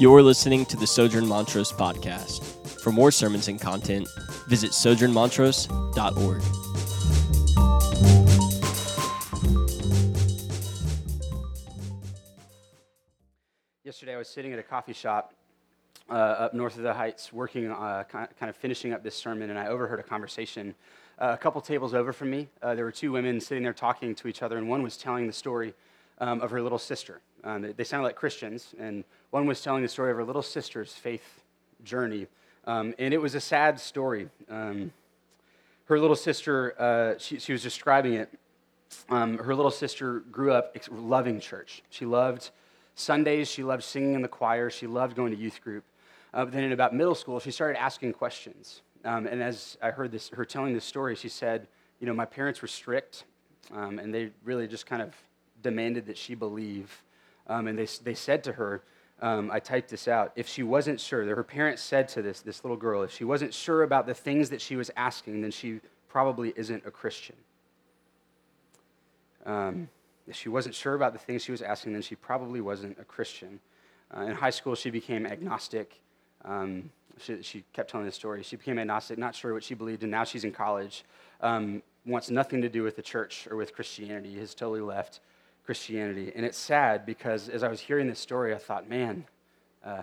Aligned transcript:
You're 0.00 0.22
listening 0.22 0.64
to 0.66 0.76
the 0.76 0.86
Sojourn 0.86 1.26
Montrose 1.26 1.72
podcast. 1.72 2.44
For 2.80 2.92
more 2.92 3.10
sermons 3.10 3.48
and 3.48 3.60
content, 3.60 4.06
visit 4.46 4.70
sojournmontrose.org. 4.70 6.42
Yesterday, 13.82 14.14
I 14.14 14.18
was 14.18 14.28
sitting 14.28 14.52
at 14.52 14.60
a 14.60 14.62
coffee 14.62 14.92
shop 14.92 15.34
uh, 16.08 16.12
up 16.12 16.54
north 16.54 16.76
of 16.76 16.84
the 16.84 16.94
Heights, 16.94 17.32
working, 17.32 17.68
uh, 17.68 18.04
kind 18.04 18.28
of 18.42 18.54
finishing 18.54 18.92
up 18.92 19.02
this 19.02 19.16
sermon, 19.16 19.50
and 19.50 19.58
I 19.58 19.66
overheard 19.66 19.98
a 19.98 20.04
conversation 20.04 20.76
uh, 21.18 21.32
a 21.32 21.36
couple 21.36 21.60
tables 21.60 21.92
over 21.92 22.12
from 22.12 22.30
me. 22.30 22.46
Uh, 22.62 22.76
there 22.76 22.84
were 22.84 22.92
two 22.92 23.10
women 23.10 23.40
sitting 23.40 23.64
there 23.64 23.72
talking 23.72 24.14
to 24.14 24.28
each 24.28 24.42
other, 24.42 24.58
and 24.58 24.68
one 24.68 24.84
was 24.84 24.96
telling 24.96 25.26
the 25.26 25.32
story 25.32 25.74
um, 26.20 26.40
of 26.40 26.50
her 26.50 26.62
little 26.62 26.78
sister. 26.78 27.20
Um, 27.44 27.72
they, 27.76 27.84
sounded 27.84 28.04
like 28.04 28.16
Christians, 28.16 28.74
and 28.78 29.04
one 29.30 29.46
was 29.46 29.62
telling 29.62 29.82
the 29.82 29.88
story 29.88 30.10
of 30.10 30.16
her 30.16 30.24
little 30.24 30.42
sister's 30.42 30.92
faith 30.92 31.42
journey. 31.84 32.26
Um, 32.66 32.94
and 32.98 33.14
it 33.14 33.18
was 33.18 33.34
a 33.34 33.40
sad 33.40 33.78
story. 33.78 34.28
Um, 34.50 34.92
her 35.86 35.98
little 35.98 36.16
sister, 36.16 36.74
uh, 36.78 37.18
she, 37.18 37.38
she, 37.38 37.52
was 37.52 37.62
describing 37.62 38.14
it. 38.14 38.28
Um, 39.08 39.38
her 39.38 39.54
little 39.54 39.70
sister 39.70 40.20
grew 40.32 40.52
up 40.52 40.76
loving 40.90 41.40
church. 41.40 41.82
She 41.90 42.04
loved 42.04 42.50
Sundays, 42.94 43.48
she 43.48 43.62
loved 43.62 43.84
singing 43.84 44.14
in 44.14 44.22
the 44.22 44.28
choir, 44.28 44.70
she 44.70 44.86
loved 44.86 45.14
going 45.14 45.30
to 45.30 45.38
youth 45.38 45.62
group. 45.62 45.84
Uh, 46.34 46.44
but 46.44 46.52
then 46.52 46.64
in 46.64 46.72
about 46.72 46.94
middle 46.94 47.14
school, 47.14 47.38
she 47.38 47.50
started 47.50 47.80
asking 47.80 48.12
questions. 48.12 48.82
Um, 49.04 49.26
and 49.26 49.42
as 49.42 49.78
I 49.80 49.90
heard 49.90 50.10
this, 50.10 50.28
her 50.30 50.44
telling 50.44 50.74
this 50.74 50.84
story, 50.84 51.14
she 51.14 51.28
said, 51.28 51.68
You 52.00 52.06
know, 52.06 52.12
my 52.12 52.26
parents 52.26 52.60
were 52.60 52.68
strict, 52.68 53.24
and 53.70 54.12
they 54.12 54.30
really 54.44 54.66
just 54.66 54.84
kind 54.84 55.00
of 55.00 55.14
demanded 55.62 56.06
that 56.06 56.16
she 56.16 56.34
believe. 56.34 57.02
Um, 57.46 57.66
and 57.66 57.78
they, 57.78 57.86
they 58.02 58.14
said 58.14 58.44
to 58.44 58.52
her, 58.52 58.82
um, 59.20 59.50
I 59.50 59.58
typed 59.58 59.90
this 59.90 60.06
out. 60.06 60.32
If 60.36 60.48
she 60.48 60.62
wasn't 60.62 61.00
sure, 61.00 61.26
that 61.26 61.34
her 61.34 61.42
parents 61.42 61.82
said 61.82 62.08
to 62.10 62.22
this, 62.22 62.40
this 62.40 62.62
little 62.64 62.76
girl, 62.76 63.02
if 63.02 63.12
she 63.12 63.24
wasn't 63.24 63.52
sure 63.52 63.82
about 63.82 64.06
the 64.06 64.14
things 64.14 64.50
that 64.50 64.60
she 64.60 64.76
was 64.76 64.90
asking, 64.96 65.42
then 65.42 65.50
she 65.50 65.80
probably 66.08 66.52
isn't 66.56 66.86
a 66.86 66.90
Christian. 66.90 67.36
Um, 69.44 69.88
if 70.26 70.36
she 70.36 70.48
wasn't 70.48 70.74
sure 70.74 70.94
about 70.94 71.14
the 71.14 71.18
things 71.18 71.42
she 71.42 71.52
was 71.52 71.62
asking, 71.62 71.94
then 71.94 72.02
she 72.02 72.14
probably 72.14 72.60
wasn't 72.60 72.98
a 73.00 73.04
Christian. 73.04 73.60
Uh, 74.14 74.22
in 74.22 74.34
high 74.34 74.50
school, 74.50 74.74
she 74.74 74.90
became 74.90 75.26
agnostic. 75.26 76.00
Um, 76.44 76.90
she, 77.18 77.42
she, 77.42 77.64
kept 77.72 77.90
telling 77.90 78.06
this 78.06 78.14
story. 78.14 78.42
She 78.42 78.56
became 78.56 78.78
agnostic, 78.78 79.18
not 79.18 79.34
sure 79.34 79.52
what 79.52 79.64
she 79.64 79.74
believed, 79.74 80.02
and 80.02 80.10
now 80.10 80.24
she's 80.24 80.44
in 80.44 80.52
college. 80.52 81.04
Um, 81.40 81.82
wants 82.06 82.30
nothing 82.30 82.62
to 82.62 82.68
do 82.68 82.82
with 82.82 82.96
the 82.96 83.02
church 83.02 83.48
or 83.50 83.56
with 83.56 83.74
Christianity, 83.74 84.38
has 84.38 84.54
totally 84.54 84.80
left. 84.80 85.20
Christianity. 85.68 86.32
And 86.34 86.46
it's 86.46 86.56
sad 86.56 87.04
because 87.04 87.50
as 87.50 87.62
I 87.62 87.68
was 87.68 87.78
hearing 87.78 88.06
this 88.06 88.18
story, 88.18 88.54
I 88.54 88.56
thought, 88.56 88.88
man, 88.88 89.26
uh, 89.84 90.00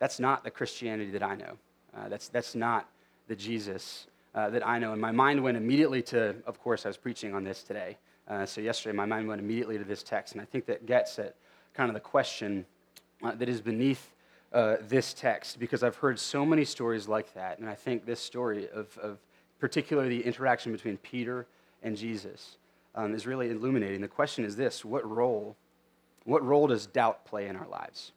that's 0.00 0.18
not 0.18 0.42
the 0.42 0.50
Christianity 0.50 1.12
that 1.12 1.22
I 1.22 1.36
know. 1.36 1.52
Uh, 1.96 2.08
that's, 2.08 2.26
that's 2.26 2.56
not 2.56 2.88
the 3.28 3.36
Jesus 3.36 4.08
uh, 4.34 4.50
that 4.50 4.66
I 4.66 4.80
know. 4.80 4.90
And 4.90 5.00
my 5.00 5.12
mind 5.12 5.44
went 5.44 5.56
immediately 5.56 6.02
to, 6.14 6.34
of 6.44 6.58
course, 6.58 6.86
I 6.86 6.88
was 6.88 6.96
preaching 6.96 7.36
on 7.36 7.44
this 7.44 7.62
today. 7.62 7.98
Uh, 8.26 8.44
so 8.44 8.60
yesterday, 8.60 8.96
my 8.96 9.06
mind 9.06 9.28
went 9.28 9.40
immediately 9.40 9.78
to 9.78 9.84
this 9.84 10.02
text. 10.02 10.32
And 10.32 10.42
I 10.42 10.44
think 10.44 10.66
that 10.66 10.86
gets 10.86 11.20
at 11.20 11.36
kind 11.72 11.88
of 11.88 11.94
the 11.94 12.00
question 12.00 12.66
uh, 13.22 13.36
that 13.36 13.48
is 13.48 13.60
beneath 13.60 14.12
uh, 14.52 14.78
this 14.88 15.14
text 15.14 15.60
because 15.60 15.84
I've 15.84 15.94
heard 15.98 16.18
so 16.18 16.44
many 16.44 16.64
stories 16.64 17.06
like 17.06 17.32
that. 17.34 17.60
And 17.60 17.68
I 17.68 17.76
think 17.76 18.06
this 18.06 18.18
story 18.18 18.68
of, 18.74 18.98
of 18.98 19.18
particularly 19.60 20.18
the 20.18 20.26
interaction 20.26 20.72
between 20.72 20.96
Peter 20.96 21.46
and 21.80 21.96
Jesus 21.96 22.56
um, 22.94 23.14
is 23.14 23.26
really 23.26 23.50
illuminating. 23.50 24.00
The 24.00 24.08
question 24.08 24.44
is 24.44 24.56
this 24.56 24.84
what 24.84 25.08
role, 25.08 25.56
what 26.24 26.44
role 26.44 26.66
does 26.66 26.86
doubt 26.86 27.24
play 27.24 27.48
in 27.48 27.56
our 27.56 27.68
lives? 27.68 28.12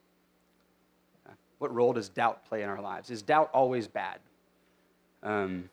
Uh, 1.28 1.32
what 1.58 1.74
role 1.74 1.92
does 1.92 2.08
doubt 2.08 2.44
play 2.46 2.62
in 2.62 2.68
our 2.68 2.80
lives? 2.80 3.10
Is 3.10 3.22
doubt 3.22 3.50
always 3.52 3.86
bad? 3.86 4.18
Um, 5.22 5.70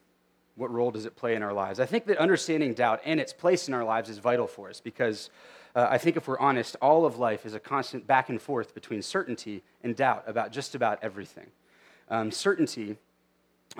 what 0.55 0.72
role 0.72 0.91
does 0.91 1.05
it 1.05 1.16
play 1.16 1.35
in 1.35 1.44
our 1.44 1.53
lives? 1.53 1.79
I 1.79 1.85
think 1.85 2.06
that 2.06 2.17
understanding 2.17 2.73
doubt 2.73 3.01
and 3.06 3.19
its 3.19 3.34
place 3.34 3.67
in 3.67 3.73
our 3.73 3.84
lives 3.84 4.09
is 4.09 4.17
vital 4.19 4.47
for 4.47 4.69
us 4.69 4.79
because 4.79 5.29
uh, 5.75 5.88
I 5.89 5.97
think 5.97 6.18
if 6.18 6.28
we're 6.28 6.39
honest, 6.39 6.75
all 6.81 7.06
of 7.06 7.18
life 7.18 7.45
is 7.45 7.53
a 7.53 7.59
constant 7.59 8.06
back 8.06 8.29
and 8.29 8.41
forth 8.41 8.73
between 8.73 9.01
certainty 9.01 9.63
and 9.83 9.95
doubt 9.95 10.23
about 10.28 10.51
just 10.51 10.75
about 10.75 11.00
everything. 11.01 11.47
Um, 12.09 12.29
certainty 12.31 12.97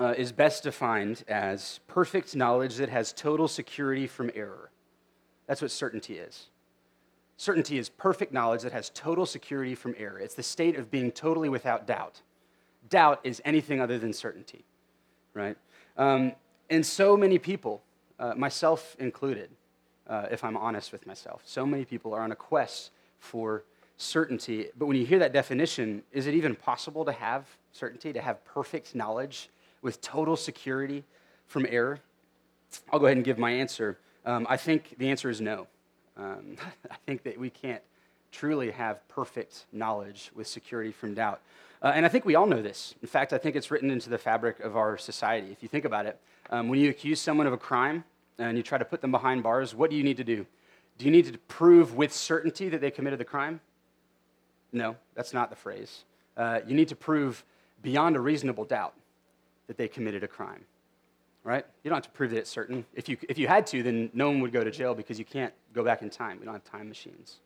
uh, 0.00 0.14
is 0.16 0.32
best 0.32 0.62
defined 0.62 1.24
as 1.28 1.80
perfect 1.86 2.34
knowledge 2.34 2.76
that 2.76 2.88
has 2.88 3.12
total 3.12 3.46
security 3.46 4.06
from 4.06 4.30
error. 4.34 4.70
That's 5.52 5.60
what 5.60 5.70
certainty 5.70 6.16
is. 6.16 6.46
Certainty 7.36 7.76
is 7.76 7.90
perfect 7.90 8.32
knowledge 8.32 8.62
that 8.62 8.72
has 8.72 8.88
total 8.88 9.26
security 9.26 9.74
from 9.74 9.94
error. 9.98 10.18
It's 10.18 10.34
the 10.34 10.42
state 10.42 10.78
of 10.78 10.90
being 10.90 11.12
totally 11.12 11.50
without 11.50 11.86
doubt. 11.86 12.22
Doubt 12.88 13.20
is 13.22 13.42
anything 13.44 13.78
other 13.78 13.98
than 13.98 14.14
certainty, 14.14 14.64
right? 15.34 15.58
Um, 15.98 16.32
and 16.70 16.86
so 16.86 17.18
many 17.18 17.38
people, 17.38 17.82
uh, 18.18 18.32
myself 18.34 18.96
included, 18.98 19.50
uh, 20.08 20.28
if 20.30 20.42
I'm 20.42 20.56
honest 20.56 20.90
with 20.90 21.06
myself, 21.06 21.42
so 21.44 21.66
many 21.66 21.84
people 21.84 22.14
are 22.14 22.22
on 22.22 22.32
a 22.32 22.36
quest 22.36 22.90
for 23.18 23.62
certainty. 23.98 24.68
But 24.78 24.86
when 24.86 24.96
you 24.96 25.04
hear 25.04 25.18
that 25.18 25.34
definition, 25.34 26.02
is 26.12 26.26
it 26.26 26.32
even 26.32 26.56
possible 26.56 27.04
to 27.04 27.12
have 27.12 27.44
certainty, 27.72 28.10
to 28.14 28.22
have 28.22 28.42
perfect 28.46 28.94
knowledge 28.94 29.50
with 29.82 30.00
total 30.00 30.34
security 30.34 31.04
from 31.46 31.66
error? 31.68 31.98
I'll 32.90 32.98
go 32.98 33.04
ahead 33.04 33.18
and 33.18 33.26
give 33.26 33.36
my 33.36 33.50
answer. 33.50 33.98
Um, 34.24 34.46
I 34.48 34.56
think 34.56 34.96
the 34.98 35.10
answer 35.10 35.30
is 35.30 35.40
no. 35.40 35.66
Um, 36.16 36.56
I 36.90 36.96
think 37.06 37.22
that 37.24 37.38
we 37.38 37.50
can't 37.50 37.82
truly 38.30 38.70
have 38.70 39.06
perfect 39.08 39.66
knowledge 39.72 40.30
with 40.34 40.46
security 40.46 40.92
from 40.92 41.14
doubt. 41.14 41.40
Uh, 41.82 41.92
and 41.94 42.06
I 42.06 42.08
think 42.08 42.24
we 42.24 42.34
all 42.34 42.46
know 42.46 42.62
this. 42.62 42.94
In 43.02 43.08
fact, 43.08 43.32
I 43.32 43.38
think 43.38 43.56
it's 43.56 43.70
written 43.70 43.90
into 43.90 44.08
the 44.08 44.18
fabric 44.18 44.60
of 44.60 44.76
our 44.76 44.96
society. 44.96 45.50
If 45.50 45.62
you 45.62 45.68
think 45.68 45.84
about 45.84 46.06
it, 46.06 46.18
um, 46.50 46.68
when 46.68 46.78
you 46.78 46.90
accuse 46.90 47.20
someone 47.20 47.46
of 47.46 47.52
a 47.52 47.58
crime 47.58 48.04
and 48.38 48.56
you 48.56 48.62
try 48.62 48.78
to 48.78 48.84
put 48.84 49.00
them 49.00 49.10
behind 49.10 49.42
bars, 49.42 49.74
what 49.74 49.90
do 49.90 49.96
you 49.96 50.04
need 50.04 50.16
to 50.16 50.24
do? 50.24 50.46
Do 50.98 51.04
you 51.04 51.10
need 51.10 51.26
to 51.26 51.38
prove 51.48 51.94
with 51.94 52.12
certainty 52.12 52.68
that 52.68 52.80
they 52.80 52.90
committed 52.90 53.18
the 53.18 53.24
crime? 53.24 53.60
No, 54.72 54.96
that's 55.14 55.34
not 55.34 55.50
the 55.50 55.56
phrase. 55.56 56.04
Uh, 56.36 56.60
you 56.66 56.74
need 56.74 56.88
to 56.88 56.96
prove 56.96 57.44
beyond 57.82 58.16
a 58.16 58.20
reasonable 58.20 58.64
doubt 58.64 58.94
that 59.66 59.76
they 59.76 59.88
committed 59.88 60.22
a 60.22 60.28
crime 60.28 60.64
right? 61.44 61.64
You 61.82 61.88
don't 61.88 61.96
have 61.96 62.04
to 62.04 62.10
prove 62.10 62.30
that 62.30 62.38
it's 62.38 62.50
certain. 62.50 62.84
If 62.94 63.08
you, 63.08 63.16
if 63.28 63.38
you 63.38 63.48
had 63.48 63.66
to, 63.68 63.82
then 63.82 64.10
no 64.14 64.28
one 64.28 64.40
would 64.40 64.52
go 64.52 64.62
to 64.62 64.70
jail 64.70 64.94
because 64.94 65.18
you 65.18 65.24
can't 65.24 65.52
go 65.72 65.84
back 65.84 66.02
in 66.02 66.10
time. 66.10 66.38
We 66.38 66.44
don't 66.44 66.54
have 66.54 66.64
time 66.64 66.88
machines. 66.88 67.40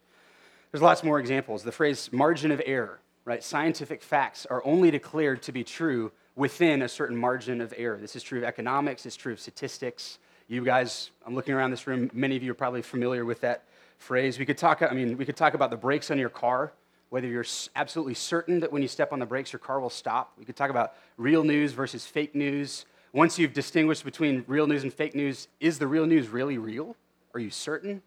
There's 0.71 0.83
lots 0.83 1.03
more 1.03 1.19
examples. 1.19 1.63
The 1.63 1.73
phrase 1.73 2.11
margin 2.13 2.51
of 2.51 2.61
error, 2.67 3.01
right? 3.25 3.43
Scientific 3.43 4.03
facts 4.03 4.47
are 4.47 4.63
only 4.65 4.91
declared 4.91 5.43
to 5.43 5.53
be 5.53 5.65
true 5.65 6.13
within 6.35 6.83
a 6.83 6.89
certain 6.89 7.17
margin 7.17 7.61
of 7.61 7.73
error. 7.77 7.97
This 7.97 8.15
is 8.15 8.23
true 8.23 8.39
of 8.39 8.45
economics, 8.45 9.07
it's 9.07 9.17
true 9.17 9.33
of 9.33 9.41
statistics. 9.41 10.19
You 10.49 10.65
guys, 10.65 11.11
I'm 11.27 11.35
looking 11.35 11.55
around 11.55 11.71
this 11.71 11.87
room, 11.87 12.11
many 12.13 12.37
of 12.37 12.43
you 12.43 12.51
are 12.51 12.55
probably 12.55 12.83
familiar 12.83 13.25
with 13.25 13.41
that 13.41 13.65
phrase. 13.99 14.39
We 14.39 14.45
could 14.45 14.59
talk, 14.59 14.83
I 14.83 14.93
mean, 14.93 15.17
we 15.17 15.25
could 15.25 15.37
talk 15.37 15.55
about 15.55 15.71
the 15.71 15.77
brakes 15.77 16.11
on 16.11 16.19
your 16.19 16.29
car, 16.29 16.73
whether 17.09 17.27
you're 17.27 17.47
absolutely 17.75 18.15
certain 18.15 18.61
that 18.61 18.71
when 18.71 18.83
you 18.83 18.89
step 18.89 19.13
on 19.13 19.19
the 19.19 19.27
brakes, 19.27 19.53
your 19.53 19.61
car 19.61 19.81
will 19.81 19.91
stop. 19.91 20.35
We 20.39 20.45
could 20.45 20.57
talk 20.57 20.71
about 20.71 20.95
real 21.17 21.43
news 21.43 21.73
versus 21.73 22.05
fake 22.07 22.35
news 22.35 22.85
once 23.13 23.39
you've 23.39 23.53
distinguished 23.53 24.05
between 24.05 24.45
real 24.47 24.67
news 24.67 24.83
and 24.83 24.93
fake 24.93 25.15
news, 25.15 25.49
is 25.61 25.79
the 25.79 25.87
real 25.87 26.07
news 26.07 26.29
really 26.29 26.59
real? 26.59 26.97
Are 27.35 27.41
you 27.41 27.51
certain? 27.51 28.03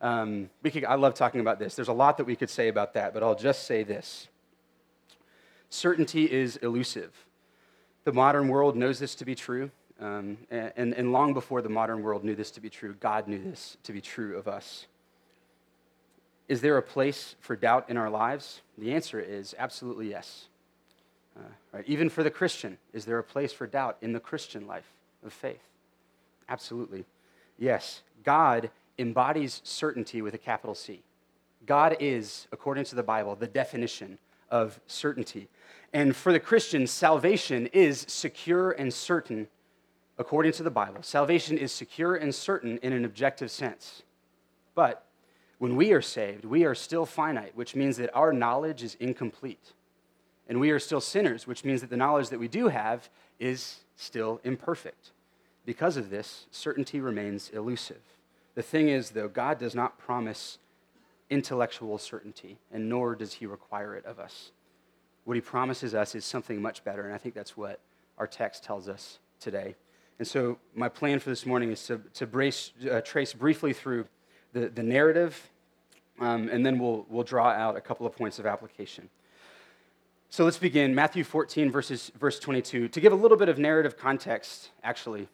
Um, 0.00 0.50
we 0.62 0.70
could, 0.70 0.84
I 0.84 0.94
love 0.94 1.14
talking 1.14 1.40
about 1.40 1.58
this. 1.58 1.74
There's 1.74 1.88
a 1.88 1.92
lot 1.92 2.16
that 2.18 2.24
we 2.24 2.36
could 2.36 2.50
say 2.50 2.68
about 2.68 2.94
that, 2.94 3.12
but 3.12 3.22
I'll 3.22 3.34
just 3.34 3.64
say 3.64 3.82
this 3.82 4.28
certainty 5.70 6.30
is 6.30 6.56
elusive. 6.58 7.12
The 8.04 8.12
modern 8.12 8.48
world 8.48 8.76
knows 8.76 8.98
this 8.98 9.14
to 9.16 9.24
be 9.24 9.34
true, 9.34 9.70
um, 10.00 10.38
and, 10.50 10.94
and 10.94 11.12
long 11.12 11.34
before 11.34 11.60
the 11.60 11.68
modern 11.68 12.02
world 12.02 12.24
knew 12.24 12.34
this 12.34 12.50
to 12.52 12.60
be 12.60 12.70
true, 12.70 12.94
God 13.00 13.28
knew 13.28 13.42
this 13.42 13.76
to 13.82 13.92
be 13.92 14.00
true 14.00 14.38
of 14.38 14.48
us. 14.48 14.86
Is 16.48 16.62
there 16.62 16.78
a 16.78 16.82
place 16.82 17.34
for 17.40 17.56
doubt 17.56 17.90
in 17.90 17.96
our 17.98 18.08
lives? 18.08 18.62
The 18.78 18.94
answer 18.94 19.20
is 19.20 19.54
absolutely 19.58 20.08
yes. 20.08 20.48
Uh, 21.38 21.42
right? 21.72 21.84
Even 21.86 22.08
for 22.08 22.22
the 22.22 22.30
Christian, 22.30 22.78
is 22.92 23.04
there 23.04 23.18
a 23.18 23.24
place 23.24 23.52
for 23.52 23.66
doubt 23.66 23.96
in 24.02 24.12
the 24.12 24.20
Christian 24.20 24.66
life 24.66 24.90
of 25.24 25.32
faith? 25.32 25.62
Absolutely. 26.48 27.04
Yes. 27.58 28.02
God 28.24 28.70
embodies 28.98 29.60
certainty 29.64 30.22
with 30.22 30.34
a 30.34 30.38
capital 30.38 30.74
C. 30.74 31.02
God 31.66 31.96
is, 32.00 32.48
according 32.52 32.84
to 32.84 32.94
the 32.94 33.02
Bible, 33.02 33.36
the 33.36 33.46
definition 33.46 34.18
of 34.50 34.80
certainty. 34.86 35.48
And 35.92 36.16
for 36.16 36.32
the 36.32 36.40
Christian, 36.40 36.86
salvation 36.86 37.66
is 37.68 38.04
secure 38.08 38.72
and 38.72 38.92
certain 38.92 39.48
according 40.18 40.52
to 40.52 40.62
the 40.64 40.70
Bible. 40.70 41.02
Salvation 41.02 41.56
is 41.56 41.70
secure 41.70 42.16
and 42.16 42.34
certain 42.34 42.78
in 42.78 42.92
an 42.92 43.04
objective 43.04 43.50
sense. 43.50 44.02
But 44.74 45.04
when 45.58 45.76
we 45.76 45.92
are 45.92 46.02
saved, 46.02 46.44
we 46.44 46.64
are 46.64 46.74
still 46.74 47.06
finite, 47.06 47.56
which 47.56 47.76
means 47.76 47.96
that 47.98 48.10
our 48.14 48.32
knowledge 48.32 48.82
is 48.82 48.96
incomplete 48.96 49.74
and 50.48 50.60
we 50.60 50.70
are 50.70 50.78
still 50.78 51.00
sinners, 51.00 51.46
which 51.46 51.64
means 51.64 51.80
that 51.82 51.90
the 51.90 51.96
knowledge 51.96 52.30
that 52.30 52.40
we 52.40 52.48
do 52.48 52.68
have 52.68 53.08
is 53.38 53.80
still 53.96 54.40
imperfect. 54.44 55.10
Because 55.66 55.96
of 55.96 56.08
this, 56.08 56.46
certainty 56.50 57.00
remains 57.00 57.50
elusive. 57.50 58.00
The 58.54 58.62
thing 58.62 58.88
is, 58.88 59.10
though, 59.10 59.28
God 59.28 59.58
does 59.58 59.74
not 59.74 59.98
promise 59.98 60.58
intellectual 61.30 61.98
certainty, 61.98 62.58
and 62.72 62.88
nor 62.88 63.14
does 63.14 63.34
he 63.34 63.46
require 63.46 63.94
it 63.94 64.04
of 64.06 64.18
us. 64.18 64.52
what 65.24 65.34
he 65.34 65.42
promises 65.42 65.94
us 65.94 66.14
is 66.14 66.24
something 66.24 66.62
much 66.62 66.82
better. 66.84 67.02
And 67.02 67.14
I 67.14 67.18
think 67.18 67.34
that's 67.34 67.54
what 67.54 67.80
our 68.16 68.26
text 68.26 68.64
tells 68.64 68.88
us 68.88 69.18
today. 69.38 69.74
And 70.18 70.26
so, 70.26 70.58
my 70.74 70.88
plan 70.88 71.20
for 71.20 71.28
this 71.28 71.44
morning 71.44 71.70
is 71.70 71.86
to, 71.86 72.00
to 72.14 72.26
brace, 72.26 72.72
uh, 72.90 73.02
trace 73.02 73.34
briefly 73.34 73.74
through 73.74 74.06
the, 74.54 74.70
the 74.70 74.82
narrative, 74.82 75.50
um, 76.18 76.48
and 76.48 76.64
then 76.64 76.78
we'll, 76.78 77.04
we'll 77.10 77.24
draw 77.24 77.50
out 77.50 77.76
a 77.76 77.80
couple 77.80 78.06
of 78.06 78.16
points 78.16 78.38
of 78.38 78.46
application. 78.46 79.10
So 80.30 80.44
let's 80.44 80.58
begin. 80.58 80.94
Matthew 80.94 81.24
14, 81.24 81.70
verses, 81.70 82.12
verse 82.20 82.38
22. 82.38 82.88
To 82.88 83.00
give 83.00 83.12
a 83.12 83.16
little 83.16 83.38
bit 83.38 83.48
of 83.48 83.58
narrative 83.58 83.96
context, 83.96 84.70
actually, 84.84 85.26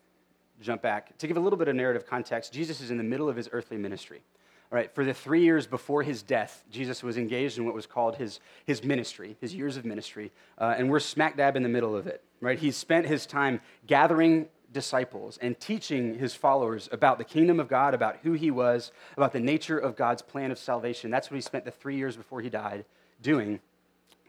jump 0.60 0.82
back. 0.82 1.18
To 1.18 1.26
give 1.26 1.36
a 1.36 1.40
little 1.40 1.58
bit 1.58 1.66
of 1.66 1.74
narrative 1.74 2.06
context, 2.06 2.52
Jesus 2.52 2.80
is 2.80 2.92
in 2.92 2.96
the 2.96 3.04
middle 3.04 3.28
of 3.28 3.34
his 3.34 3.48
earthly 3.50 3.76
ministry. 3.76 4.22
All 4.70 4.76
right, 4.76 4.94
for 4.94 5.04
the 5.04 5.12
three 5.12 5.42
years 5.42 5.66
before 5.66 6.04
his 6.04 6.22
death, 6.22 6.62
Jesus 6.70 7.02
was 7.02 7.18
engaged 7.18 7.58
in 7.58 7.64
what 7.64 7.74
was 7.74 7.86
called 7.86 8.16
his, 8.16 8.38
his 8.66 8.84
ministry, 8.84 9.36
his 9.40 9.52
years 9.52 9.76
of 9.76 9.84
ministry, 9.84 10.30
uh, 10.58 10.74
and 10.78 10.88
we're 10.88 11.00
smack 11.00 11.36
dab 11.36 11.56
in 11.56 11.64
the 11.64 11.68
middle 11.68 11.96
of 11.96 12.06
it. 12.06 12.22
Right, 12.40 12.58
he 12.58 12.70
spent 12.70 13.06
his 13.06 13.26
time 13.26 13.60
gathering 13.86 14.46
disciples 14.72 15.38
and 15.42 15.58
teaching 15.58 16.18
his 16.18 16.34
followers 16.34 16.88
about 16.92 17.18
the 17.18 17.24
kingdom 17.24 17.58
of 17.58 17.68
God, 17.68 17.94
about 17.94 18.18
who 18.22 18.32
he 18.32 18.50
was, 18.50 18.92
about 19.16 19.32
the 19.32 19.40
nature 19.40 19.78
of 19.78 19.96
God's 19.96 20.22
plan 20.22 20.52
of 20.52 20.58
salvation. 20.58 21.10
That's 21.10 21.30
what 21.30 21.36
he 21.36 21.40
spent 21.40 21.64
the 21.64 21.70
three 21.72 21.96
years 21.96 22.16
before 22.16 22.40
he 22.40 22.48
died 22.48 22.84
doing. 23.20 23.60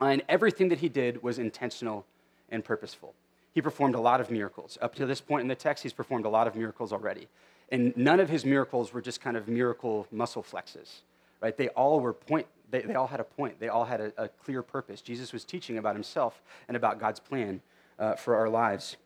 And 0.02 0.24
everything 0.28 0.70
that 0.70 0.80
he 0.80 0.90
did 0.90 1.24
was 1.24 1.40
intentional 1.40 2.06
and 2.50 2.64
purposeful. 2.64 3.14
He 3.54 3.62
performed 3.62 3.96
a 3.96 4.00
lot 4.00 4.20
of 4.20 4.30
miracles. 4.30 4.78
Up 4.82 4.96
to 4.96 5.06
this 5.06 5.22
point 5.22 5.42
in 5.42 5.48
the 5.48 5.56
text, 5.56 5.84
he's 5.84 5.94
performed 5.94 6.26
a 6.26 6.30
lot 6.30 6.48
of 6.48 6.56
miracles 6.56 6.92
already. 6.92 7.28
And 7.72 7.96
none 7.96 8.20
of 8.20 8.30
his 8.30 8.46
miracles 8.46 8.94
were 8.94 9.02
just 9.02 9.22
kind 9.22 9.38
of 9.38 9.48
miracle 9.48 10.08
muscle 10.12 10.44
flexes, 10.44 11.02
right? 11.42 11.56
They 11.56 11.70
all 11.70 12.00
were 12.00 12.14
point, 12.14 12.48
they, 12.70 12.82
they 12.82 12.96
all 12.96 13.08
had 13.08 13.20
a 13.20 13.24
point. 13.24 13.60
They 13.60 13.70
all 13.70 13.86
had 13.86 14.02
a, 14.02 14.12
a 14.18 14.28
clear 14.28 14.62
purpose. 14.62 15.02
Jesus 15.02 15.32
was 15.32 15.46
teaching 15.46 15.78
about 15.78 15.96
himself 15.96 16.42
and 16.68 16.76
about 16.76 17.00
God's 17.00 17.20
plan 17.20 17.62
uh, 17.98 18.16
for 18.16 18.36
our 18.36 18.50
lives. 18.50 18.98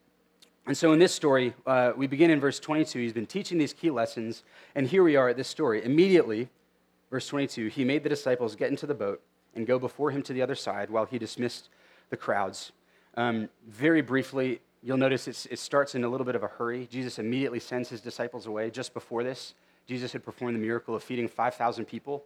And 0.65 0.75
so 0.75 0.93
in 0.93 0.99
this 0.99 1.13
story, 1.13 1.53
uh, 1.65 1.93
we 1.95 2.07
begin 2.07 2.31
in 2.31 2.39
verse 2.39 2.59
22. 2.59 2.99
He's 2.99 3.13
been 3.13 3.25
teaching 3.25 3.57
these 3.57 3.73
key 3.73 3.91
lessons, 3.91 4.43
and 4.75 4.87
here 4.87 5.03
we 5.03 5.15
are 5.15 5.29
at 5.29 5.37
this 5.37 5.47
story. 5.47 5.83
Immediately, 5.83 6.49
verse 7.09 7.27
22, 7.27 7.67
he 7.67 7.85
made 7.85 8.03
the 8.03 8.09
disciples 8.09 8.55
get 8.55 8.69
into 8.69 8.85
the 8.85 8.93
boat 8.93 9.21
and 9.55 9.65
go 9.67 9.79
before 9.79 10.11
him 10.11 10.21
to 10.23 10.33
the 10.33 10.41
other 10.41 10.55
side 10.55 10.89
while 10.89 11.05
he 11.05 11.17
dismissed 11.17 11.69
the 12.09 12.17
crowds. 12.17 12.71
Um, 13.15 13.49
very 13.67 14.01
briefly, 14.01 14.61
you'll 14.81 14.97
notice 14.97 15.27
it 15.27 15.59
starts 15.59 15.95
in 15.95 16.03
a 16.03 16.09
little 16.09 16.25
bit 16.25 16.35
of 16.35 16.43
a 16.43 16.47
hurry. 16.47 16.87
Jesus 16.89 17.19
immediately 17.19 17.59
sends 17.59 17.89
his 17.89 18.01
disciples 18.01 18.45
away. 18.45 18.69
Just 18.69 18.93
before 18.93 19.23
this, 19.23 19.53
Jesus 19.87 20.11
had 20.11 20.23
performed 20.23 20.55
the 20.55 20.59
miracle 20.59 20.95
of 20.95 21.03
feeding 21.03 21.27
5,000 21.27 21.85
people. 21.85 22.23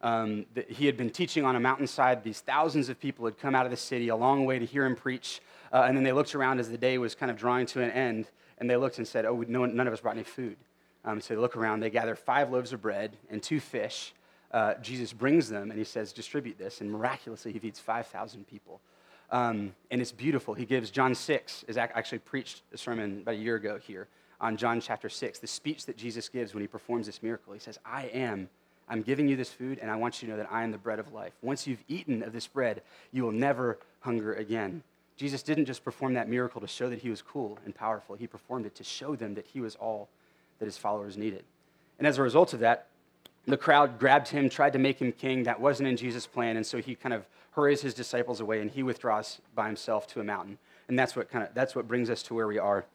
Um, 0.00 0.46
he 0.68 0.86
had 0.86 0.96
been 0.96 1.10
teaching 1.10 1.44
on 1.44 1.54
a 1.54 1.60
mountainside. 1.60 2.24
These 2.24 2.40
thousands 2.40 2.88
of 2.88 2.98
people 2.98 3.24
had 3.24 3.38
come 3.38 3.54
out 3.54 3.66
of 3.66 3.70
the 3.70 3.76
city 3.76 4.08
a 4.08 4.16
long 4.16 4.44
way 4.44 4.58
to 4.58 4.66
hear 4.66 4.84
him 4.84 4.96
preach. 4.96 5.40
Uh, 5.72 5.84
and 5.86 5.96
then 5.96 6.04
they 6.04 6.12
looked 6.12 6.34
around 6.34 6.58
as 6.58 6.68
the 6.68 6.78
day 6.78 6.98
was 6.98 7.14
kind 7.14 7.30
of 7.30 7.36
drawing 7.36 7.66
to 7.66 7.82
an 7.82 7.90
end, 7.90 8.30
and 8.58 8.68
they 8.68 8.76
looked 8.76 8.98
and 8.98 9.06
said, 9.06 9.24
Oh, 9.24 9.44
no, 9.46 9.64
none 9.64 9.86
of 9.86 9.92
us 9.92 10.00
brought 10.00 10.16
any 10.16 10.24
food. 10.24 10.56
Um, 11.04 11.20
so 11.20 11.34
they 11.34 11.40
look 11.40 11.56
around, 11.56 11.80
they 11.80 11.90
gather 11.90 12.14
five 12.14 12.50
loaves 12.50 12.72
of 12.72 12.80
bread 12.80 13.16
and 13.30 13.42
two 13.42 13.60
fish. 13.60 14.12
Uh, 14.52 14.74
Jesus 14.74 15.12
brings 15.12 15.48
them, 15.48 15.70
and 15.70 15.78
he 15.78 15.84
says, 15.84 16.12
Distribute 16.12 16.58
this. 16.58 16.80
And 16.80 16.90
miraculously, 16.90 17.52
he 17.52 17.58
feeds 17.58 17.80
5,000 17.80 18.46
people. 18.46 18.80
Um, 19.30 19.74
and 19.90 20.00
it's 20.00 20.12
beautiful. 20.12 20.52
He 20.54 20.66
gives 20.66 20.90
John 20.90 21.14
6, 21.14 21.64
is 21.66 21.78
actually 21.78 22.18
preached 22.18 22.62
a 22.72 22.76
sermon 22.76 23.20
about 23.22 23.34
a 23.34 23.38
year 23.38 23.56
ago 23.56 23.78
here 23.78 24.08
on 24.40 24.56
John 24.56 24.80
chapter 24.80 25.08
6, 25.08 25.38
the 25.38 25.46
speech 25.46 25.86
that 25.86 25.96
Jesus 25.96 26.28
gives 26.28 26.52
when 26.52 26.60
he 26.60 26.66
performs 26.66 27.06
this 27.06 27.22
miracle. 27.22 27.52
He 27.54 27.60
says, 27.60 27.78
I 27.86 28.06
am 28.06 28.48
I'm 28.88 29.02
giving 29.02 29.28
you 29.28 29.36
this 29.36 29.50
food, 29.50 29.78
and 29.80 29.90
I 29.90 29.96
want 29.96 30.20
you 30.20 30.26
to 30.26 30.32
know 30.32 30.42
that 30.42 30.52
I 30.52 30.64
am 30.64 30.70
the 30.70 30.78
bread 30.78 30.98
of 30.98 31.12
life. 31.12 31.32
Once 31.40 31.66
you've 31.66 31.82
eaten 31.88 32.22
of 32.22 32.32
this 32.32 32.46
bread, 32.46 32.82
you 33.10 33.22
will 33.22 33.32
never 33.32 33.78
hunger 34.00 34.34
again. 34.34 34.82
Jesus 35.16 35.42
didn't 35.42 35.66
just 35.66 35.84
perform 35.84 36.14
that 36.14 36.28
miracle 36.28 36.60
to 36.60 36.66
show 36.66 36.90
that 36.90 36.98
he 36.98 37.10
was 37.10 37.22
cool 37.22 37.58
and 37.64 37.74
powerful, 37.74 38.16
he 38.16 38.26
performed 38.26 38.66
it 38.66 38.74
to 38.74 38.84
show 38.84 39.14
them 39.16 39.34
that 39.34 39.46
he 39.46 39.60
was 39.60 39.76
all 39.76 40.08
that 40.58 40.66
his 40.66 40.76
followers 40.78 41.16
needed. 41.16 41.44
And 41.98 42.06
as 42.06 42.18
a 42.18 42.22
result 42.22 42.52
of 42.52 42.60
that, 42.60 42.88
the 43.46 43.56
crowd 43.56 43.98
grabbed 43.98 44.28
him, 44.28 44.48
tried 44.48 44.72
to 44.74 44.78
make 44.78 45.00
him 45.00 45.12
king. 45.12 45.42
That 45.44 45.60
wasn't 45.60 45.88
in 45.88 45.96
Jesus' 45.96 46.26
plan, 46.26 46.56
and 46.56 46.66
so 46.66 46.78
he 46.78 46.94
kind 46.94 47.12
of 47.12 47.26
hurries 47.52 47.82
his 47.82 47.92
disciples 47.92 48.40
away 48.40 48.60
and 48.60 48.70
he 48.70 48.82
withdraws 48.82 49.40
by 49.54 49.66
himself 49.66 50.06
to 50.06 50.20
a 50.20 50.24
mountain. 50.24 50.56
And 50.88 50.98
that's 50.98 51.14
what 51.14 51.30
kind 51.30 51.44
of 51.46 51.54
that's 51.54 51.76
what 51.76 51.86
brings 51.86 52.08
us 52.08 52.22
to 52.24 52.34
where 52.34 52.46
we 52.46 52.58
are. 52.58 52.86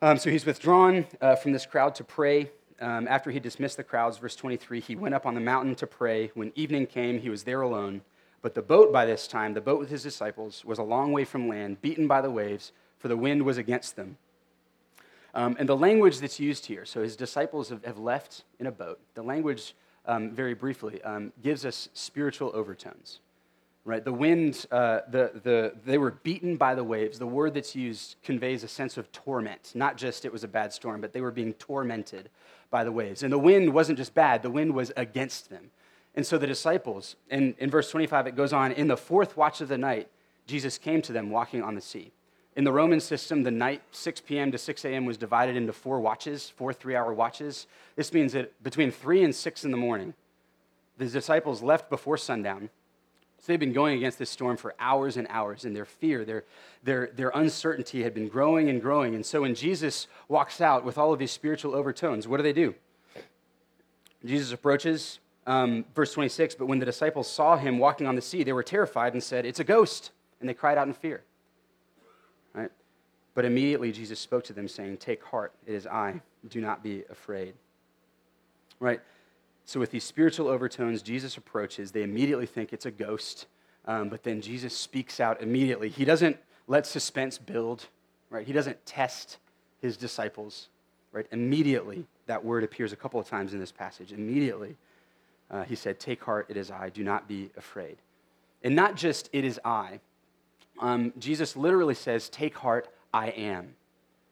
Um, 0.00 0.18
so 0.18 0.30
he's 0.30 0.46
withdrawn 0.46 1.06
uh, 1.20 1.34
from 1.34 1.52
this 1.52 1.66
crowd 1.66 1.96
to 1.96 2.04
pray 2.04 2.50
um, 2.80 3.08
after 3.08 3.30
he 3.30 3.40
dismissed 3.40 3.76
the 3.76 3.84
crowds, 3.84 4.18
verse 4.18 4.36
23, 4.36 4.80
he 4.80 4.96
went 4.96 5.14
up 5.14 5.26
on 5.26 5.34
the 5.34 5.40
mountain 5.40 5.74
to 5.76 5.86
pray. 5.86 6.30
When 6.34 6.52
evening 6.54 6.86
came, 6.86 7.18
he 7.18 7.30
was 7.30 7.42
there 7.42 7.60
alone. 7.60 8.02
But 8.40 8.54
the 8.54 8.62
boat 8.62 8.92
by 8.92 9.04
this 9.04 9.26
time, 9.26 9.54
the 9.54 9.60
boat 9.60 9.80
with 9.80 9.90
his 9.90 10.04
disciples, 10.04 10.64
was 10.64 10.78
a 10.78 10.84
long 10.84 11.12
way 11.12 11.24
from 11.24 11.48
land, 11.48 11.82
beaten 11.82 12.06
by 12.06 12.20
the 12.20 12.30
waves, 12.30 12.72
for 12.98 13.08
the 13.08 13.16
wind 13.16 13.42
was 13.42 13.58
against 13.58 13.96
them. 13.96 14.16
Um, 15.34 15.56
and 15.58 15.68
the 15.68 15.76
language 15.76 16.20
that's 16.20 16.40
used 16.40 16.66
here, 16.66 16.84
so 16.84 17.02
his 17.02 17.16
disciples 17.16 17.68
have, 17.68 17.84
have 17.84 17.98
left 17.98 18.44
in 18.58 18.66
a 18.66 18.72
boat. 18.72 18.98
The 19.14 19.22
language, 19.22 19.74
um, 20.06 20.30
very 20.30 20.54
briefly, 20.54 21.02
um, 21.02 21.32
gives 21.42 21.64
us 21.64 21.88
spiritual 21.92 22.50
overtones 22.54 23.20
right? 23.88 24.04
The 24.04 24.12
wind, 24.12 24.66
uh, 24.70 25.00
the, 25.10 25.32
the, 25.42 25.72
they 25.86 25.96
were 25.96 26.10
beaten 26.10 26.56
by 26.56 26.74
the 26.74 26.84
waves. 26.84 27.18
The 27.18 27.26
word 27.26 27.54
that's 27.54 27.74
used 27.74 28.16
conveys 28.22 28.62
a 28.62 28.68
sense 28.68 28.98
of 28.98 29.10
torment, 29.12 29.72
not 29.74 29.96
just 29.96 30.26
it 30.26 30.32
was 30.32 30.44
a 30.44 30.48
bad 30.48 30.74
storm, 30.74 31.00
but 31.00 31.14
they 31.14 31.22
were 31.22 31.30
being 31.30 31.54
tormented 31.54 32.28
by 32.70 32.84
the 32.84 32.92
waves. 32.92 33.22
And 33.22 33.32
the 33.32 33.38
wind 33.38 33.72
wasn't 33.72 33.96
just 33.96 34.14
bad, 34.14 34.42
the 34.42 34.50
wind 34.50 34.74
was 34.74 34.92
against 34.94 35.48
them. 35.48 35.70
And 36.14 36.26
so 36.26 36.36
the 36.36 36.46
disciples, 36.46 37.16
in, 37.30 37.54
in 37.58 37.70
verse 37.70 37.90
25, 37.90 38.26
it 38.26 38.36
goes 38.36 38.52
on, 38.52 38.72
in 38.72 38.88
the 38.88 38.96
fourth 38.96 39.38
watch 39.38 39.62
of 39.62 39.68
the 39.68 39.78
night, 39.78 40.08
Jesus 40.46 40.76
came 40.76 41.00
to 41.02 41.12
them 41.12 41.30
walking 41.30 41.62
on 41.62 41.74
the 41.74 41.80
sea. 41.80 42.12
In 42.58 42.64
the 42.64 42.72
Roman 42.72 43.00
system, 43.00 43.44
the 43.44 43.50
night, 43.50 43.82
6 43.92 44.20
p.m. 44.22 44.52
to 44.52 44.58
6 44.58 44.84
a.m., 44.84 45.06
was 45.06 45.16
divided 45.16 45.56
into 45.56 45.72
four 45.72 46.00
watches, 46.00 46.50
four 46.50 46.74
three 46.74 46.94
hour 46.94 47.14
watches. 47.14 47.66
This 47.96 48.12
means 48.12 48.32
that 48.32 48.62
between 48.62 48.90
3 48.90 49.24
and 49.24 49.34
6 49.34 49.64
in 49.64 49.70
the 49.70 49.76
morning, 49.76 50.12
the 50.98 51.06
disciples 51.06 51.62
left 51.62 51.88
before 51.88 52.18
sundown 52.18 52.68
so 53.38 53.52
they've 53.52 53.60
been 53.60 53.72
going 53.72 53.96
against 53.96 54.18
this 54.18 54.30
storm 54.30 54.56
for 54.56 54.74
hours 54.80 55.16
and 55.16 55.26
hours, 55.30 55.64
and 55.64 55.74
their 55.74 55.84
fear, 55.84 56.24
their, 56.24 56.44
their, 56.82 57.10
their 57.14 57.30
uncertainty 57.30 58.02
had 58.02 58.12
been 58.12 58.28
growing 58.28 58.68
and 58.68 58.82
growing. 58.82 59.14
And 59.14 59.24
so 59.24 59.42
when 59.42 59.54
Jesus 59.54 60.08
walks 60.26 60.60
out 60.60 60.84
with 60.84 60.98
all 60.98 61.12
of 61.12 61.20
these 61.20 61.30
spiritual 61.30 61.74
overtones, 61.74 62.26
what 62.26 62.38
do 62.38 62.42
they 62.42 62.52
do? 62.52 62.74
Jesus 64.24 64.52
approaches, 64.52 65.20
um, 65.46 65.84
verse 65.94 66.12
26, 66.12 66.56
but 66.56 66.66
when 66.66 66.80
the 66.80 66.84
disciples 66.84 67.30
saw 67.30 67.56
him 67.56 67.78
walking 67.78 68.08
on 68.08 68.16
the 68.16 68.22
sea, 68.22 68.42
they 68.42 68.52
were 68.52 68.64
terrified 68.64 69.12
and 69.12 69.22
said, 69.22 69.46
It's 69.46 69.60
a 69.60 69.64
ghost. 69.64 70.10
And 70.40 70.48
they 70.48 70.54
cried 70.54 70.76
out 70.76 70.88
in 70.88 70.94
fear. 70.94 71.22
But 73.38 73.44
immediately 73.44 73.92
Jesus 73.92 74.18
spoke 74.18 74.42
to 74.46 74.52
them, 74.52 74.66
saying, 74.66 74.96
Take 74.96 75.22
heart, 75.22 75.52
it 75.64 75.72
is 75.72 75.86
I. 75.86 76.20
Do 76.48 76.60
not 76.60 76.82
be 76.82 77.04
afraid. 77.08 77.54
Right? 78.80 79.00
So, 79.64 79.78
with 79.78 79.92
these 79.92 80.02
spiritual 80.02 80.48
overtones, 80.48 81.02
Jesus 81.02 81.36
approaches. 81.36 81.92
They 81.92 82.02
immediately 82.02 82.46
think 82.46 82.72
it's 82.72 82.84
a 82.84 82.90
ghost, 82.90 83.46
um, 83.84 84.08
but 84.08 84.24
then 84.24 84.40
Jesus 84.40 84.76
speaks 84.76 85.20
out 85.20 85.40
immediately. 85.40 85.88
He 85.88 86.04
doesn't 86.04 86.36
let 86.66 86.84
suspense 86.84 87.38
build, 87.38 87.86
right? 88.28 88.44
He 88.44 88.52
doesn't 88.52 88.84
test 88.84 89.36
his 89.80 89.96
disciples, 89.96 90.66
right? 91.12 91.28
Immediately, 91.30 92.06
that 92.26 92.44
word 92.44 92.64
appears 92.64 92.92
a 92.92 92.96
couple 92.96 93.20
of 93.20 93.28
times 93.28 93.54
in 93.54 93.60
this 93.60 93.70
passage. 93.70 94.10
Immediately, 94.10 94.74
uh, 95.48 95.62
he 95.62 95.76
said, 95.76 96.00
Take 96.00 96.24
heart, 96.24 96.46
it 96.48 96.56
is 96.56 96.72
I. 96.72 96.88
Do 96.88 97.04
not 97.04 97.28
be 97.28 97.50
afraid. 97.56 97.98
And 98.64 98.74
not 98.74 98.96
just, 98.96 99.30
it 99.32 99.44
is 99.44 99.60
I. 99.64 100.00
Um, 100.80 101.12
Jesus 101.20 101.54
literally 101.54 101.94
says, 101.94 102.28
Take 102.28 102.56
heart, 102.56 102.88
I 103.18 103.30
am. 103.30 103.74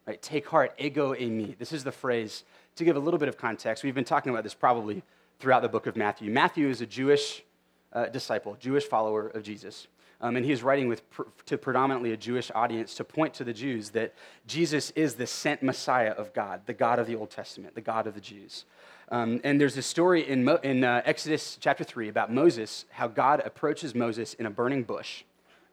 Right? 0.05 0.21
Take 0.21 0.47
heart, 0.47 0.73
ego 0.77 1.13
eimi. 1.13 1.57
This 1.57 1.73
is 1.73 1.83
the 1.83 1.91
phrase. 1.91 2.45
To 2.77 2.85
give 2.85 2.95
a 2.95 2.99
little 2.99 3.17
bit 3.17 3.27
of 3.27 3.37
context, 3.37 3.83
we've 3.83 3.93
been 3.93 4.05
talking 4.05 4.31
about 4.31 4.43
this 4.43 4.53
probably 4.53 5.03
throughout 5.39 5.61
the 5.61 5.67
book 5.67 5.87
of 5.87 5.97
Matthew. 5.97 6.31
Matthew 6.31 6.69
is 6.69 6.79
a 6.79 6.85
Jewish 6.85 7.43
uh, 7.91 8.05
disciple, 8.05 8.55
Jewish 8.61 8.85
follower 8.85 9.27
of 9.27 9.43
Jesus. 9.43 9.87
Um, 10.21 10.37
and 10.37 10.45
he's 10.45 10.63
writing 10.63 10.87
with 10.87 11.07
pr- 11.09 11.23
to 11.47 11.57
predominantly 11.57 12.13
a 12.13 12.17
Jewish 12.17 12.49
audience 12.55 12.95
to 12.95 13.03
point 13.03 13.33
to 13.35 13.43
the 13.43 13.51
Jews 13.51 13.89
that 13.89 14.13
Jesus 14.47 14.91
is 14.91 15.15
the 15.15 15.27
sent 15.27 15.61
Messiah 15.61 16.11
of 16.11 16.33
God, 16.33 16.61
the 16.65 16.73
God 16.73 16.97
of 16.97 17.07
the 17.07 17.15
Old 17.15 17.29
Testament, 17.29 17.75
the 17.75 17.81
God 17.81 18.07
of 18.07 18.13
the 18.13 18.21
Jews. 18.21 18.63
Um, 19.09 19.41
and 19.43 19.59
there's 19.59 19.75
a 19.75 19.81
story 19.81 20.27
in, 20.27 20.45
Mo- 20.45 20.59
in 20.63 20.85
uh, 20.85 21.01
Exodus 21.03 21.57
chapter 21.59 21.83
3 21.83 22.07
about 22.07 22.31
Moses, 22.31 22.85
how 22.91 23.07
God 23.07 23.41
approaches 23.43 23.93
Moses 23.93 24.33
in 24.35 24.45
a 24.45 24.49
burning 24.49 24.83
bush. 24.83 25.23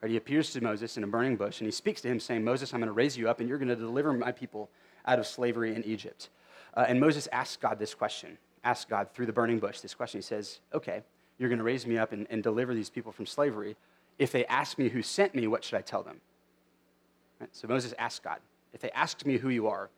Right? 0.05 0.11
He 0.11 0.17
appears 0.17 0.53
to 0.53 0.61
Moses 0.61 0.97
in 0.97 1.03
a 1.03 1.07
burning 1.07 1.35
bush, 1.35 1.61
and 1.61 1.65
he 1.65 1.71
speaks 1.71 1.99
to 2.01 2.07
him, 2.07 2.19
saying, 2.19 2.43
Moses, 2.43 2.75
I'm 2.75 2.79
going 2.79 2.89
to 2.89 2.93
raise 2.93 3.17
you 3.17 3.27
up, 3.27 3.39
and 3.39 3.49
you're 3.49 3.57
going 3.57 3.69
to 3.69 3.75
deliver 3.75 4.13
my 4.13 4.31
people 4.31 4.69
out 5.07 5.17
of 5.17 5.25
slavery 5.25 5.73
in 5.73 5.83
Egypt. 5.83 6.29
Uh, 6.75 6.85
and 6.87 6.99
Moses 6.99 7.27
asks 7.31 7.57
God 7.57 7.79
this 7.79 7.95
question 7.95 8.37
asks 8.63 8.85
God 8.85 9.07
through 9.15 9.25
the 9.25 9.33
burning 9.33 9.57
bush 9.57 9.79
this 9.79 9.95
question. 9.95 10.19
He 10.19 10.23
says, 10.23 10.59
Okay, 10.75 11.01
you're 11.39 11.49
going 11.49 11.57
to 11.57 11.65
raise 11.65 11.87
me 11.87 11.97
up 11.97 12.11
and, 12.11 12.27
and 12.29 12.43
deliver 12.43 12.75
these 12.75 12.91
people 12.91 13.11
from 13.11 13.25
slavery. 13.25 13.75
If 14.19 14.31
they 14.31 14.45
ask 14.45 14.77
me 14.77 14.89
who 14.89 15.01
sent 15.01 15.33
me, 15.33 15.47
what 15.47 15.63
should 15.63 15.79
I 15.79 15.81
tell 15.81 16.03
them? 16.03 16.21
Right? 17.39 17.49
So 17.51 17.67
Moses 17.67 17.95
asks 17.97 18.19
God, 18.19 18.37
If 18.73 18.81
they 18.81 18.91
ask 18.91 19.25
me 19.25 19.39
who 19.39 19.49
you 19.49 19.67
are, 19.67 19.89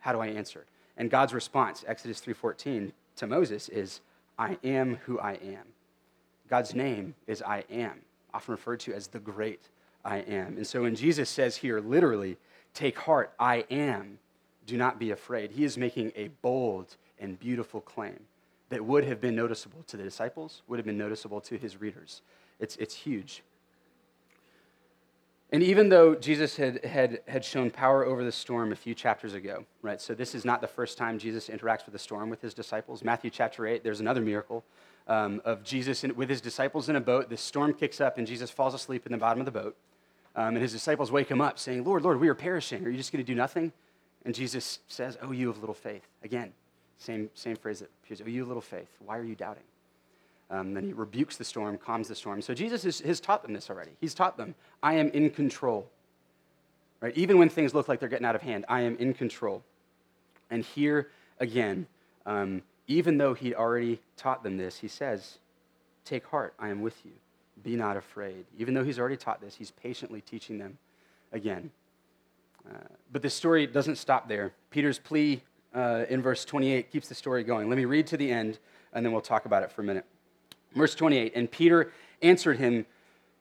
how 0.00 0.12
do 0.12 0.18
I 0.18 0.26
answer? 0.26 0.66
And 0.96 1.08
God's 1.08 1.32
response, 1.32 1.84
Exodus 1.86 2.20
3:14 2.20 2.90
to 3.14 3.28
Moses 3.28 3.68
is, 3.68 4.00
I 4.36 4.58
am 4.64 4.96
who 5.04 5.20
I 5.20 5.34
am. 5.34 5.66
God's 6.48 6.74
name 6.74 7.14
is 7.28 7.42
I 7.42 7.62
am. 7.70 8.00
Often 8.34 8.52
referred 8.52 8.80
to 8.80 8.94
as 8.94 9.08
the 9.08 9.18
great 9.18 9.68
I 10.04 10.18
am. 10.18 10.56
And 10.56 10.66
so 10.66 10.82
when 10.82 10.94
Jesus 10.94 11.28
says 11.28 11.56
here, 11.56 11.80
literally, 11.80 12.36
take 12.74 12.98
heart, 12.98 13.32
I 13.38 13.64
am, 13.70 14.18
do 14.66 14.76
not 14.76 14.98
be 14.98 15.10
afraid, 15.10 15.52
he 15.52 15.64
is 15.64 15.76
making 15.76 16.12
a 16.16 16.28
bold 16.42 16.96
and 17.18 17.38
beautiful 17.38 17.80
claim 17.80 18.20
that 18.70 18.84
would 18.84 19.04
have 19.04 19.20
been 19.20 19.34
noticeable 19.34 19.82
to 19.88 19.96
the 19.96 20.02
disciples, 20.02 20.62
would 20.68 20.78
have 20.78 20.86
been 20.86 20.98
noticeable 20.98 21.40
to 21.42 21.58
his 21.58 21.80
readers. 21.80 22.22
It's, 22.60 22.76
it's 22.76 22.94
huge. 22.94 23.42
And 25.52 25.62
even 25.64 25.88
though 25.88 26.14
Jesus 26.14 26.56
had, 26.56 26.84
had, 26.84 27.20
had 27.26 27.44
shown 27.44 27.70
power 27.70 28.04
over 28.04 28.22
the 28.22 28.30
storm 28.30 28.70
a 28.70 28.76
few 28.76 28.94
chapters 28.94 29.34
ago, 29.34 29.64
right? 29.82 30.00
So 30.00 30.14
this 30.14 30.34
is 30.34 30.44
not 30.44 30.60
the 30.60 30.68
first 30.68 30.96
time 30.96 31.18
Jesus 31.18 31.48
interacts 31.48 31.86
with 31.86 31.92
the 31.92 31.98
storm 31.98 32.30
with 32.30 32.40
his 32.40 32.54
disciples. 32.54 33.02
Matthew 33.02 33.30
chapter 33.30 33.66
8, 33.66 33.82
there's 33.82 33.98
another 33.98 34.20
miracle 34.20 34.64
um, 35.10 35.42
of 35.44 35.64
Jesus 35.64 36.04
in, 36.04 36.14
with 36.14 36.30
his 36.30 36.40
disciples 36.40 36.88
in 36.88 36.96
a 36.96 37.00
boat. 37.00 37.28
The 37.28 37.36
storm 37.36 37.74
kicks 37.74 38.00
up 38.00 38.16
and 38.16 38.26
Jesus 38.26 38.48
falls 38.48 38.72
asleep 38.72 39.04
in 39.04 39.12
the 39.12 39.18
bottom 39.18 39.40
of 39.40 39.44
the 39.44 39.52
boat. 39.52 39.76
Um, 40.36 40.54
and 40.54 40.58
his 40.58 40.72
disciples 40.72 41.10
wake 41.10 41.28
him 41.28 41.40
up 41.40 41.58
saying, 41.58 41.84
Lord, 41.84 42.04
Lord, 42.04 42.20
we 42.20 42.28
are 42.28 42.34
perishing. 42.34 42.86
Are 42.86 42.90
you 42.90 42.96
just 42.96 43.12
going 43.12 43.22
to 43.22 43.30
do 43.30 43.34
nothing? 43.34 43.72
And 44.24 44.34
Jesus 44.34 44.78
says, 44.86 45.18
Oh, 45.20 45.32
you 45.32 45.50
of 45.50 45.58
little 45.58 45.74
faith. 45.74 46.06
Again, 46.22 46.52
same, 46.98 47.28
same 47.34 47.56
phrase 47.56 47.80
that 47.80 47.90
appears, 48.04 48.22
Oh, 48.24 48.28
you 48.28 48.42
of 48.42 48.48
little 48.48 48.62
faith. 48.62 48.88
Why 49.04 49.18
are 49.18 49.24
you 49.24 49.34
doubting? 49.34 49.64
Um, 50.48 50.74
then 50.74 50.84
he 50.84 50.92
rebukes 50.92 51.36
the 51.36 51.44
storm, 51.44 51.76
calms 51.76 52.06
the 52.06 52.14
storm. 52.14 52.40
So 52.40 52.54
Jesus 52.54 52.84
is, 52.84 53.00
has 53.00 53.20
taught 53.20 53.42
them 53.42 53.52
this 53.52 53.68
already. 53.68 53.92
He's 54.00 54.14
taught 54.14 54.36
them, 54.36 54.54
I 54.82 54.94
am 54.94 55.08
in 55.10 55.30
control. 55.30 55.88
Right? 57.00 57.16
Even 57.16 57.38
when 57.38 57.48
things 57.48 57.74
look 57.74 57.88
like 57.88 57.98
they're 57.98 58.08
getting 58.08 58.26
out 58.26 58.36
of 58.36 58.42
hand, 58.42 58.64
I 58.68 58.82
am 58.82 58.96
in 58.96 59.14
control. 59.14 59.62
And 60.50 60.64
here 60.64 61.10
again, 61.40 61.86
um, 62.26 62.62
even 62.90 63.18
though 63.18 63.34
he'd 63.34 63.54
already 63.54 64.00
taught 64.16 64.42
them 64.42 64.56
this, 64.56 64.78
he 64.78 64.88
says, 64.88 65.38
Take 66.04 66.26
heart, 66.26 66.54
I 66.58 66.70
am 66.70 66.82
with 66.82 67.04
you. 67.04 67.12
Be 67.62 67.76
not 67.76 67.96
afraid. 67.96 68.46
Even 68.58 68.74
though 68.74 68.82
he's 68.82 68.98
already 68.98 69.16
taught 69.16 69.40
this, 69.40 69.54
he's 69.54 69.70
patiently 69.70 70.20
teaching 70.20 70.58
them 70.58 70.76
again. 71.30 71.70
Uh, 72.68 72.78
but 73.12 73.22
the 73.22 73.30
story 73.30 73.66
doesn't 73.68 73.96
stop 73.96 74.28
there. 74.28 74.52
Peter's 74.70 74.98
plea 74.98 75.40
uh, 75.72 76.04
in 76.08 76.20
verse 76.20 76.44
28 76.44 76.90
keeps 76.90 77.08
the 77.08 77.14
story 77.14 77.44
going. 77.44 77.68
Let 77.68 77.76
me 77.76 77.84
read 77.84 78.08
to 78.08 78.16
the 78.16 78.28
end, 78.28 78.58
and 78.92 79.06
then 79.06 79.12
we'll 79.12 79.22
talk 79.22 79.44
about 79.44 79.62
it 79.62 79.70
for 79.70 79.82
a 79.82 79.84
minute. 79.84 80.04
Verse 80.74 80.96
28 80.96 81.32
And 81.36 81.48
Peter 81.48 81.92
answered 82.22 82.58
him, 82.58 82.86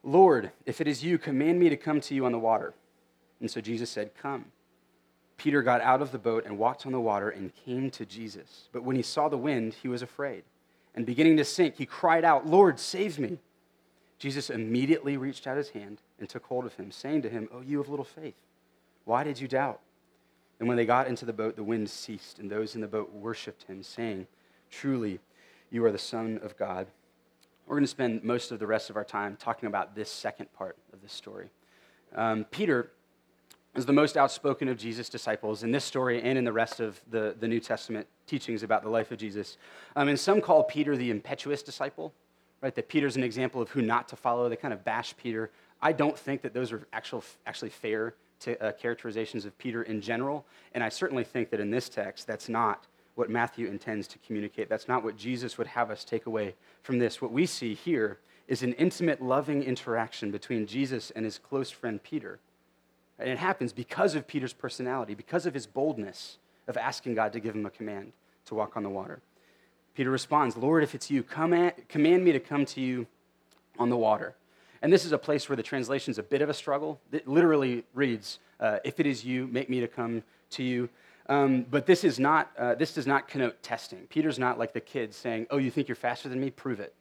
Lord, 0.03 0.51
if 0.67 0.79
it 0.79 0.87
is 0.87 1.03
you, 1.03 1.17
command 1.17 1.59
me 1.59 1.69
to 1.69 1.77
come 1.77 2.01
to 2.01 2.13
you 2.13 2.23
on 2.23 2.31
the 2.31 2.39
water. 2.39 2.75
And 3.39 3.49
so 3.49 3.61
Jesus 3.61 3.89
said, 3.89 4.11
Come. 4.15 4.45
Peter 5.39 5.63
got 5.63 5.81
out 5.81 6.01
of 6.01 6.11
the 6.11 6.19
boat 6.19 6.45
and 6.45 6.57
walked 6.57 6.85
on 6.85 6.91
the 6.91 6.99
water 6.99 7.29
and 7.29 7.55
came 7.65 7.89
to 7.91 8.05
Jesus. 8.05 8.67
But 8.71 8.83
when 8.83 8.95
he 8.95 9.01
saw 9.01 9.29
the 9.29 9.37
wind, 9.37 9.73
he 9.81 9.87
was 9.87 10.01
afraid. 10.01 10.43
And 10.93 11.05
beginning 11.05 11.37
to 11.37 11.45
sink, 11.45 11.77
he 11.77 11.85
cried 11.85 12.25
out, 12.25 12.45
Lord, 12.45 12.79
save 12.79 13.17
me. 13.17 13.39
Jesus 14.19 14.49
immediately 14.49 15.15
reached 15.15 15.47
out 15.47 15.57
his 15.57 15.69
hand 15.69 16.01
and 16.19 16.27
took 16.27 16.45
hold 16.45 16.65
of 16.65 16.75
him, 16.75 16.91
saying 16.91 17.21
to 17.21 17.29
him, 17.29 17.47
Oh, 17.53 17.61
you 17.61 17.79
of 17.79 17.87
little 17.87 18.05
faith, 18.05 18.35
why 19.05 19.23
did 19.23 19.39
you 19.39 19.47
doubt? 19.47 19.79
And 20.59 20.67
when 20.67 20.75
they 20.75 20.85
got 20.85 21.07
into 21.07 21.25
the 21.25 21.33
boat, 21.33 21.55
the 21.55 21.63
wind 21.63 21.89
ceased, 21.89 22.37
and 22.37 22.51
those 22.51 22.75
in 22.75 22.81
the 22.81 22.87
boat 22.87 23.13
worshiped 23.13 23.63
him, 23.63 23.81
saying, 23.81 24.27
Truly, 24.69 25.19
you 25.71 25.85
are 25.85 25.91
the 25.91 25.97
Son 25.97 26.39
of 26.43 26.57
God. 26.57 26.87
We're 27.65 27.75
going 27.75 27.85
to 27.85 27.87
spend 27.87 28.23
most 28.23 28.51
of 28.51 28.59
the 28.59 28.67
rest 28.67 28.89
of 28.89 28.97
our 28.97 29.05
time 29.05 29.37
talking 29.39 29.67
about 29.67 29.95
this 29.95 30.11
second 30.11 30.51
part 30.53 30.75
of 30.91 31.01
the 31.01 31.07
story. 31.07 31.49
Um, 32.13 32.45
Peter 32.51 32.91
is 33.75 33.85
the 33.85 33.93
most 33.93 34.17
outspoken 34.17 34.67
of 34.67 34.77
Jesus' 34.77 35.09
disciples 35.09 35.63
in 35.63 35.71
this 35.71 35.85
story 35.85 36.21
and 36.21 36.37
in 36.37 36.43
the 36.43 36.51
rest 36.51 36.79
of 36.79 36.99
the, 37.09 37.35
the 37.39 37.47
New 37.47 37.59
Testament 37.59 38.07
teachings 38.25 38.63
about 38.63 38.83
the 38.83 38.89
life 38.89 39.11
of 39.11 39.17
Jesus. 39.17 39.57
Um, 39.95 40.07
and 40.07 40.19
some 40.19 40.41
call 40.41 40.63
Peter 40.63 40.97
the 40.97 41.11
impetuous 41.11 41.61
disciple, 41.61 42.13
right? 42.61 42.73
That 42.73 42.89
Peter's 42.89 43.15
an 43.15 43.23
example 43.23 43.61
of 43.61 43.69
who 43.69 43.81
not 43.81 44.07
to 44.09 44.15
follow. 44.15 44.49
They 44.49 44.55
kind 44.55 44.73
of 44.73 44.83
bash 44.83 45.15
Peter. 45.17 45.51
I 45.81 45.91
don't 45.91 46.17
think 46.17 46.41
that 46.41 46.53
those 46.53 46.71
are 46.71 46.87
actual, 46.93 47.23
actually 47.45 47.69
fair 47.69 48.15
to, 48.41 48.61
uh, 48.63 48.71
characterizations 48.71 49.45
of 49.45 49.57
Peter 49.57 49.83
in 49.83 50.01
general. 50.01 50.45
And 50.73 50.83
I 50.83 50.89
certainly 50.89 51.23
think 51.23 51.51
that 51.51 51.59
in 51.59 51.69
this 51.69 51.89
text, 51.89 52.25
that's 52.25 52.49
not 52.49 52.87
what 53.15 53.29
Matthew 53.29 53.67
intends 53.67 54.07
to 54.07 54.17
communicate. 54.19 54.69
That's 54.69 54.87
not 54.87 55.03
what 55.03 55.15
Jesus 55.15 55.57
would 55.57 55.67
have 55.67 55.91
us 55.91 56.03
take 56.03 56.25
away 56.25 56.55
from 56.81 56.99
this. 56.99 57.21
What 57.21 57.31
we 57.31 57.45
see 57.45 57.73
here 57.73 58.19
is 58.47 58.63
an 58.63 58.73
intimate, 58.73 59.21
loving 59.21 59.61
interaction 59.61 60.31
between 60.31 60.65
Jesus 60.65 61.11
and 61.11 61.23
his 61.23 61.37
close 61.37 61.69
friend 61.69 62.01
Peter. 62.01 62.39
And 63.19 63.29
it 63.29 63.37
happens 63.37 63.73
because 63.73 64.15
of 64.15 64.27
Peter's 64.27 64.53
personality, 64.53 65.13
because 65.13 65.45
of 65.45 65.53
his 65.53 65.67
boldness 65.67 66.37
of 66.67 66.77
asking 66.77 67.15
God 67.15 67.33
to 67.33 67.39
give 67.39 67.53
him 67.53 67.65
a 67.65 67.69
command 67.69 68.13
to 68.45 68.55
walk 68.55 68.77
on 68.77 68.83
the 68.83 68.89
water. 68.89 69.21
Peter 69.95 70.09
responds, 70.09 70.55
Lord, 70.55 70.83
if 70.83 70.95
it's 70.95 71.11
you, 71.11 71.23
command 71.23 71.75
me 71.93 72.31
to 72.31 72.39
come 72.39 72.65
to 72.65 72.79
you 72.79 73.05
on 73.77 73.89
the 73.89 73.97
water. 73.97 74.35
And 74.81 74.93
this 74.93 75.03
is 75.03 75.11
a 75.11 75.17
place 75.17 75.49
where 75.49 75.57
the 75.57 75.63
translation 75.63 76.11
is 76.11 76.17
a 76.17 76.23
bit 76.23 76.41
of 76.41 76.49
a 76.49 76.53
struggle. 76.53 77.01
It 77.11 77.27
literally 77.27 77.83
reads, 77.93 78.39
uh, 78.59 78.79
If 78.85 78.99
it 78.99 79.05
is 79.05 79.25
you, 79.25 79.47
make 79.47 79.69
me 79.69 79.81
to 79.81 79.87
come 79.87 80.23
to 80.51 80.63
you. 80.63 80.89
Um, 81.27 81.65
but 81.69 81.85
this, 81.85 82.03
is 82.03 82.19
not, 82.19 82.51
uh, 82.57 82.75
this 82.75 82.93
does 82.93 83.05
not 83.05 83.27
connote 83.27 83.61
testing. 83.61 84.07
Peter's 84.09 84.39
not 84.39 84.57
like 84.57 84.73
the 84.73 84.79
kids 84.79 85.17
saying, 85.17 85.47
Oh, 85.51 85.57
you 85.57 85.69
think 85.69 85.87
you're 85.87 85.95
faster 85.95 86.29
than 86.29 86.39
me? 86.39 86.49
Prove 86.49 86.79
it. 86.79 86.93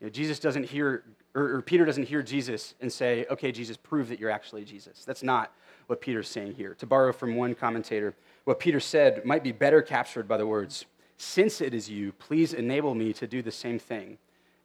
You 0.00 0.06
know, 0.06 0.10
Jesus 0.10 0.38
doesn't 0.38 0.64
hear, 0.64 1.04
or, 1.36 1.56
or 1.56 1.62
Peter 1.62 1.84
doesn't 1.84 2.08
hear 2.08 2.22
Jesus 2.22 2.74
and 2.80 2.90
say, 2.90 3.26
Okay, 3.30 3.52
Jesus, 3.52 3.76
prove 3.76 4.08
that 4.08 4.18
you're 4.18 4.30
actually 4.30 4.64
Jesus. 4.64 5.04
That's 5.04 5.22
not 5.22 5.52
what 5.86 6.00
Peter's 6.00 6.28
saying 6.28 6.54
here. 6.54 6.74
To 6.74 6.86
borrow 6.86 7.12
from 7.12 7.36
one 7.36 7.54
commentator, 7.54 8.14
what 8.44 8.58
Peter 8.58 8.80
said 8.80 9.24
might 9.24 9.44
be 9.44 9.52
better 9.52 9.82
captured 9.82 10.26
by 10.26 10.38
the 10.38 10.46
words, 10.46 10.86
Since 11.18 11.60
it 11.60 11.74
is 11.74 11.90
you, 11.90 12.12
please 12.12 12.54
enable 12.54 12.94
me 12.94 13.12
to 13.12 13.26
do 13.26 13.42
the 13.42 13.52
same 13.52 13.78
thing 13.78 14.18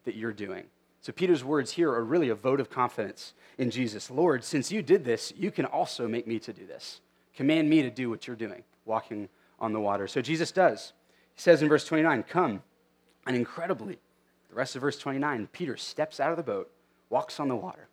that 0.04 0.16
you're 0.16 0.32
doing. 0.32 0.64
So 1.02 1.12
Peter's 1.12 1.44
words 1.44 1.72
here 1.72 1.90
are 1.92 2.04
really 2.04 2.30
a 2.30 2.34
vote 2.34 2.60
of 2.60 2.70
confidence 2.70 3.34
in 3.58 3.70
Jesus. 3.70 4.10
Lord, 4.10 4.42
since 4.42 4.72
you 4.72 4.82
did 4.82 5.04
this, 5.04 5.32
you 5.36 5.50
can 5.50 5.66
also 5.66 6.08
make 6.08 6.26
me 6.26 6.38
to 6.38 6.52
do 6.52 6.66
this. 6.66 7.00
Command 7.36 7.68
me 7.68 7.82
to 7.82 7.90
do 7.90 8.08
what 8.08 8.26
you're 8.26 8.36
doing 8.36 8.62
walking 8.84 9.28
on 9.58 9.72
the 9.72 9.80
water. 9.80 10.06
So 10.06 10.22
Jesus 10.22 10.52
does. 10.52 10.92
He 11.34 11.40
says 11.40 11.62
in 11.62 11.68
verse 11.68 11.84
29, 11.84 12.22
Come. 12.24 12.62
And 13.26 13.36
incredibly, 13.36 13.98
the 14.52 14.56
rest 14.58 14.76
of 14.76 14.82
verse 14.82 14.98
29, 14.98 15.48
Peter 15.50 15.78
steps 15.78 16.20
out 16.20 16.30
of 16.30 16.36
the 16.36 16.42
boat, 16.42 16.70
walks 17.08 17.40
on 17.40 17.48
the 17.48 17.56
water, 17.56 17.88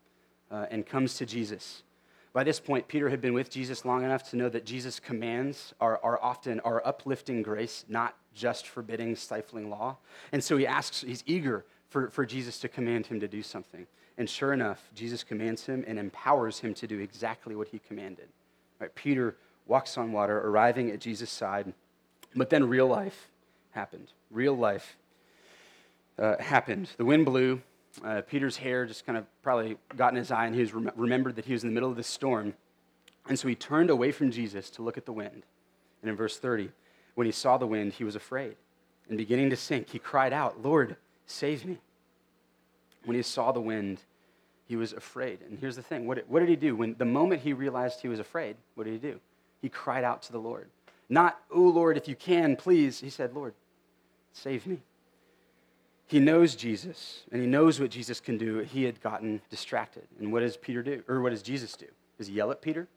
uh, 0.52 0.66
and 0.70 0.86
comes 0.86 1.16
to 1.16 1.26
Jesus. 1.26 1.84
By 2.34 2.44
this 2.44 2.60
point, 2.60 2.90
Peter 2.90 3.08
had 3.08 3.22
been 3.22 3.34
with 3.34 3.50
Jesus 3.50 3.86
long 3.86 4.04
enough 4.04 4.30
to 4.32 4.36
know 4.36 4.50
that 4.50 4.66
Jesus' 4.66 5.00
commands 5.00 5.74
are, 5.80 6.02
are 6.04 6.22
often 6.22 6.60
are 6.60 6.86
uplifting 6.86 7.42
grace, 7.42 7.86
not 7.88 8.18
just 8.36 8.68
forbidding, 8.68 9.16
stifling 9.16 9.70
law. 9.70 10.00
And 10.34 10.44
so 10.44 10.58
he 10.58 10.68
asks, 10.68 11.02
he's 11.02 11.24
eager 11.26 11.64
for, 11.88 12.10
for 12.10 12.26
Jesus 12.26 12.60
to 12.60 12.68
command 12.68 13.08
him 13.08 13.22
to 13.22 13.28
do 13.30 13.42
something. 13.42 13.88
And 14.18 14.30
sure 14.30 14.52
enough, 14.52 14.84
Jesus 14.94 15.24
commands 15.24 15.66
him 15.66 15.86
and 15.88 15.98
empowers 15.98 16.60
him 16.60 16.74
to 16.74 16.88
do 16.88 17.00
exactly 17.00 17.56
what 17.56 17.70
he 17.70 17.80
commanded. 17.80 18.28
Right? 18.82 18.94
Peter 18.94 19.38
walks 19.66 19.98
on 19.98 20.12
water, 20.12 20.40
arriving 20.40 20.92
at 20.92 21.00
Jesus' 21.00 21.32
side. 21.32 21.74
But 22.36 22.50
then 22.50 22.68
real 22.68 22.88
life 22.88 23.30
happened. 23.72 24.12
Real 24.30 24.58
life 24.58 24.98
uh, 26.20 26.42
happened. 26.42 26.90
The 26.98 27.06
wind 27.06 27.26
blew. 27.26 27.62
Uh, 28.04 28.22
Peter's 28.22 28.58
hair 28.58 28.86
just 28.86 29.06
kind 29.06 29.18
of 29.18 29.26
probably 29.42 29.78
got 29.98 30.12
in 30.12 30.18
his 30.18 30.32
eye, 30.32 30.46
and 30.46 30.54
he 30.54 30.62
was 30.62 30.74
rem- 30.74 30.92
remembered 30.96 31.36
that 31.36 31.46
he 31.46 31.54
was 31.54 31.64
in 31.64 31.70
the 31.70 31.74
middle 31.74 31.90
of 31.90 31.96
this 31.96 32.08
storm. 32.08 32.54
And 33.28 33.38
so 33.38 33.48
he 33.48 33.56
turned 33.56 33.90
away 33.90 34.12
from 34.12 34.32
Jesus 34.32 34.70
to 34.72 34.82
look 34.82 34.98
at 34.98 35.06
the 35.06 35.14
wind. 35.14 35.44
And 36.02 36.10
in 36.10 36.16
verse 36.16 36.38
30, 36.38 36.70
when 37.16 37.26
he 37.26 37.32
saw 37.32 37.58
the 37.58 37.68
wind, 37.68 37.94
he 37.94 38.04
was 38.04 38.16
afraid. 38.16 38.56
And 39.08 39.18
beginning 39.18 39.50
to 39.50 39.56
sink, 39.56 39.90
he 39.90 40.00
cried 40.00 40.34
out, 40.34 40.62
Lord, 40.64 40.96
save 41.26 41.66
me. 41.66 41.80
When 43.06 43.16
he 43.16 43.24
saw 43.24 43.52
the 43.52 43.62
wind, 43.62 44.02
he 44.66 44.76
was 44.76 44.94
afraid. 44.94 45.40
And 45.42 45.58
here's 45.60 45.76
the 45.76 45.82
thing 45.82 46.06
what, 46.06 46.24
what 46.28 46.40
did 46.40 46.50
he 46.50 46.56
do? 46.56 46.76
When 46.76 46.96
the 46.98 47.06
moment 47.06 47.42
he 47.42 47.54
realized 47.54 48.02
he 48.02 48.08
was 48.08 48.20
afraid, 48.20 48.56
what 48.76 48.86
did 48.86 48.94
he 48.94 49.00
do? 49.00 49.20
he 49.62 49.70
cried 49.70 50.04
out 50.04 50.22
to 50.24 50.32
the 50.32 50.40
Lord. 50.40 50.70
Not, 51.10 51.40
oh 51.52 51.62
Lord, 51.62 51.98
if 51.98 52.08
you 52.08 52.16
can, 52.16 52.56
please. 52.56 53.00
He 53.00 53.10
said, 53.10 53.34
Lord, 53.34 53.54
save 54.32 54.66
me. 54.68 54.80
He 56.10 56.20
knows 56.20 56.56
Jesus, 56.56 57.22
and 57.32 57.40
he 57.40 57.48
knows 57.48 57.80
what 57.80 57.92
Jesus 57.92 58.20
can 58.20 58.36
do. 58.40 58.58
He 58.60 58.84
had 58.84 59.00
gotten 59.00 59.42
distracted. 59.52 60.08
And 60.20 60.34
what 60.34 60.40
does 60.40 60.58
Peter 60.58 60.82
do? 60.82 61.04
Or 61.08 61.22
what 61.22 61.30
does 61.30 61.44
Jesus 61.44 61.74
do? 61.74 61.86
Does 62.18 62.26
he 62.26 62.34
yell 62.34 62.50
at 62.50 62.64
Peter? 62.64 62.88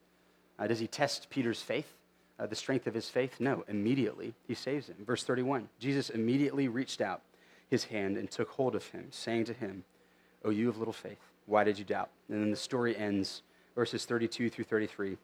Uh, 0.58 0.66
does 0.66 0.78
he 0.78 0.86
test 0.86 1.28
Peter's 1.28 1.60
faith, 1.60 1.92
uh, 2.38 2.46
the 2.46 2.56
strength 2.56 2.86
of 2.86 2.94
his 2.94 3.10
faith? 3.10 3.38
No. 3.38 3.64
Immediately, 3.68 4.32
he 4.48 4.54
saves 4.54 4.88
him. 4.88 4.96
Verse 5.06 5.24
31 5.24 5.68
Jesus 5.78 6.08
immediately 6.08 6.68
reached 6.68 7.02
out 7.02 7.20
his 7.68 7.84
hand 7.84 8.16
and 8.16 8.30
took 8.30 8.48
hold 8.48 8.74
of 8.74 8.86
him, 8.88 9.08
saying 9.10 9.44
to 9.44 9.52
him, 9.52 9.84
O 10.42 10.48
you 10.48 10.70
of 10.70 10.78
little 10.78 10.94
faith, 10.94 11.20
why 11.44 11.64
did 11.64 11.78
you 11.78 11.84
doubt? 11.84 12.08
And 12.30 12.40
then 12.40 12.50
the 12.50 12.56
story 12.56 12.96
ends, 12.96 13.42
verses 13.74 14.06
32 14.06 14.48
through 14.48 14.64
33. 14.64 15.18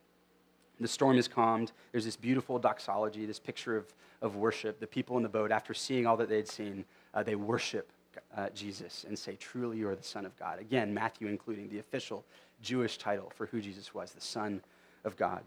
The 0.79 0.89
storm 0.89 1.17
is 1.17 1.27
calmed. 1.27 1.73
There's 1.93 2.05
this 2.05 2.17
beautiful 2.17 2.59
doxology, 2.59 3.25
this 3.25 3.39
picture 3.39 3.79
of, 3.79 3.87
of 4.21 4.37
worship. 4.37 4.79
The 4.79 4.87
people 4.87 5.17
in 5.17 5.23
the 5.23 5.29
boat, 5.31 5.51
after 5.51 5.73
seeing 5.73 6.07
all 6.07 6.19
that 6.19 6.29
they'd 6.29 6.47
seen, 6.47 6.85
uh, 7.19 7.23
they 7.25 7.35
worship 7.35 7.91
uh, 8.37 8.49
Jesus 8.55 9.05
and 9.09 9.19
say, 9.19 9.37
Truly, 9.41 9.79
you 9.79 9.89
are 9.89 9.97
the 9.97 10.05
Son 10.05 10.25
of 10.25 10.39
God. 10.39 10.61
Again, 10.61 10.95
Matthew 10.95 11.27
including 11.27 11.69
the 11.69 11.81
official 11.81 12.25
Jewish 12.63 12.97
title 12.97 13.33
for 13.35 13.47
who 13.47 13.61
Jesus 13.61 13.93
was, 13.93 14.13
the 14.13 14.21
Son 14.21 14.61
of 15.05 15.17
God. 15.17 15.43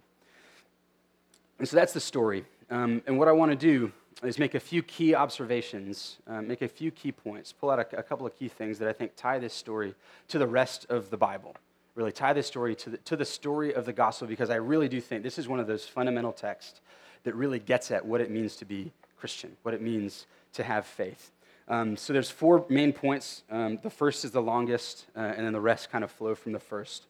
And 1.60 1.68
so 1.68 1.78
that's 1.78 1.94
the 1.94 2.02
story. 2.02 2.44
Um, 2.70 3.02
and 3.08 3.18
what 3.18 3.30
I 3.30 3.32
want 3.32 3.52
to 3.52 3.56
do 3.56 3.92
is 4.22 4.38
make 4.38 4.54
a 4.54 4.60
few 4.60 4.84
key 4.84 5.16
observations, 5.16 6.18
uh, 6.28 6.42
make 6.42 6.62
a 6.62 6.68
few 6.68 6.92
key 6.92 7.14
points, 7.14 7.54
pull 7.54 7.70
out 7.70 7.80
a, 7.80 8.00
a, 8.00 8.04
couple 8.04 8.28
of 8.28 8.38
key 8.38 8.50
things 8.50 8.78
that 8.80 8.90
I 8.90 8.94
think 8.94 9.14
tie 9.16 9.40
this 9.40 9.54
story 9.54 9.96
to 10.28 10.40
the 10.40 10.48
rest 10.48 10.86
of 10.90 11.10
the 11.10 11.18
Bible. 11.18 11.56
Really 11.96 12.12
tie 12.12 12.34
this 12.34 12.48
story 12.48 12.76
to 12.76 12.90
the, 12.90 12.98
to 12.98 13.16
the 13.16 13.26
story 13.26 13.74
of 13.74 13.86
the 13.86 13.94
gospel 13.94 14.28
because 14.28 14.50
I 14.50 14.56
really 14.56 14.90
do 14.90 15.00
think 15.00 15.24
this 15.24 15.38
is 15.38 15.48
one 15.48 15.60
of 15.60 15.68
those 15.68 15.86
fundamental 15.86 16.34
texts 16.34 16.82
that 17.24 17.34
really 17.34 17.60
gets 17.60 17.92
at 17.92 18.06
what 18.06 18.20
it 18.20 18.30
means 18.30 18.58
to 18.58 18.66
be 18.66 18.92
Christian, 19.18 19.56
what 19.64 19.74
it 19.74 19.82
means 19.82 20.26
to 20.54 20.64
have 20.64 20.86
faith. 20.86 21.32
Um, 21.68 21.96
so 21.96 22.14
there's 22.14 22.30
four 22.30 22.66
main 22.70 22.92
points. 22.92 23.44
Um, 23.50 23.80
the 23.82 23.90
first 23.90 24.26
is 24.26 24.32
the 24.32 24.42
longest, 24.42 25.06
uh, 25.16 25.20
and 25.20 25.46
then 25.46 25.54
the 25.54 25.62
rest 25.62 25.90
kind 25.90 26.04
of 26.04 26.12
flow 26.12 26.36
from 26.36 26.52
the 26.52 26.60
first. 26.60 27.06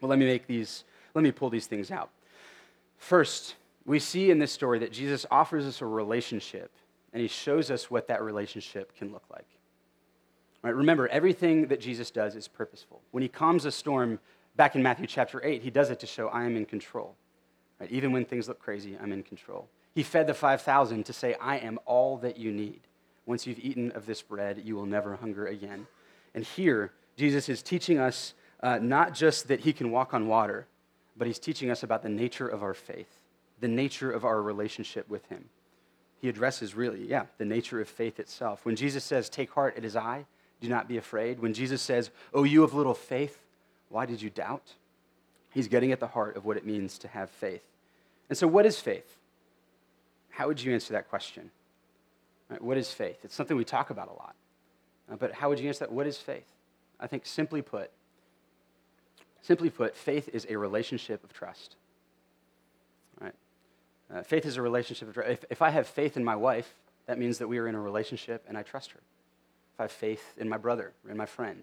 Well, 0.00 0.08
let 0.08 0.18
me 0.18 0.26
make 0.26 0.46
these, 0.46 0.84
let 1.14 1.22
me 1.22 1.30
pull 1.30 1.50
these 1.50 1.66
things 1.66 1.90
out. 1.90 2.10
First, 2.98 3.54
we 3.84 3.98
see 3.98 4.30
in 4.30 4.38
this 4.38 4.52
story 4.52 4.78
that 4.80 4.92
Jesus 4.92 5.24
offers 5.30 5.64
us 5.64 5.80
a 5.80 5.86
relationship, 5.86 6.72
and 7.12 7.22
he 7.22 7.28
shows 7.28 7.70
us 7.70 7.90
what 7.90 8.08
that 8.08 8.22
relationship 8.22 8.94
can 8.96 9.12
look 9.12 9.24
like. 9.30 9.46
Right, 10.62 10.74
remember, 10.74 11.06
everything 11.08 11.68
that 11.68 11.80
Jesus 11.80 12.10
does 12.10 12.34
is 12.34 12.48
purposeful. 12.48 13.00
When 13.12 13.22
he 13.22 13.28
calms 13.28 13.64
a 13.66 13.70
storm, 13.70 14.18
back 14.56 14.74
in 14.74 14.82
Matthew 14.82 15.06
chapter 15.06 15.40
8, 15.44 15.62
he 15.62 15.70
does 15.70 15.90
it 15.90 16.00
to 16.00 16.06
show 16.06 16.28
I 16.28 16.44
am 16.44 16.56
in 16.56 16.66
control. 16.66 17.14
Right, 17.78 17.90
even 17.90 18.10
when 18.10 18.24
things 18.24 18.48
look 18.48 18.58
crazy, 18.58 18.96
I'm 19.00 19.12
in 19.12 19.22
control. 19.22 19.68
He 19.94 20.02
fed 20.02 20.26
the 20.26 20.34
5,000 20.34 21.04
to 21.04 21.12
say, 21.12 21.36
I 21.40 21.58
am 21.58 21.78
all 21.86 22.16
that 22.18 22.36
you 22.36 22.52
need. 22.52 22.80
Once 23.26 23.46
you've 23.46 23.58
eaten 23.58 23.90
of 23.92 24.06
this 24.06 24.22
bread, 24.22 24.62
you 24.64 24.76
will 24.76 24.86
never 24.86 25.16
hunger 25.16 25.46
again. 25.46 25.86
And 26.34 26.44
here, 26.44 26.92
Jesus 27.16 27.48
is 27.48 27.62
teaching 27.62 27.98
us 27.98 28.34
uh, 28.62 28.78
not 28.80 29.14
just 29.14 29.48
that 29.48 29.60
he 29.60 29.72
can 29.72 29.90
walk 29.90 30.14
on 30.14 30.28
water, 30.28 30.66
but 31.16 31.26
he's 31.26 31.38
teaching 31.38 31.70
us 31.70 31.82
about 31.82 32.02
the 32.02 32.08
nature 32.08 32.48
of 32.48 32.62
our 32.62 32.74
faith 32.74 33.18
the 33.60 33.68
nature 33.68 34.10
of 34.10 34.24
our 34.24 34.42
relationship 34.42 35.08
with 35.08 35.26
him. 35.26 35.48
He 36.20 36.28
addresses 36.28 36.74
really, 36.74 37.06
yeah, 37.06 37.26
the 37.38 37.44
nature 37.44 37.80
of 37.80 37.88
faith 37.88 38.18
itself. 38.18 38.64
When 38.64 38.76
Jesus 38.76 39.04
says, 39.04 39.28
Take 39.28 39.50
heart, 39.50 39.74
it 39.76 39.84
is 39.84 39.96
I, 39.96 40.26
do 40.60 40.68
not 40.68 40.88
be 40.88 40.96
afraid. 40.96 41.40
When 41.40 41.54
Jesus 41.54 41.82
says, 41.82 42.10
Oh, 42.32 42.44
you 42.44 42.64
of 42.64 42.74
little 42.74 42.94
faith, 42.94 43.38
why 43.88 44.06
did 44.06 44.22
you 44.22 44.30
doubt? 44.30 44.74
He's 45.52 45.68
getting 45.68 45.92
at 45.92 46.00
the 46.00 46.08
heart 46.08 46.36
of 46.36 46.44
what 46.44 46.56
it 46.56 46.66
means 46.66 46.98
to 46.98 47.08
have 47.08 47.30
faith. 47.30 47.62
And 48.28 48.36
so, 48.36 48.46
what 48.46 48.66
is 48.66 48.80
faith? 48.80 49.16
How 50.30 50.48
would 50.48 50.62
you 50.62 50.74
answer 50.74 50.92
that 50.94 51.08
question? 51.08 51.50
Right, 52.48 52.62
what 52.62 52.76
is 52.76 52.90
faith? 52.90 53.18
It's 53.24 53.34
something 53.34 53.56
we 53.56 53.64
talk 53.64 53.90
about 53.90 54.08
a 54.08 54.12
lot. 54.12 54.34
Uh, 55.10 55.16
but 55.16 55.32
how 55.32 55.48
would 55.48 55.58
you 55.58 55.68
answer 55.68 55.80
that? 55.80 55.92
What 55.92 56.06
is 56.06 56.18
faith? 56.18 56.46
I 56.98 57.06
think 57.06 57.26
simply 57.26 57.62
put, 57.62 57.90
simply 59.42 59.70
put, 59.70 59.96
faith 59.96 60.28
is 60.32 60.46
a 60.48 60.56
relationship 60.56 61.22
of 61.24 61.32
trust. 61.32 61.76
Uh, 64.12 64.22
faith 64.22 64.46
is 64.46 64.56
a 64.56 64.62
relationship. 64.62 65.08
of 65.08 65.14
trust. 65.14 65.30
If, 65.30 65.44
if 65.50 65.62
I 65.62 65.70
have 65.70 65.86
faith 65.86 66.16
in 66.16 66.24
my 66.24 66.36
wife, 66.36 66.72
that 67.06 67.18
means 67.18 67.38
that 67.38 67.48
we 67.48 67.58
are 67.58 67.68
in 67.68 67.74
a 67.74 67.80
relationship 67.80 68.44
and 68.48 68.56
I 68.56 68.62
trust 68.62 68.92
her. 68.92 69.00
If 69.74 69.80
I 69.80 69.82
have 69.84 69.92
faith 69.92 70.34
in 70.38 70.48
my 70.48 70.58
brother 70.58 70.92
or 71.04 71.10
in 71.10 71.16
my 71.16 71.26
friend, 71.26 71.62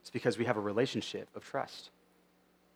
it's 0.00 0.10
because 0.10 0.38
we 0.38 0.44
have 0.44 0.56
a 0.56 0.60
relationship 0.60 1.28
of 1.34 1.44
trust. 1.44 1.90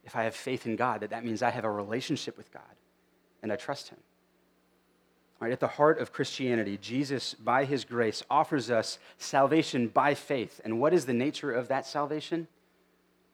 If 0.05 0.17
I 0.17 0.25
have 0.25 0.35
faith 0.35 0.67
in 0.67 0.77
God, 0.77 1.01
that 1.01 1.11
that 1.11 1.25
means 1.25 1.43
I 1.43 1.51
have 1.51 1.65
a 1.65 1.71
relationship 1.71 2.37
with 2.37 2.53
God 2.53 2.63
and 3.43 3.53
I 3.53 3.57
trust 3.57 3.89
him. 3.89 3.99
Right, 5.41 5.53
at 5.53 5.61
the 5.61 5.69
heart 5.69 5.99
of 5.99 6.13
Christianity, 6.13 6.77
Jesus, 6.77 7.33
by 7.33 7.65
his 7.65 7.87
grace, 7.87 8.23
offers 8.31 8.71
us 8.71 8.99
salvation 9.17 9.89
by 9.89 10.13
faith. 10.13 10.61
And 10.65 10.79
what 10.79 10.93
is 10.93 11.07
the 11.07 11.15
nature 11.15 11.51
of 11.51 11.69
that 11.69 11.87
salvation? 11.87 12.47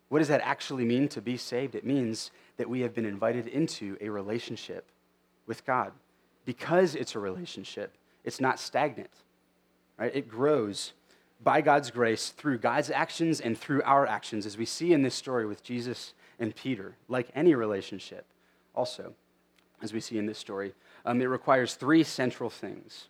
What 0.08 0.20
does 0.20 0.28
that 0.28 0.40
actually 0.44 0.84
mean 0.84 1.08
to 1.08 1.20
be 1.20 1.36
saved? 1.36 1.74
It 1.74 1.84
means 1.84 2.30
that 2.58 2.68
we 2.68 2.82
have 2.82 2.94
been 2.94 3.04
invited 3.04 3.48
into 3.48 3.98
a 4.00 4.08
relationship 4.08 4.86
with 5.48 5.66
God. 5.66 5.90
Because 6.44 6.94
it's 6.94 7.16
a 7.16 7.18
relationship, 7.18 7.92
it's 8.22 8.40
not 8.40 8.60
stagnant, 8.60 9.10
right? 9.98 10.14
It 10.14 10.28
grows 10.28 10.92
by 11.42 11.60
God's 11.60 11.90
grace 11.90 12.28
through 12.28 12.58
God's 12.58 12.88
actions 12.88 13.40
and 13.40 13.58
through 13.58 13.82
our 13.82 14.06
actions, 14.06 14.46
as 14.46 14.56
we 14.56 14.64
see 14.64 14.92
in 14.92 15.02
this 15.02 15.16
story 15.16 15.44
with 15.44 15.64
Jesus 15.64 16.14
and 16.38 16.54
Peter, 16.54 16.94
like 17.08 17.30
any 17.34 17.56
relationship, 17.56 18.26
also, 18.76 19.12
as 19.82 19.92
we 19.92 19.98
see 19.98 20.18
in 20.18 20.26
this 20.26 20.38
story. 20.38 20.72
Um, 21.06 21.22
it 21.22 21.26
requires 21.26 21.74
three 21.74 22.02
central 22.02 22.50
things 22.50 23.08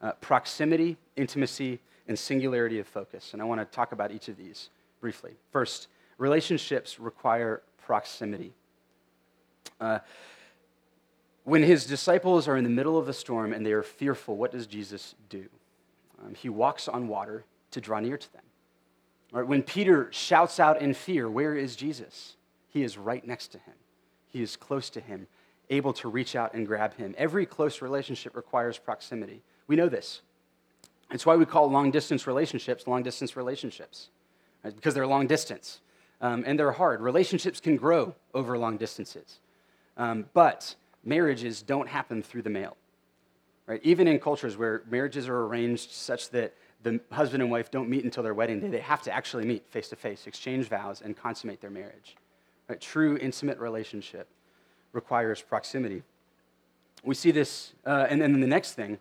uh, 0.00 0.12
proximity, 0.20 0.96
intimacy, 1.16 1.80
and 2.06 2.16
singularity 2.16 2.78
of 2.78 2.86
focus. 2.86 3.32
And 3.32 3.42
I 3.42 3.44
want 3.44 3.60
to 3.60 3.64
talk 3.64 3.90
about 3.90 4.12
each 4.12 4.28
of 4.28 4.36
these 4.36 4.70
briefly. 5.00 5.32
First, 5.50 5.88
relationships 6.18 7.00
require 7.00 7.62
proximity. 7.78 8.52
Uh, 9.80 9.98
when 11.44 11.62
his 11.62 11.86
disciples 11.86 12.46
are 12.46 12.56
in 12.56 12.64
the 12.64 12.70
middle 12.70 12.98
of 12.98 13.06
the 13.06 13.12
storm 13.12 13.52
and 13.52 13.64
they 13.64 13.72
are 13.72 13.82
fearful, 13.82 14.36
what 14.36 14.52
does 14.52 14.66
Jesus 14.66 15.14
do? 15.28 15.46
Um, 16.22 16.34
he 16.34 16.48
walks 16.48 16.86
on 16.88 17.08
water 17.08 17.44
to 17.70 17.80
draw 17.80 18.00
near 18.00 18.18
to 18.18 18.32
them. 18.32 18.42
Right, 19.32 19.46
when 19.46 19.62
Peter 19.62 20.08
shouts 20.10 20.60
out 20.60 20.80
in 20.80 20.94
fear, 20.94 21.28
where 21.28 21.54
is 21.54 21.76
Jesus? 21.76 22.36
He 22.68 22.82
is 22.82 22.96
right 22.96 23.26
next 23.26 23.48
to 23.48 23.58
him. 23.58 23.74
He 24.26 24.42
is 24.42 24.56
close 24.56 24.90
to 24.90 25.00
him, 25.00 25.26
able 25.70 25.92
to 25.94 26.08
reach 26.08 26.34
out 26.36 26.54
and 26.54 26.66
grab 26.66 26.94
him. 26.94 27.14
Every 27.18 27.46
close 27.46 27.82
relationship 27.82 28.36
requires 28.36 28.78
proximity. 28.78 29.42
We 29.66 29.76
know 29.76 29.88
this. 29.88 30.22
It's 31.10 31.24
why 31.24 31.36
we 31.36 31.46
call 31.46 31.70
long 31.70 31.90
distance 31.90 32.26
relationships 32.26 32.86
long 32.86 33.02
distance 33.02 33.36
relationships, 33.36 34.10
right? 34.62 34.74
because 34.74 34.94
they're 34.94 35.06
long 35.06 35.26
distance 35.26 35.80
um, 36.20 36.44
and 36.46 36.58
they're 36.58 36.72
hard. 36.72 37.00
Relationships 37.00 37.60
can 37.60 37.76
grow 37.76 38.14
over 38.34 38.58
long 38.58 38.76
distances. 38.76 39.40
Um, 39.96 40.26
but 40.32 40.74
marriages 41.04 41.62
don't 41.62 41.88
happen 41.88 42.22
through 42.22 42.42
the 42.42 42.50
mail. 42.50 42.76
Right? 43.66 43.80
Even 43.82 44.08
in 44.08 44.18
cultures 44.18 44.56
where 44.56 44.82
marriages 44.88 45.28
are 45.28 45.44
arranged 45.44 45.90
such 45.90 46.30
that 46.30 46.54
the 46.82 47.00
husband 47.10 47.42
and 47.42 47.50
wife 47.50 47.70
don't 47.70 47.88
meet 47.88 48.04
until 48.04 48.22
their 48.22 48.34
wedding 48.34 48.60
day, 48.60 48.68
they 48.68 48.80
have 48.80 49.02
to 49.02 49.12
actually 49.12 49.44
meet 49.44 49.66
face 49.68 49.88
to 49.88 49.96
face, 49.96 50.26
exchange 50.26 50.68
vows, 50.68 51.02
and 51.02 51.16
consummate 51.16 51.60
their 51.60 51.70
marriage. 51.70 52.16
Right? 52.68 52.80
True 52.80 53.18
intimate 53.18 53.58
relationship 53.58 54.28
requires 55.00 55.38
proximity. 55.40 56.02
We 57.04 57.14
see 57.14 57.30
this, 57.30 57.74
uh, 57.86 58.06
and 58.10 58.20
then 58.20 58.40
the 58.40 58.52
next 58.56 58.74
thing 58.74 58.92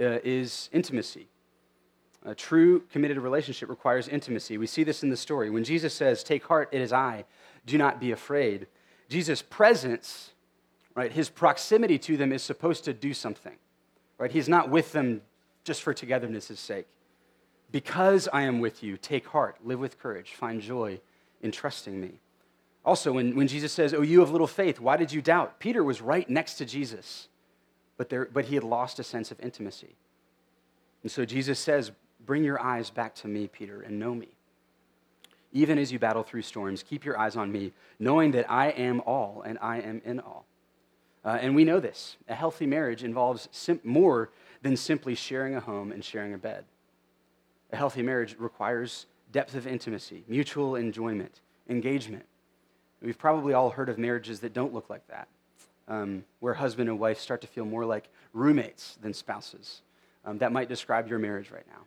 uh, 0.00 0.18
is 0.22 0.70
intimacy. 0.72 1.26
A 2.24 2.34
true 2.34 2.80
committed 2.92 3.18
relationship 3.18 3.68
requires 3.68 4.08
intimacy. 4.08 4.58
We 4.58 4.66
see 4.66 4.84
this 4.84 5.02
in 5.02 5.10
the 5.10 5.16
story. 5.16 5.48
When 5.50 5.64
Jesus 5.64 5.94
says, 5.94 6.22
Take 6.22 6.44
heart, 6.44 6.68
it 6.72 6.80
is 6.80 6.92
I, 6.92 7.24
do 7.64 7.78
not 7.78 8.00
be 8.00 8.10
afraid, 8.12 8.66
Jesus' 9.08 9.42
presence 9.42 10.32
right? 10.96 11.12
His 11.12 11.28
proximity 11.28 11.98
to 11.98 12.16
them 12.16 12.32
is 12.32 12.42
supposed 12.42 12.82
to 12.84 12.92
do 12.92 13.14
something, 13.14 13.54
right? 14.18 14.32
He's 14.32 14.48
not 14.48 14.70
with 14.70 14.90
them 14.90 15.20
just 15.62 15.82
for 15.82 15.94
togetherness' 15.94 16.58
sake. 16.58 16.86
Because 17.70 18.28
I 18.32 18.42
am 18.42 18.60
with 18.60 18.82
you, 18.82 18.96
take 18.96 19.26
heart, 19.26 19.58
live 19.64 19.78
with 19.78 20.00
courage, 20.00 20.32
find 20.32 20.60
joy 20.60 21.00
in 21.42 21.52
trusting 21.52 22.00
me. 22.00 22.12
Also, 22.86 23.12
when, 23.12 23.34
when 23.34 23.48
Jesus 23.48 23.72
says, 23.72 23.92
Oh, 23.92 24.02
you 24.02 24.20
have 24.20 24.30
little 24.30 24.46
faith, 24.46 24.78
why 24.78 24.96
did 24.96 25.12
you 25.12 25.20
doubt? 25.20 25.58
Peter 25.58 25.82
was 25.82 26.00
right 26.00 26.30
next 26.30 26.54
to 26.54 26.64
Jesus, 26.64 27.28
but, 27.96 28.08
there, 28.08 28.28
but 28.32 28.44
he 28.44 28.54
had 28.54 28.62
lost 28.62 29.00
a 29.00 29.04
sense 29.04 29.32
of 29.32 29.40
intimacy. 29.40 29.96
And 31.02 31.10
so 31.10 31.24
Jesus 31.24 31.58
says, 31.58 31.90
Bring 32.24 32.44
your 32.44 32.62
eyes 32.62 32.90
back 32.90 33.14
to 33.16 33.28
me, 33.28 33.48
Peter, 33.48 33.82
and 33.82 33.98
know 33.98 34.14
me. 34.14 34.28
Even 35.52 35.78
as 35.78 35.90
you 35.90 35.98
battle 35.98 36.22
through 36.22 36.42
storms, 36.42 36.84
keep 36.84 37.04
your 37.04 37.18
eyes 37.18 37.34
on 37.34 37.50
me, 37.50 37.72
knowing 37.98 38.30
that 38.32 38.50
I 38.50 38.68
am 38.68 39.00
all 39.00 39.42
and 39.44 39.58
I 39.60 39.78
am 39.80 40.00
in 40.04 40.20
all. 40.20 40.46
Uh, 41.24 41.38
and 41.40 41.56
we 41.56 41.64
know 41.64 41.80
this. 41.80 42.16
A 42.28 42.34
healthy 42.34 42.66
marriage 42.66 43.02
involves 43.02 43.48
sim- 43.50 43.80
more 43.82 44.30
than 44.62 44.76
simply 44.76 45.16
sharing 45.16 45.56
a 45.56 45.60
home 45.60 45.90
and 45.90 46.04
sharing 46.04 46.34
a 46.34 46.38
bed. 46.38 46.64
A 47.72 47.76
healthy 47.76 48.02
marriage 48.02 48.36
requires 48.38 49.06
depth 49.32 49.56
of 49.56 49.66
intimacy, 49.66 50.22
mutual 50.28 50.76
enjoyment, 50.76 51.40
engagement. 51.68 52.26
We've 53.06 53.16
probably 53.16 53.54
all 53.54 53.70
heard 53.70 53.88
of 53.88 53.98
marriages 53.98 54.40
that 54.40 54.52
don't 54.52 54.74
look 54.74 54.90
like 54.90 55.06
that, 55.06 55.28
um, 55.86 56.24
where 56.40 56.54
husband 56.54 56.88
and 56.88 56.98
wife 56.98 57.20
start 57.20 57.40
to 57.42 57.46
feel 57.46 57.64
more 57.64 57.84
like 57.84 58.08
roommates 58.32 58.98
than 59.00 59.14
spouses. 59.14 59.82
Um, 60.24 60.38
that 60.38 60.50
might 60.50 60.68
describe 60.68 61.08
your 61.08 61.20
marriage 61.20 61.52
right 61.52 61.66
now. 61.68 61.84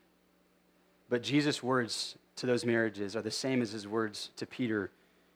But 1.10 1.22
Jesus' 1.22 1.62
words 1.62 2.16
to 2.38 2.46
those 2.46 2.64
marriages 2.64 3.18
are 3.18 3.22
the 3.22 3.32
same 3.32 3.62
as 3.62 3.74
his 3.74 3.86
words 3.86 4.30
to 4.38 4.46
Peter 4.46 4.92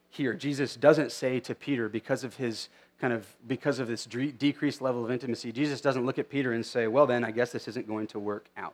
here. 0.10 0.34
Jesus 0.34 0.78
doesn't 0.78 1.12
say 1.12 1.41
to 1.41 1.54
Peter, 1.54 1.89
because 1.89 2.24
of 2.24 2.38
his 2.38 2.69
kind 3.02 3.12
of 3.12 3.28
because 3.46 3.80
of 3.80 3.89
this 3.89 4.06
de- 4.06 4.32
decreased 4.32 4.82
level 4.82 5.04
of 5.04 5.12
intimacy, 5.12 5.52
Jesus 5.52 5.82
doesn't 5.82 6.06
look 6.06 6.17
at 6.17 6.30
Peter 6.30 6.54
and 6.54 6.65
say, 6.65 6.88
Well, 6.88 7.08
then, 7.08 7.26
I 7.26 7.32
guess 7.32 7.52
this 7.52 7.67
isn't 7.67 7.89
going 7.89 8.08
to 8.08 8.19
work 8.19 8.46
out. 8.56 8.74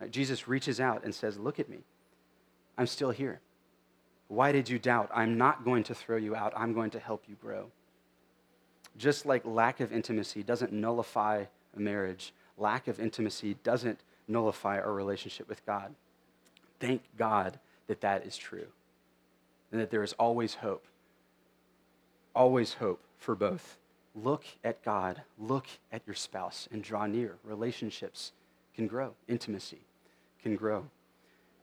Right? 0.00 0.10
Jesus 0.10 0.48
reaches 0.48 0.80
out 0.80 1.04
and 1.04 1.14
says, 1.14 1.38
Look 1.38 1.60
at 1.60 1.68
me. 1.68 1.78
I'm 2.76 2.88
still 2.88 3.10
here. 3.10 3.38
Why 4.28 4.52
did 4.52 4.68
you 4.68 4.78
doubt? 4.78 5.10
I'm 5.14 5.36
not 5.36 5.64
going 5.64 5.82
to 5.84 5.94
throw 5.94 6.16
you 6.16 6.34
out, 6.36 6.52
I'm 6.56 6.72
going 6.72 6.90
to 6.90 6.98
help 7.00 7.24
you 7.28 7.36
grow. 7.40 7.70
Just 8.96 9.26
like 9.26 9.44
lack 9.44 9.80
of 9.80 9.92
intimacy 9.92 10.42
doesn't 10.42 10.72
nullify 10.72 11.44
a 11.76 11.80
marriage, 11.80 12.32
lack 12.56 12.88
of 12.88 13.00
intimacy 13.00 13.56
doesn't 13.62 14.00
nullify 14.26 14.78
our 14.78 14.92
relationship 14.92 15.48
with 15.48 15.64
God. 15.64 15.94
Thank 16.80 17.02
God 17.16 17.58
that 17.86 18.00
that 18.00 18.26
is 18.26 18.36
true 18.36 18.66
and 19.72 19.80
that 19.80 19.90
there 19.90 20.02
is 20.02 20.12
always 20.14 20.54
hope 20.54 20.84
always 22.34 22.74
hope 22.74 23.00
for 23.18 23.34
both 23.34 23.76
look 24.14 24.44
at 24.64 24.82
God, 24.84 25.22
look 25.38 25.66
at 25.92 26.02
your 26.06 26.14
spouse, 26.14 26.68
and 26.72 26.82
draw 26.82 27.06
near. 27.06 27.36
Relationships 27.44 28.32
can 28.74 28.86
grow, 28.86 29.14
intimacy 29.28 29.80
can 30.42 30.56
grow. 30.56 30.86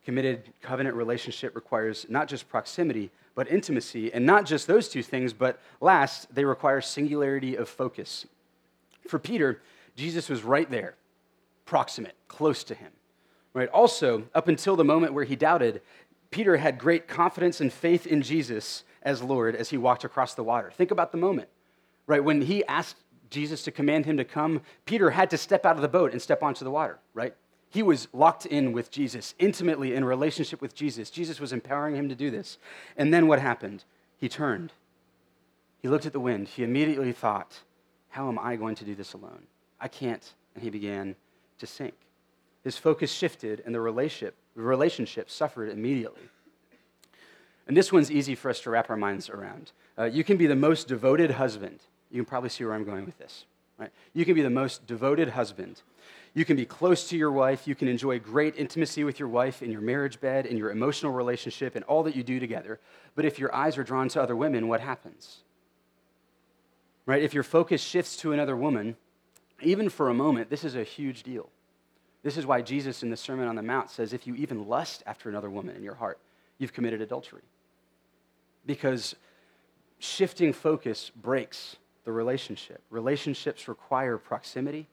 Committed 0.06 0.54
covenant 0.62 0.96
relationship 0.96 1.56
requires 1.56 2.06
not 2.10 2.28
just 2.28 2.48
proximity, 2.48 3.10
but 3.34 3.52
intimacy. 3.52 4.14
And 4.14 4.26
not 4.26 4.46
just 4.46 4.68
those 4.68 4.88
two 4.88 5.02
things, 5.02 5.34
but 5.34 5.60
last, 5.82 6.34
they 6.34 6.46
require 6.46 6.80
singularity 6.80 7.56
of 7.56 7.68
focus. 7.68 8.26
For 9.08 9.20
Peter, 9.20 9.62
Jesus 9.96 10.30
was 10.30 10.44
right 10.44 10.70
there, 10.70 10.96
proximate, 11.66 12.16
close 12.28 12.64
to 12.66 12.76
him. 12.76 12.92
Right? 13.54 13.70
Also, 13.70 14.26
up 14.36 14.48
until 14.48 14.76
the 14.76 14.84
moment 14.84 15.14
where 15.14 15.24
he 15.24 15.36
doubted, 15.36 15.82
Peter 16.30 16.58
had 16.58 16.78
great 16.78 17.08
confidence 17.08 17.62
and 17.62 17.72
faith 17.72 18.06
in 18.06 18.22
Jesus 18.22 18.84
as 19.02 19.24
Lord 19.24 19.56
as 19.56 19.70
he 19.70 19.78
walked 19.78 20.04
across 20.04 20.34
the 20.34 20.44
water. 20.44 20.72
Think 20.72 20.92
about 20.92 21.12
the 21.12 21.18
moment. 21.18 21.48
Right? 22.08 22.24
When 22.24 22.42
he 22.42 22.66
asked 22.66 22.98
Jesus 23.30 23.64
to 23.64 23.72
command 23.72 24.06
him 24.06 24.18
to 24.18 24.26
come, 24.26 24.62
Peter 24.86 25.10
had 25.12 25.30
to 25.32 25.38
step 25.38 25.66
out 25.66 25.76
of 25.76 25.82
the 25.82 25.88
boat 25.88 26.12
and 26.12 26.22
step 26.22 26.44
onto 26.44 26.64
the 26.64 26.72
water, 26.72 27.00
right? 27.14 27.36
He 27.76 27.84
was 27.84 28.08
locked 28.14 28.46
in 28.46 28.72
with 28.72 28.90
Jesus, 28.90 29.36
intimately 29.38 29.96
in 29.96 30.06
relationship 30.06 30.62
with 30.62 30.74
Jesus. 30.74 31.10
Jesus 31.10 31.42
was 31.42 31.52
empowering 31.52 31.94
him 31.98 32.08
to 32.08 32.16
do 32.16 32.32
this. 32.32 32.58
And 32.96 33.14
then 33.14 33.28
what 33.28 33.42
happened? 33.42 33.84
He 34.18 34.30
turned. 34.30 34.72
He 35.82 35.90
looked 35.90 36.06
at 36.06 36.14
the 36.14 36.22
wind. 36.22 36.48
He 36.48 36.64
immediately 36.64 37.12
thought, 37.12 37.60
How 38.08 38.30
am 38.30 38.40
I 38.40 38.56
going 38.56 38.76
to 38.76 38.86
do 38.86 38.96
this 38.96 39.12
alone? 39.12 39.48
I 39.78 39.90
can't. 39.90 40.34
And 40.54 40.64
he 40.64 40.70
began 40.70 41.18
to 41.60 41.68
sink. 41.68 41.96
His 42.64 42.78
focus 42.78 43.12
shifted, 43.12 43.62
and 43.66 43.76
the 43.76 43.82
relationship, 43.82 44.36
the 44.56 44.62
relationship 44.62 45.30
suffered 45.30 45.68
immediately. 45.68 46.30
And 47.68 47.76
this 47.76 47.92
one's 47.92 48.10
easy 48.10 48.36
for 48.36 48.50
us 48.50 48.62
to 48.62 48.70
wrap 48.70 48.90
our 48.90 48.96
minds 48.96 49.30
around. 49.30 49.74
Uh, 49.98 50.06
you 50.06 50.24
can 50.24 50.38
be 50.38 50.48
the 50.48 50.56
most 50.56 50.88
devoted 50.88 51.32
husband. 51.32 51.82
You 52.10 52.22
can 52.22 52.26
probably 52.26 52.52
see 52.52 52.64
where 52.64 52.74
I'm 52.74 52.86
going 52.86 53.06
with 53.06 53.18
this. 53.18 53.44
Right? 53.78 53.92
You 54.14 54.24
can 54.24 54.34
be 54.34 54.42
the 54.42 54.50
most 54.50 54.88
devoted 54.88 55.28
husband. 55.28 55.82
You 56.36 56.44
can 56.44 56.58
be 56.58 56.66
close 56.66 57.08
to 57.10 57.18
your 57.18 57.32
wife. 57.32 57.66
You 57.66 57.76
can 57.76 57.88
enjoy 57.88 58.20
great 58.20 58.58
intimacy 58.58 59.06
with 59.06 59.20
your 59.20 59.30
wife 59.30 59.64
in 59.64 59.72
your 59.72 59.80
marriage 59.80 60.20
bed, 60.20 60.46
in 60.46 60.58
your 60.58 60.70
emotional 60.70 61.14
relationship, 61.14 61.78
and 61.78 61.86
all 61.86 62.04
that 62.04 62.16
you 62.16 62.24
do 62.24 62.42
together. 62.42 62.78
But 63.16 63.24
if 63.24 63.40
your 63.40 63.56
eyes 63.56 63.78
are 63.78 63.86
drawn 63.86 64.10
to 64.10 64.22
other 64.22 64.36
women, 64.36 64.68
what 64.68 64.82
happens? 64.82 65.38
Right? 67.06 67.24
If 67.24 67.34
your 67.34 67.44
focus 67.44 67.82
shifts 67.82 68.18
to 68.18 68.34
another 68.34 68.58
woman, 68.58 68.98
even 69.62 69.88
for 69.88 70.10
a 70.10 70.14
moment, 70.14 70.50
this 70.50 70.66
is 70.66 70.76
a 70.76 70.84
huge 70.84 71.24
deal. 71.24 71.50
This 72.22 72.36
is 72.36 72.46
why 72.46 72.62
Jesus 72.62 73.02
in 73.02 73.10
the 73.10 73.18
Sermon 73.18 73.48
on 73.48 73.56
the 73.56 73.64
Mount 73.64 73.90
says 73.90 74.12
if 74.12 74.28
you 74.28 74.36
even 74.36 74.68
lust 74.68 75.04
after 75.06 75.30
another 75.30 75.50
woman 75.50 75.78
in 75.78 75.84
your 75.84 75.96
heart, 75.96 76.20
you've 76.58 76.74
committed 76.74 77.00
adultery. 77.00 77.44
Because 78.66 79.16
shifting 80.00 80.52
focus 80.52 81.12
breaks 81.16 81.78
the 82.04 82.12
relationship. 82.12 82.82
Relationships 82.90 83.70
require 83.70 84.18
proximity, 84.18 84.88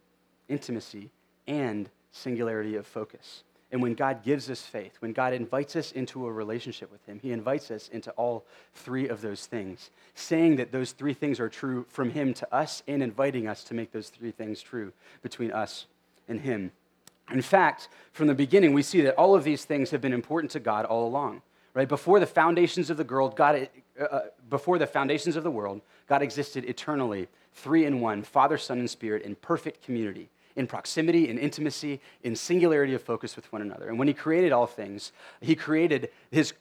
intimacy, 0.49 1.11
and 1.47 1.89
singularity 2.11 2.77
of 2.77 2.87
focus. 2.87 3.43
And 3.73 3.81
when 3.81 3.95
God 3.95 4.23
gives 4.23 4.51
us 4.51 4.61
faith, 4.61 4.97
when 5.01 5.15
God 5.15 5.33
invites 5.33 5.77
us 5.77 5.93
into 5.93 6.27
a 6.27 6.33
relationship 6.33 6.93
with 6.93 7.05
Him, 7.07 7.19
He 7.23 7.33
invites 7.33 7.71
us 7.71 7.89
into 7.89 8.11
all 8.13 8.45
three 8.75 9.09
of 9.09 9.23
those 9.23 9.47
things, 9.47 9.91
saying 10.15 10.57
that 10.57 10.73
those 10.73 10.93
three 10.93 11.15
things 11.15 11.41
are 11.41 11.49
true 11.49 11.87
from 11.89 12.11
Him 12.11 12.35
to 12.35 12.55
us 12.55 12.83
and 12.87 13.03
inviting 13.03 13.49
us 13.49 13.65
to 13.65 13.75
make 13.75 13.91
those 13.91 14.11
three 14.11 14.31
things 14.31 14.61
true 14.61 14.93
between 15.23 15.51
us 15.51 15.87
and 16.29 16.43
Him. 16.43 16.71
In 17.33 17.41
fact, 17.41 17.89
from 18.13 18.27
the 18.27 18.35
beginning, 18.35 18.75
we 18.75 18.83
see 18.83 19.01
that 19.03 19.15
all 19.15 19.35
of 19.35 19.43
these 19.43 19.65
things 19.65 19.91
have 19.91 20.03
been 20.03 20.13
important 20.13 20.51
to 20.53 20.61
God 20.61 20.85
all 20.85 21.07
along. 21.07 21.41
Right? 21.73 21.89
Before 21.89 22.21
the 22.21 22.27
foundations 22.27 22.91
of 22.91 22.99
the 22.99 23.05
world, 23.05 23.35
God, 23.37 23.69
uh, 23.99 24.05
uh 24.05 24.21
before 24.51 24.79
the 24.79 24.87
foundations 24.87 25.35
of 25.35 25.45
the 25.45 25.51
world, 25.51 25.81
God 26.07 26.21
existed 26.21 26.67
eternally, 26.67 27.29
three 27.55 27.87
in 27.87 28.03
one, 28.03 28.23
Father, 28.23 28.59
Son, 28.59 28.79
and 28.79 28.91
Spirit, 28.91 29.23
in 29.23 29.35
perfect 29.37 29.83
community 29.83 30.29
in 30.57 30.67
proximity, 30.67 31.29
in 31.29 31.39
intimacy, 31.39 32.01
in 32.23 32.37
singularity 32.37 32.95
of 32.95 33.03
focus 33.03 33.37
with 33.37 33.51
one 33.53 33.63
another. 33.63 33.89
And 33.89 33.99
when 33.99 34.09
he 34.09 34.15
created 34.15 34.53
all 34.53 34.67
things, 34.67 35.13
he 35.41 35.55
created 35.55 36.11
his 36.31 36.53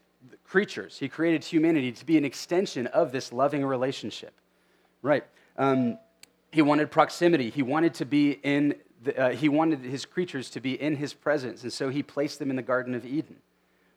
creatures, 0.44 0.98
he 1.00 1.10
created 1.10 1.44
humanity 1.44 1.92
to 1.92 2.06
be 2.06 2.18
an 2.18 2.26
extension 2.26 2.88
of 2.88 3.12
this 3.12 3.34
loving 3.34 3.66
relationship. 3.66 4.34
Right. 5.02 5.24
Um, 5.58 5.98
he 6.52 6.62
wanted 6.62 6.92
proximity. 6.92 7.50
He 7.50 7.64
wanted 7.64 7.94
to 7.96 8.06
be 8.06 8.32
in. 8.44 8.76
The, 9.04 9.20
uh, 9.20 9.30
he 9.32 9.50
wanted 9.50 9.80
his 9.80 10.06
creatures 10.06 10.52
to 10.52 10.60
be 10.60 10.80
in 10.80 10.96
his 10.96 11.14
presence, 11.14 11.64
and 11.64 11.74
so 11.74 11.90
he 11.90 12.04
placed 12.04 12.38
them 12.38 12.52
in 12.52 12.56
the 12.56 12.62
Garden 12.62 12.94
of 12.94 13.04
Eden. 13.04 13.38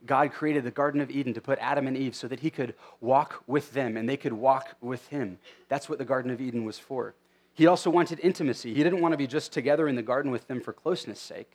God 0.07 0.33
created 0.33 0.65
the 0.65 0.71
Garden 0.71 1.01
of 1.01 1.11
Eden 1.11 1.35
to 1.35 1.41
put 1.41 1.59
Adam 1.61 1.87
and 1.87 1.97
Eve 1.97 2.15
so 2.15 2.29
that 2.29 2.41
he 2.41 2.51
could 2.51 2.75
walk 3.01 3.43
with 3.47 3.73
them 3.73 3.97
and 3.97 4.09
they 4.09 4.17
could 4.17 4.33
walk 4.33 4.77
with 4.81 5.07
him. 5.09 5.39
That's 5.69 5.89
what 5.89 5.99
the 5.99 6.05
Garden 6.05 6.31
of 6.31 6.41
Eden 6.41 6.65
was 6.65 6.79
for. 6.79 7.15
He 7.55 7.67
also 7.67 7.89
wanted 7.89 8.21
intimacy. 8.21 8.75
He 8.75 8.83
didn't 8.83 9.01
want 9.01 9.13
to 9.13 9.17
be 9.17 9.27
just 9.27 9.53
together 9.53 9.89
in 9.89 9.95
the 9.95 10.03
garden 10.03 10.31
with 10.31 10.49
them 10.49 10.61
for 10.61 10.73
closeness' 10.73 11.21
sake. 11.21 11.53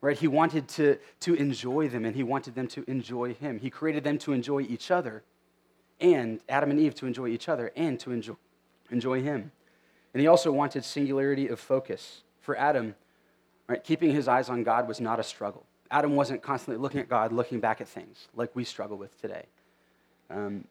Right? 0.00 0.16
He 0.16 0.28
wanted 0.28 0.68
to, 0.68 0.98
to 1.20 1.34
enjoy 1.34 1.88
them 1.88 2.04
and 2.04 2.14
he 2.16 2.22
wanted 2.22 2.54
them 2.54 2.68
to 2.68 2.84
enjoy 2.88 3.34
him. 3.34 3.58
He 3.58 3.68
created 3.68 4.04
them 4.04 4.18
to 4.18 4.32
enjoy 4.32 4.60
each 4.60 4.90
other 4.90 5.22
and 6.00 6.40
Adam 6.48 6.70
and 6.70 6.80
Eve 6.80 6.94
to 6.96 7.06
enjoy 7.06 7.28
each 7.28 7.48
other 7.48 7.72
and 7.76 7.98
to 8.00 8.12
enjoy, 8.12 8.34
enjoy 8.90 9.22
him. 9.22 9.50
And 10.14 10.20
he 10.20 10.26
also 10.26 10.52
wanted 10.52 10.84
singularity 10.84 11.48
of 11.48 11.60
focus. 11.60 12.22
For 12.40 12.56
Adam, 12.56 12.94
right, 13.66 13.82
keeping 13.82 14.12
his 14.12 14.28
eyes 14.28 14.48
on 14.48 14.62
God 14.62 14.88
was 14.88 15.00
not 15.00 15.20
a 15.20 15.22
struggle. 15.22 15.66
Adam 15.90 16.16
wasn't 16.16 16.42
constantly 16.42 16.80
looking 16.80 17.00
at 17.00 17.08
God, 17.08 17.32
looking 17.32 17.60
back 17.60 17.80
at 17.80 17.88
things 17.88 18.28
like 18.34 18.54
we 18.54 18.64
struggle 18.64 18.96
with 18.96 19.20
today. 19.20 19.46
Um, 20.30 20.64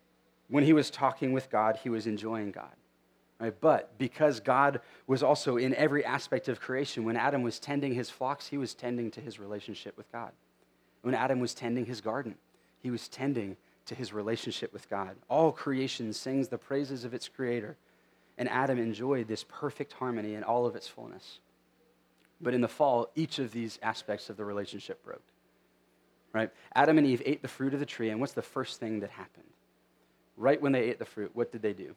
when 0.48 0.64
he 0.64 0.74
was 0.74 0.90
talking 0.90 1.34
with 1.34 1.50
God, 1.50 1.80
he 1.84 1.90
was 1.90 2.08
enjoying 2.08 2.52
God. 2.52 2.74
Right? 3.40 3.54
But 3.60 3.98
because 3.98 4.40
God 4.40 4.82
was 5.06 5.22
also 5.22 5.58
in 5.58 5.76
every 5.76 6.04
aspect 6.04 6.48
of 6.48 6.60
creation, 6.60 7.06
when 7.06 7.16
Adam 7.16 7.44
was 7.44 7.60
tending 7.60 7.94
his 7.94 8.10
flocks, 8.10 8.48
he 8.48 8.58
was 8.58 8.74
tending 8.74 9.12
to 9.12 9.22
his 9.22 9.40
relationship 9.40 9.96
with 9.96 10.12
God. 10.12 10.32
When 11.04 11.14
Adam 11.14 11.40
was 11.40 11.54
tending 11.54 11.86
his 11.86 12.02
garden, 12.02 12.36
he 12.82 12.90
was 12.90 13.08
tending 13.08 13.58
to 13.86 13.96
his 13.96 14.12
relationship 14.12 14.74
with 14.74 14.90
God. 14.90 15.16
All 15.30 15.52
creation 15.52 16.14
sings 16.14 16.48
the 16.48 16.58
praises 16.58 17.06
of 17.06 17.14
its 17.14 17.30
creator, 17.30 17.78
and 18.38 18.50
Adam 18.50 18.80
enjoyed 18.80 19.28
this 19.28 19.46
perfect 19.48 19.94
harmony 19.94 20.34
in 20.34 20.44
all 20.44 20.66
of 20.66 20.76
its 20.76 20.88
fullness. 20.88 21.40
But 22.42 22.54
in 22.54 22.62
the 22.62 22.68
fall, 22.68 23.10
each 23.16 23.40
of 23.40 23.52
these 23.52 23.80
aspects 23.82 24.30
of 24.30 24.38
the 24.38 24.46
relationship 24.46 25.04
broke. 25.04 25.24
Right? 26.34 26.52
Adam 26.76 26.98
and 26.98 27.08
Eve 27.08 27.22
ate 27.26 27.42
the 27.42 27.48
fruit 27.48 27.74
of 27.74 27.80
the 27.80 27.86
tree, 27.86 28.10
and 28.10 28.20
what's 28.20 28.34
the 28.34 28.42
first 28.42 28.80
thing 28.80 29.00
that 29.00 29.12
happened? 29.12 29.48
Right 30.36 30.62
when 30.62 30.72
they 30.72 30.82
ate 30.82 31.00
the 31.00 31.06
fruit, 31.06 31.32
what 31.34 31.52
did 31.52 31.62
they 31.62 31.74
do? 31.74 31.96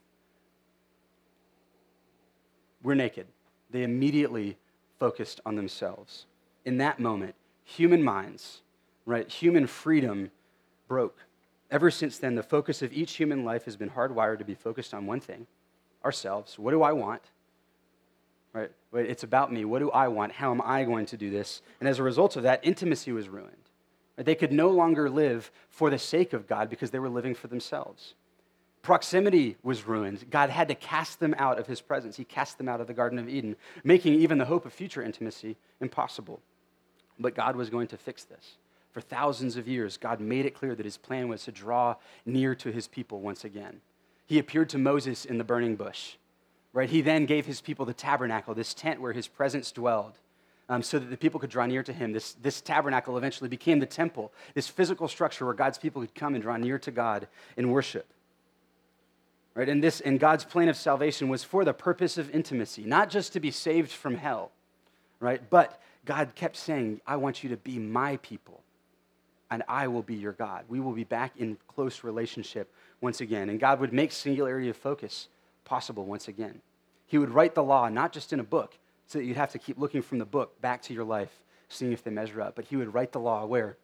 We're 2.83 2.95
naked. 2.95 3.27
They 3.71 3.83
immediately 3.83 4.57
focused 4.99 5.41
on 5.47 5.57
themselves. 5.57 6.27
In 6.65 6.79
that 6.79 6.99
moment, 6.99 7.35
human 7.65 8.03
minds, 8.03 8.63
right, 9.07 9.29
human 9.31 9.67
freedom 9.67 10.31
broke. 10.89 11.19
Ever 11.71 11.91
since 11.91 12.19
then, 12.19 12.35
the 12.35 12.43
focus 12.43 12.83
of 12.83 12.93
each 12.93 13.15
human 13.15 13.45
life 13.45 13.65
has 13.65 13.77
been 13.77 13.91
hardwired 13.91 14.39
to 14.39 14.45
be 14.45 14.55
focused 14.55 14.93
on 14.93 15.07
one 15.07 15.21
thing 15.21 15.47
ourselves. 16.05 16.59
What 16.59 16.73
do 16.73 16.83
I 16.83 16.93
want? 16.93 17.23
Right? 18.53 18.71
It's 18.93 19.23
about 19.23 19.53
me. 19.53 19.65
What 19.65 19.79
do 19.79 19.91
I 19.93 20.09
want? 20.09 20.33
How 20.33 20.51
am 20.51 20.61
I 20.63 20.83
going 20.83 21.07
to 21.07 21.17
do 21.17 21.31
this? 21.31 21.63
And 21.79 21.89
as 21.89 22.01
a 22.01 22.03
result 22.03 22.35
of 22.35 22.43
that, 22.43 22.61
intimacy 22.65 23.13
was 23.13 23.29
ruined. 23.29 23.57
They 24.17 24.35
could 24.35 24.53
no 24.53 24.69
longer 24.71 25.09
live 25.09 25.53
for 25.69 25.89
the 25.89 25.99
sake 25.99 26.33
of 26.33 26.49
God 26.49 26.69
because 26.69 26.91
they 26.91 26.99
were 26.99 27.09
living 27.09 27.35
for 27.35 27.47
themselves. 27.47 28.15
Proximity 28.83 29.57
was 29.63 29.87
ruined. 29.87 30.25
God 30.31 30.49
had 30.49 30.69
to 30.69 30.75
cast 30.75 31.21
them 31.21 31.35
out 31.39 31.59
of 31.59 31.67
his 31.67 31.81
presence. 31.81 32.17
He 32.17 32.25
cast 32.25 32.57
them 32.57 32.69
out 32.69 32.81
of 32.81 32.87
the 32.87 32.95
Garden 32.95 33.19
of 33.19 33.29
Eden, 33.29 33.57
making 33.85 34.15
even 34.15 34.39
the 34.39 34.47
hope 34.47 34.65
of 34.65 34.73
future 34.73 35.03
intimacy 35.03 35.57
impossible. 35.81 36.41
But 37.19 37.35
God 37.35 37.57
was 37.57 37.69
going 37.69 37.89
to 37.89 37.99
fix 37.99 38.25
this. 38.25 38.57
For 38.93 39.01
thousands 39.01 39.57
of 39.57 39.69
years, 39.69 39.99
God 39.99 40.21
made 40.21 40.47
it 40.47 40.55
clear 40.55 40.75
that 40.75 40.87
his 40.87 40.97
plan 40.97 41.29
was 41.29 41.45
to 41.45 41.53
draw 41.53 41.97
near 42.25 42.55
to 42.57 42.73
his 42.73 42.89
people 42.89 43.21
once 43.21 43.45
again. 43.45 43.81
He 44.27 44.39
appeared 44.39 44.71
to 44.71 44.79
Moses 44.79 45.25
in 45.25 45.39
the 45.39 45.45
burning 45.45 45.77
bush. 45.77 46.17
Right? 46.73 46.89
He 46.89 47.03
then 47.03 47.27
gave 47.27 47.47
his 47.47 47.61
people 47.61 47.85
the 47.85 47.93
tabernacle, 47.93 48.55
this 48.55 48.75
tent 48.75 49.01
where 49.01 49.13
his 49.13 49.29
presence 49.29 49.73
dwelled. 49.73 50.19
Um, 50.69 50.83
so 50.85 51.01
that 51.01 51.11
the 51.11 51.17
people 51.17 51.41
could 51.41 51.51
draw 51.51 51.67
near 51.67 51.83
to 51.83 51.93
him. 51.93 52.13
This, 52.13 52.35
this 52.35 52.61
tabernacle 52.61 53.19
eventually 53.19 53.49
became 53.49 53.81
the 53.81 53.87
temple, 53.87 54.33
this 54.55 54.69
physical 54.69 55.09
structure 55.09 55.45
where 55.45 55.55
God's 55.55 55.79
people 55.79 56.01
could 56.01 56.15
come 56.15 56.35
and 56.35 56.43
draw 56.43 56.57
near 56.57 56.79
to 56.79 56.93
God 56.93 57.27
in 57.57 57.73
worship. 57.73 58.07
Right? 59.55 59.69
And 59.69 59.83
this 59.83 60.01
and 60.01 60.21
God's 60.21 60.45
plan 60.45 60.69
of 60.69 60.77
salvation 60.77 61.29
was 61.29 61.43
for 61.43 61.65
the 61.65 61.73
purpose 61.73 62.17
of 62.19 62.31
intimacy, 62.31 62.85
not 62.85 63.11
just 63.11 63.33
to 63.33 63.41
be 63.41 63.51
saved 63.51 63.91
from 63.91 64.15
hell, 64.15 64.53
right? 65.19 65.43
But 65.51 65.81
God 66.05 66.35
kept 66.35 66.57
saying, 66.57 67.01
I 67.07 67.17
want 67.17 67.43
you 67.43 67.51
to 67.51 67.57
be 67.57 67.79
my 67.79 68.17
people, 68.19 68.63
and 69.51 69.63
I 69.69 69.89
will 69.89 70.03
be 70.03 70.15
your 70.15 70.33
God. 70.33 70.65
We 70.69 70.81
will 70.81 70.93
be 70.93 71.05
back 71.05 71.33
in 71.37 71.59
close 71.67 72.05
relationship 72.05 72.73
once 73.01 73.21
again. 73.21 73.49
And 73.49 73.59
God 73.59 73.81
would 73.81 73.93
make 73.93 74.13
singularity 74.13 74.69
of 74.69 74.77
focus 74.77 75.29
possible 75.65 76.05
once 76.05 76.29
again. 76.29 76.61
He 77.07 77.19
would 77.19 77.31
write 77.31 77.55
the 77.55 77.63
law, 77.63 77.89
not 77.89 78.13
just 78.13 78.33
in 78.33 78.41
a 78.41 78.45
book, 78.45 78.79
so 79.07 79.19
that 79.19 79.25
you'd 79.25 79.37
have 79.37 79.51
to 79.53 79.59
keep 79.59 79.79
looking 79.79 80.03
from 80.03 80.19
the 80.19 80.25
book 80.25 80.61
back 80.61 80.83
to 80.83 80.95
your 80.95 81.05
life, 81.05 81.33
seeing 81.69 81.93
if 81.93 82.05
they 82.05 82.11
measure 82.11 82.41
up, 82.41 82.55
but 82.55 82.67
He 82.67 82.77
would 82.77 82.95
write 82.95 83.11
the 83.11 83.21
law 83.21 83.45
where? 83.45 83.77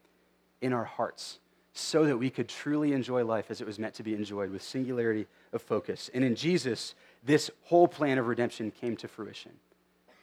In 0.60 0.72
our 0.72 0.84
hearts, 0.84 1.38
so 1.74 2.04
that 2.06 2.16
we 2.16 2.30
could 2.30 2.48
truly 2.48 2.92
enjoy 2.92 3.24
life 3.24 3.50
as 3.50 3.60
it 3.60 3.66
was 3.66 3.78
meant 3.78 3.94
to 3.94 4.02
be 4.02 4.14
enjoyed 4.14 4.50
with 4.50 4.62
singularity 4.62 5.26
of 5.56 5.62
focus. 5.62 6.08
And 6.14 6.22
in 6.22 6.36
Jesus, 6.36 6.94
this 7.24 7.50
whole 7.64 7.88
plan 7.88 8.18
of 8.18 8.28
redemption 8.28 8.70
came 8.70 8.96
to 8.98 9.08
fruition. 9.08 9.50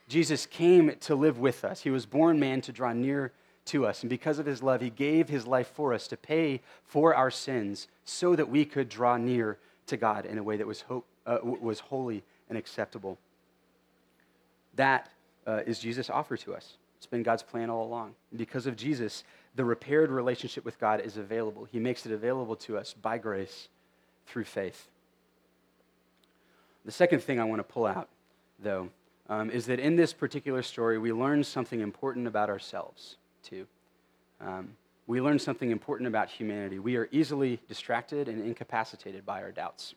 Jesus 0.08 0.46
came 0.46 0.96
to 1.02 1.16
live 1.16 1.40
with 1.40 1.66
us. 1.66 1.82
He 1.82 1.90
was 1.90 2.06
born 2.06 2.40
man 2.40 2.62
to 2.62 2.72
draw 2.72 2.94
near 2.94 3.34
to 3.66 3.86
us. 3.86 4.04
And 4.04 4.10
because 4.10 4.40
of 4.40 4.46
his 4.46 4.64
love, 4.64 4.82
he 4.82 4.90
gave 4.90 5.30
his 5.30 5.48
life 5.48 5.68
for 5.68 5.94
us 5.94 6.08
to 6.08 6.18
pay 6.18 6.62
for 6.84 7.16
our 7.16 7.32
sins 7.32 7.88
so 8.06 8.36
that 8.36 8.50
we 8.50 8.66
could 8.66 8.90
draw 8.90 9.18
near 9.18 9.58
to 9.88 9.98
God 9.98 10.26
in 10.26 10.38
a 10.38 10.44
way 10.44 10.58
that 10.58 10.68
was, 10.68 10.84
uh, 11.26 11.38
was 11.44 11.80
holy 11.80 12.24
and 12.50 12.58
acceptable. 12.58 13.18
That 14.76 15.10
uh, 15.46 15.62
is 15.66 15.80
Jesus' 15.80 16.10
offer 16.10 16.38
to 16.38 16.56
us. 16.56 16.74
It's 16.98 17.06
been 17.06 17.24
God's 17.24 17.44
plan 17.44 17.70
all 17.70 17.86
along. 17.86 18.16
And 18.32 18.38
because 18.38 18.66
of 18.66 18.76
Jesus, 18.76 19.24
the 19.56 19.66
repaired 19.66 20.10
relationship 20.10 20.66
with 20.66 20.80
God 20.80 21.02
is 21.02 21.18
available. 21.18 21.68
He 21.72 21.80
makes 21.80 22.06
it 22.06 22.12
available 22.12 22.56
to 22.58 22.78
us 22.78 22.94
by 22.94 23.18
grace 23.18 23.68
through 24.26 24.46
faith. 24.46 24.88
The 26.86 26.92
second 26.92 27.22
thing 27.22 27.40
I 27.40 27.46
want 27.46 27.60
to 27.60 27.64
pull 27.64 27.86
out, 27.86 28.10
though, 28.60 28.90
um, 29.30 29.50
is 29.50 29.66
that 29.68 29.80
in 29.80 29.96
this 29.96 30.14
particular 30.14 30.62
story, 30.62 30.98
we 30.98 31.14
learn 31.14 31.44
something 31.44 31.80
important 31.80 32.28
about 32.28 32.50
ourselves, 32.50 33.18
too. 33.42 33.66
Um, 34.42 34.76
we 35.08 35.22
learn 35.22 35.40
something 35.40 35.72
important 35.72 36.08
about 36.08 36.30
humanity. 36.30 36.80
We 36.80 36.96
are 36.98 37.10
easily 37.12 37.60
distracted 37.68 38.28
and 38.28 38.46
incapacitated 38.46 39.26
by 39.26 39.42
our 39.42 39.52
doubts. 39.52 39.96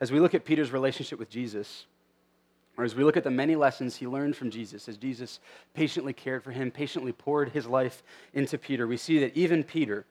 As 0.00 0.12
we 0.12 0.20
look 0.20 0.34
at 0.34 0.44
Peter's 0.44 0.70
relationship 0.70 1.18
with 1.18 1.30
Jesus, 1.30 1.86
or 2.76 2.84
as 2.84 2.94
we 2.94 3.04
look 3.04 3.16
at 3.16 3.24
the 3.24 3.30
many 3.30 3.56
lessons 3.56 3.96
he 3.96 4.06
learned 4.06 4.36
from 4.36 4.50
Jesus, 4.50 4.88
as 4.88 4.98
Jesus 4.98 5.40
patiently 5.72 6.12
cared 6.12 6.42
for 6.42 6.50
him, 6.50 6.70
patiently 6.70 7.12
poured 7.12 7.50
his 7.50 7.66
life 7.66 8.02
into 8.34 8.58
Peter, 8.58 8.86
we 8.86 8.98
see 8.98 9.18
that 9.20 9.36
even 9.36 9.64
Peter, 9.64 10.04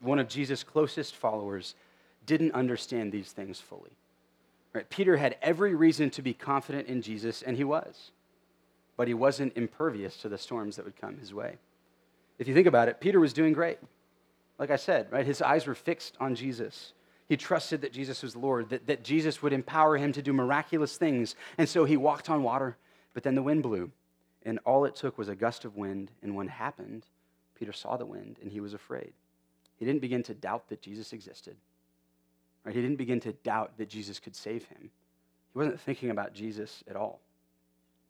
one 0.00 0.18
of 0.18 0.28
Jesus' 0.28 0.62
closest 0.62 1.16
followers, 1.16 1.74
didn't 2.26 2.52
understand 2.52 3.12
these 3.12 3.32
things 3.32 3.58
fully. 3.60 3.96
Right? 4.72 4.88
Peter 4.88 5.16
had 5.16 5.36
every 5.42 5.74
reason 5.74 6.10
to 6.10 6.22
be 6.22 6.32
confident 6.32 6.88
in 6.88 7.02
Jesus, 7.02 7.42
and 7.42 7.56
he 7.56 7.64
was. 7.64 8.10
But 8.96 9.08
he 9.08 9.14
wasn't 9.14 9.56
impervious 9.56 10.16
to 10.18 10.28
the 10.28 10.38
storms 10.38 10.76
that 10.76 10.84
would 10.84 10.96
come 10.96 11.18
his 11.18 11.34
way. 11.34 11.58
If 12.38 12.48
you 12.48 12.54
think 12.54 12.66
about 12.66 12.88
it, 12.88 13.00
Peter 13.00 13.20
was 13.20 13.32
doing 13.32 13.52
great. 13.52 13.78
Like 14.58 14.70
I 14.70 14.76
said, 14.76 15.08
right? 15.10 15.26
His 15.26 15.42
eyes 15.42 15.66
were 15.66 15.74
fixed 15.74 16.16
on 16.20 16.34
Jesus. 16.34 16.92
He 17.28 17.36
trusted 17.36 17.80
that 17.80 17.92
Jesus 17.92 18.22
was 18.22 18.36
Lord, 18.36 18.70
that, 18.70 18.86
that 18.86 19.04
Jesus 19.04 19.42
would 19.42 19.52
empower 19.52 19.96
him 19.96 20.12
to 20.12 20.22
do 20.22 20.32
miraculous 20.32 20.96
things. 20.96 21.34
And 21.58 21.68
so 21.68 21.84
he 21.84 21.96
walked 21.96 22.28
on 22.28 22.42
water, 22.42 22.76
but 23.14 23.22
then 23.22 23.34
the 23.34 23.42
wind 23.42 23.62
blew. 23.62 23.90
And 24.44 24.58
all 24.64 24.84
it 24.84 24.96
took 24.96 25.18
was 25.18 25.28
a 25.28 25.36
gust 25.36 25.64
of 25.64 25.76
wind. 25.76 26.10
And 26.22 26.34
when 26.34 26.48
it 26.48 26.52
happened, 26.52 27.06
Peter 27.58 27.72
saw 27.72 27.96
the 27.96 28.06
wind 28.06 28.38
and 28.42 28.50
he 28.50 28.60
was 28.60 28.74
afraid. 28.74 29.12
He 29.78 29.84
didn't 29.84 30.00
begin 30.00 30.22
to 30.24 30.34
doubt 30.34 30.68
that 30.68 30.82
Jesus 30.82 31.12
existed. 31.12 31.56
Right? 32.64 32.74
He 32.74 32.80
didn't 32.80 32.96
begin 32.96 33.20
to 33.20 33.32
doubt 33.32 33.76
that 33.78 33.88
Jesus 33.88 34.18
could 34.18 34.36
save 34.36 34.64
him. 34.66 34.90
He 35.52 35.58
wasn't 35.58 35.80
thinking 35.80 36.10
about 36.10 36.32
Jesus 36.32 36.82
at 36.88 36.96
all. 36.96 37.20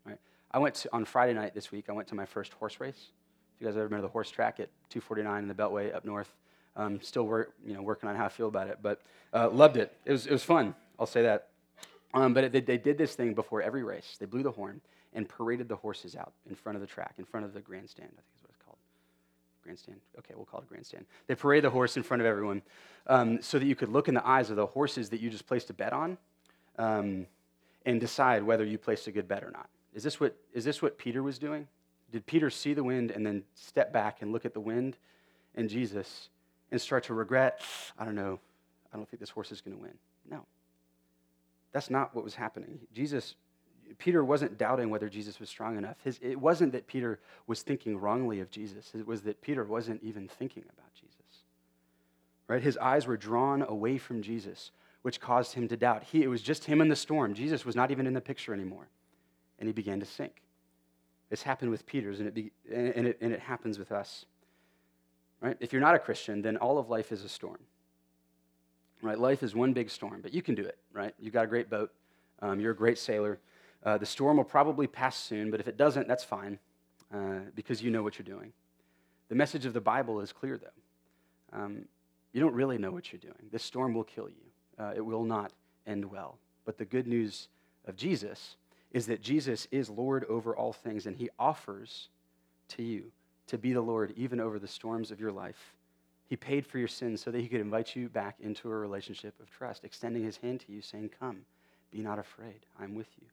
Right? 0.05 0.19
I 0.51 0.59
went 0.59 0.75
to, 0.77 0.91
on 0.93 1.05
Friday 1.05 1.35
night 1.35 1.55
this 1.55 1.73
week, 1.73 1.87
I 1.88 1.93
went 1.93 2.09
to 2.09 2.15
my 2.15 2.27
first 2.27 2.53
horse 2.55 2.81
race. 2.81 3.11
If 3.57 3.61
you 3.61 3.67
guys 3.67 3.77
ever 3.77 3.88
been 3.88 3.99
to 3.99 4.03
the 4.03 4.09
horse 4.09 4.31
track 4.31 4.61
at 4.61 4.69
249 4.91 5.43
in 5.43 5.49
the 5.49 5.55
Beltway 5.55 5.95
up 5.95 6.05
north, 6.05 6.33
um, 6.77 7.01
still 7.03 7.25
work, 7.25 7.53
you 7.65 7.75
know, 7.75 7.83
working 7.83 8.09
on 8.09 8.17
how 8.17 8.27
I 8.27 8.29
feel 8.29 8.49
about 8.49 8.69
it, 8.69 8.79
but 8.83 9.01
uh, 9.35 9.49
loved 9.51 9.77
it. 9.77 9.95
It 10.05 10.12
was, 10.12 10.27
it 10.27 10.33
was 10.33 10.43
fun, 10.43 10.75
I'll 10.99 11.07
say 11.07 11.23
that. 11.23 11.49
Um, 12.15 12.35
but 12.35 12.45
it, 12.45 12.67
they 12.67 12.79
did 12.79 12.99
this 12.99 13.15
thing 13.15 13.35
before 13.35 13.62
every 13.62 13.83
race. 13.83 14.17
They 14.19 14.27
blew 14.27 14.43
the 14.43 14.51
horn 14.51 14.81
and 15.15 15.29
paraded 15.29 15.69
the 15.69 15.77
horses 15.77 16.17
out 16.17 16.33
in 16.49 16.55
front 16.55 16.77
of 16.77 16.81
the 16.81 16.87
track, 16.87 17.15
in 17.19 17.25
front 17.25 17.47
of 17.47 17.55
the 17.55 17.61
grandstand, 17.61 18.11
I 18.12 18.21
think 18.21 18.37
is 18.37 18.43
what 18.43 18.51
it's 18.51 18.65
called. 18.65 18.79
Grandstand. 19.62 20.01
Okay, 20.18 20.35
we'll 20.37 20.44
call 20.44 20.61
it 20.61 20.64
a 20.64 20.68
grandstand. 20.68 21.07
They 21.27 21.35
parade 21.35 21.64
the 21.64 21.70
horse 21.70 21.96
in 21.96 22.03
front 22.03 22.20
of 22.20 22.27
everyone 22.27 22.62
um, 23.07 23.40
so 23.40 23.59
that 23.59 23.66
you 23.66 23.75
could 23.75 23.88
look 23.88 24.09
in 24.09 24.14
the 24.14 24.27
eyes 24.27 24.51
of 24.51 24.57
the 24.57 24.66
horses 24.66 25.09
that 25.11 25.20
you 25.20 25.31
just 25.31 25.46
placed 25.46 25.70
a 25.70 25.72
bet 25.72 25.92
on 25.92 26.18
um, 26.79 27.27
and 27.87 28.01
decide 28.01 28.42
whether 28.42 28.64
you 28.64 28.79
placed 28.79 29.07
a 29.07 29.12
good 29.12 29.29
bet 29.29 29.44
or 29.44 29.51
not. 29.51 29.68
Is 29.94 30.03
this, 30.03 30.18
what, 30.18 30.37
is 30.53 30.64
this 30.64 30.83
what 30.83 30.98
Peter 30.98 31.22
was 31.22 31.38
doing? 31.38 31.68
Did 32.11 32.27
Peter 32.27 32.51
see 32.51 32.75
the 32.75 32.85
wind 32.85 33.11
and 33.11 33.25
then 33.25 33.44
step 33.55 33.92
back 33.92 34.22
and 34.22 34.33
look 34.33 34.44
at 34.44 34.53
the 34.53 34.61
wind 34.61 34.96
and 35.55 35.68
Jesus 35.68 36.29
and 36.70 36.81
start 36.81 37.05
to 37.05 37.14
regret, 37.14 37.61
I 37.98 38.05
don't 38.05 38.14
know, 38.14 38.40
I 38.92 38.96
don't 38.96 39.09
think 39.09 39.20
this 39.20 39.31
horse 39.31 39.53
is 39.53 39.61
going 39.61 39.77
to 39.77 39.83
win? 39.83 39.94
No. 40.31 40.44
That's 41.72 41.88
not 41.88 42.14
what 42.14 42.25
was 42.25 42.35
happening. 42.35 42.81
Jesus, 42.92 43.35
Peter 43.99 44.25
wasn't 44.25 44.59
doubting 44.59 44.91
whether 44.91 45.09
Jesus 45.09 45.41
was 45.41 45.49
strong 45.49 45.77
enough. 45.77 45.97
His, 46.05 46.19
it 46.23 46.41
wasn't 46.41 46.73
that 46.73 46.87
Peter 46.87 47.19
was 47.47 47.63
thinking 47.63 47.99
wrongly 47.99 48.41
of 48.41 48.51
Jesus, 48.51 48.93
it 48.95 49.07
was 49.07 49.23
that 49.23 49.41
Peter 49.41 49.65
wasn't 49.65 50.03
even 50.03 50.29
thinking 50.29 50.65
about 50.65 50.93
Jesus. 50.95 51.17
Right? 52.49 52.63
His 52.63 52.77
eyes 52.79 53.07
were 53.07 53.17
drawn 53.17 53.63
away 53.63 53.99
from 53.99 54.23
Jesus, 54.23 54.71
which 55.03 55.21
caused 55.21 55.55
him 55.55 55.69
to 55.69 55.77
doubt. 55.77 56.05
He, 56.05 56.23
it 56.23 56.29
was 56.29 56.43
just 56.43 56.65
him 56.65 56.81
in 56.81 56.89
the 56.89 56.97
storm. 56.97 57.35
Jesus 57.35 57.65
was 57.65 57.77
not 57.77 57.91
even 57.91 58.07
in 58.07 58.15
the 58.15 58.21
picture 58.21 58.53
anymore. 58.53 58.89
And 59.59 59.69
he 59.69 59.73
began 59.73 60.01
to 60.01 60.07
sink. 60.07 60.43
This 61.31 61.43
happened 61.43 61.71
with 61.71 61.87
Peter's, 61.87 62.19
and 62.19 62.29
it, 62.29 62.35
be, 62.35 62.51
and, 62.71 63.07
it, 63.07 63.19
and 63.21 63.33
it 63.33 63.41
happens 63.41 63.79
with 63.79 63.91
us. 63.91 64.27
Right? 65.41 65.57
If 65.61 65.73
you're 65.73 65.81
not 65.81 65.95
a 65.95 65.99
Christian, 65.99 66.43
then 66.43 66.57
all 66.57 66.79
of 66.79 66.91
life 66.91 67.11
is 67.11 67.25
a 67.25 67.29
storm. 67.29 67.59
Right? 69.01 69.19
Life 69.19 69.43
is 69.43 69.55
one 69.55 69.73
big 69.73 69.91
storm, 69.91 70.21
but 70.21 70.33
you 70.33 70.43
can 70.43 70.55
do 70.55 70.65
it, 70.65 70.79
right? 70.93 71.15
You've 71.19 71.33
got 71.33 71.45
a 71.45 71.49
great 71.49 71.69
boat. 71.69 71.91
Um, 72.41 72.61
you're 72.61 72.73
a 72.73 72.77
great 72.77 72.99
sailor. 72.99 73.39
Uh, 73.85 73.99
the 73.99 74.07
storm 74.07 74.37
will 74.37 74.45
probably 74.45 74.87
pass 74.87 75.16
soon, 75.16 75.51
but 75.51 75.61
if 75.61 75.66
it 75.68 75.77
doesn't, 75.77 76.07
that's 76.07 76.25
fine 76.25 76.59
uh, 77.12 77.40
because 77.55 77.83
you 77.83 77.90
know 77.90 78.03
what 78.03 78.18
you're 78.18 78.25
doing. 78.25 78.53
The 79.29 79.35
message 79.35 79.66
of 79.66 79.73
the 79.73 79.81
Bible 79.81 80.21
is 80.21 80.33
clear, 80.33 80.59
though. 80.59 81.59
Um, 81.59 81.85
you 82.33 82.40
don't 82.40 82.55
really 82.55 82.79
know 82.79 82.90
what 82.90 83.12
you're 83.12 83.21
doing. 83.21 83.49
This 83.51 83.62
storm 83.62 83.95
will 83.95 84.05
kill 84.05 84.29
you, 84.29 84.83
uh, 84.85 84.92
it 84.95 85.01
will 85.01 85.25
not 85.25 85.53
end 85.87 86.11
well. 86.11 86.38
But 86.64 86.79
the 86.79 86.85
good 86.85 87.07
news 87.07 87.49
of 87.87 87.97
Jesus 87.97 88.57
is 88.92 89.07
that 89.07 89.21
Jesus 89.21 89.66
is 89.71 89.90
Lord 89.90 90.25
over 90.29 90.55
all 90.55 90.73
things, 90.73 91.07
and 91.07 91.16
he 91.16 91.29
offers 91.38 92.09
to 92.68 92.83
you 92.83 93.11
to 93.49 93.59
be 93.59 93.73
the 93.73 93.81
Lord 93.81 94.12
even 94.16 94.40
over 94.40 94.59
the 94.59 94.68
storms 94.68 95.11
of 95.11 95.21
your 95.21 95.33
life. 95.33 95.75
He 96.29 96.37
paid 96.37 96.66
for 96.66 96.79
your 96.79 96.88
sins 96.88 97.21
so 97.21 97.31
that 97.31 97.40
he 97.40 97.49
could 97.49 97.61
invite 97.61 97.95
you 97.95 98.09
back 98.09 98.37
into 98.40 98.71
a 98.71 98.75
relationship 98.75 99.35
of 99.40 99.51
trust, 99.51 99.85
extending 99.85 100.25
his 100.25 100.37
hand 100.38 100.61
to 100.61 100.73
you, 100.73 100.81
saying, 100.81 101.11
Come, 101.18 101.45
be 101.90 101.99
not 101.99 102.18
afraid, 102.18 102.61
I'm 102.81 102.95
with 102.95 103.09
you. 103.21 103.27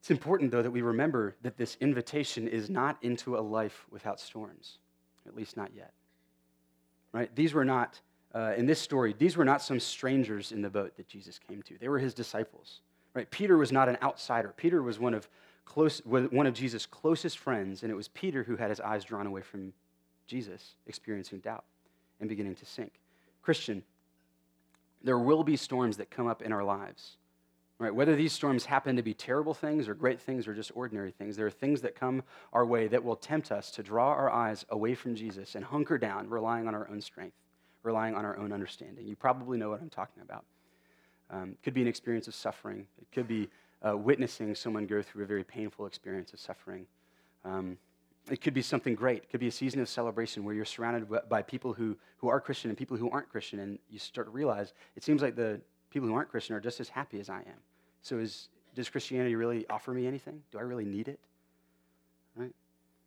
It's 0.00 0.10
important, 0.10 0.50
though, 0.50 0.62
that 0.62 0.70
we 0.70 0.80
remember 0.82 1.36
that 1.42 1.56
this 1.56 1.76
invitation 1.80 2.48
is 2.48 2.70
not 2.70 2.96
into 3.02 3.36
a 3.36 3.40
life 3.40 3.86
without 3.90 4.18
storms, 4.18 4.78
at 5.26 5.36
least 5.36 5.56
not 5.56 5.70
yet. 5.74 5.92
Right? 7.12 7.34
These 7.36 7.52
were 7.52 7.66
not, 7.66 8.00
uh, 8.34 8.54
in 8.56 8.64
this 8.64 8.80
story, 8.80 9.14
these 9.18 9.36
were 9.36 9.44
not 9.44 9.60
some 9.60 9.78
strangers 9.78 10.52
in 10.52 10.62
the 10.62 10.70
boat 10.70 10.96
that 10.96 11.06
Jesus 11.06 11.38
came 11.38 11.60
to. 11.62 11.76
They 11.78 11.88
were 11.88 11.98
his 11.98 12.14
disciples. 12.14 12.80
Right? 13.12 13.30
Peter 13.30 13.58
was 13.58 13.72
not 13.72 13.88
an 13.88 13.98
outsider. 14.02 14.54
Peter 14.56 14.82
was 14.82 14.98
one 14.98 15.12
of, 15.12 15.28
close, 15.66 16.00
one 16.04 16.46
of 16.46 16.54
Jesus' 16.54 16.86
closest 16.86 17.38
friends, 17.38 17.82
and 17.82 17.92
it 17.92 17.94
was 17.94 18.08
Peter 18.08 18.42
who 18.42 18.56
had 18.56 18.70
his 18.70 18.80
eyes 18.80 19.04
drawn 19.04 19.26
away 19.26 19.42
from 19.42 19.72
Jesus, 20.26 20.76
experiencing 20.86 21.40
doubt 21.40 21.64
and 22.20 22.28
beginning 22.28 22.54
to 22.54 22.64
sink. 22.64 22.92
Christian, 23.42 23.82
there 25.02 25.18
will 25.18 25.44
be 25.44 25.56
storms 25.56 25.96
that 25.98 26.10
come 26.10 26.26
up 26.26 26.40
in 26.40 26.52
our 26.52 26.64
lives. 26.64 27.16
Right? 27.80 27.94
Whether 27.94 28.14
these 28.14 28.34
storms 28.34 28.66
happen 28.66 28.96
to 28.96 29.02
be 29.02 29.14
terrible 29.14 29.54
things 29.54 29.88
or 29.88 29.94
great 29.94 30.20
things 30.20 30.46
or 30.46 30.52
just 30.52 30.70
ordinary 30.74 31.10
things, 31.10 31.34
there 31.34 31.46
are 31.46 31.50
things 31.50 31.80
that 31.80 31.94
come 31.94 32.22
our 32.52 32.66
way 32.66 32.88
that 32.88 33.02
will 33.02 33.16
tempt 33.16 33.50
us 33.50 33.70
to 33.70 33.82
draw 33.82 34.08
our 34.08 34.30
eyes 34.30 34.66
away 34.68 34.94
from 34.94 35.14
Jesus 35.14 35.54
and 35.54 35.64
hunker 35.64 35.96
down, 35.96 36.28
relying 36.28 36.68
on 36.68 36.74
our 36.74 36.86
own 36.90 37.00
strength, 37.00 37.38
relying 37.82 38.14
on 38.14 38.26
our 38.26 38.36
own 38.36 38.52
understanding. 38.52 39.06
You 39.06 39.16
probably 39.16 39.56
know 39.56 39.70
what 39.70 39.80
I'm 39.80 39.88
talking 39.88 40.22
about. 40.22 40.44
Um, 41.30 41.56
could 41.62 41.72
be 41.72 41.80
an 41.80 41.88
experience 41.88 42.28
of 42.28 42.34
suffering. 42.34 42.86
It 43.00 43.10
could 43.12 43.26
be 43.26 43.48
uh, 43.80 43.96
witnessing 43.96 44.54
someone 44.54 44.86
go 44.86 45.00
through 45.00 45.24
a 45.24 45.26
very 45.26 45.44
painful 45.44 45.86
experience 45.86 46.34
of 46.34 46.38
suffering. 46.38 46.84
Um, 47.46 47.78
it 48.30 48.42
could 48.42 48.52
be 48.52 48.60
something 48.60 48.94
great. 48.94 49.22
It 49.22 49.30
could 49.30 49.40
be 49.40 49.48
a 49.48 49.52
season 49.52 49.80
of 49.80 49.88
celebration 49.88 50.44
where 50.44 50.54
you're 50.54 50.66
surrounded 50.66 51.08
by 51.30 51.40
people 51.40 51.72
who, 51.72 51.96
who 52.18 52.28
are 52.28 52.42
Christian 52.42 52.70
and 52.70 52.76
people 52.76 52.98
who 52.98 53.08
aren't 53.08 53.30
Christian, 53.30 53.58
and 53.58 53.78
you 53.88 53.98
start 53.98 54.26
to 54.26 54.32
realize 54.32 54.74
it 54.96 55.02
seems 55.02 55.22
like 55.22 55.34
the 55.34 55.62
people 55.88 56.06
who 56.10 56.14
aren't 56.14 56.28
Christian 56.28 56.54
are 56.54 56.60
just 56.60 56.78
as 56.78 56.90
happy 56.90 57.18
as 57.18 57.30
I 57.30 57.38
am. 57.38 57.69
So 58.02 58.18
is, 58.18 58.48
does 58.74 58.88
Christianity 58.88 59.34
really 59.34 59.66
offer 59.68 59.92
me 59.92 60.06
anything? 60.06 60.42
Do 60.52 60.58
I 60.58 60.62
really 60.62 60.84
need 60.84 61.08
it? 61.08 61.20
Right? 62.34 62.54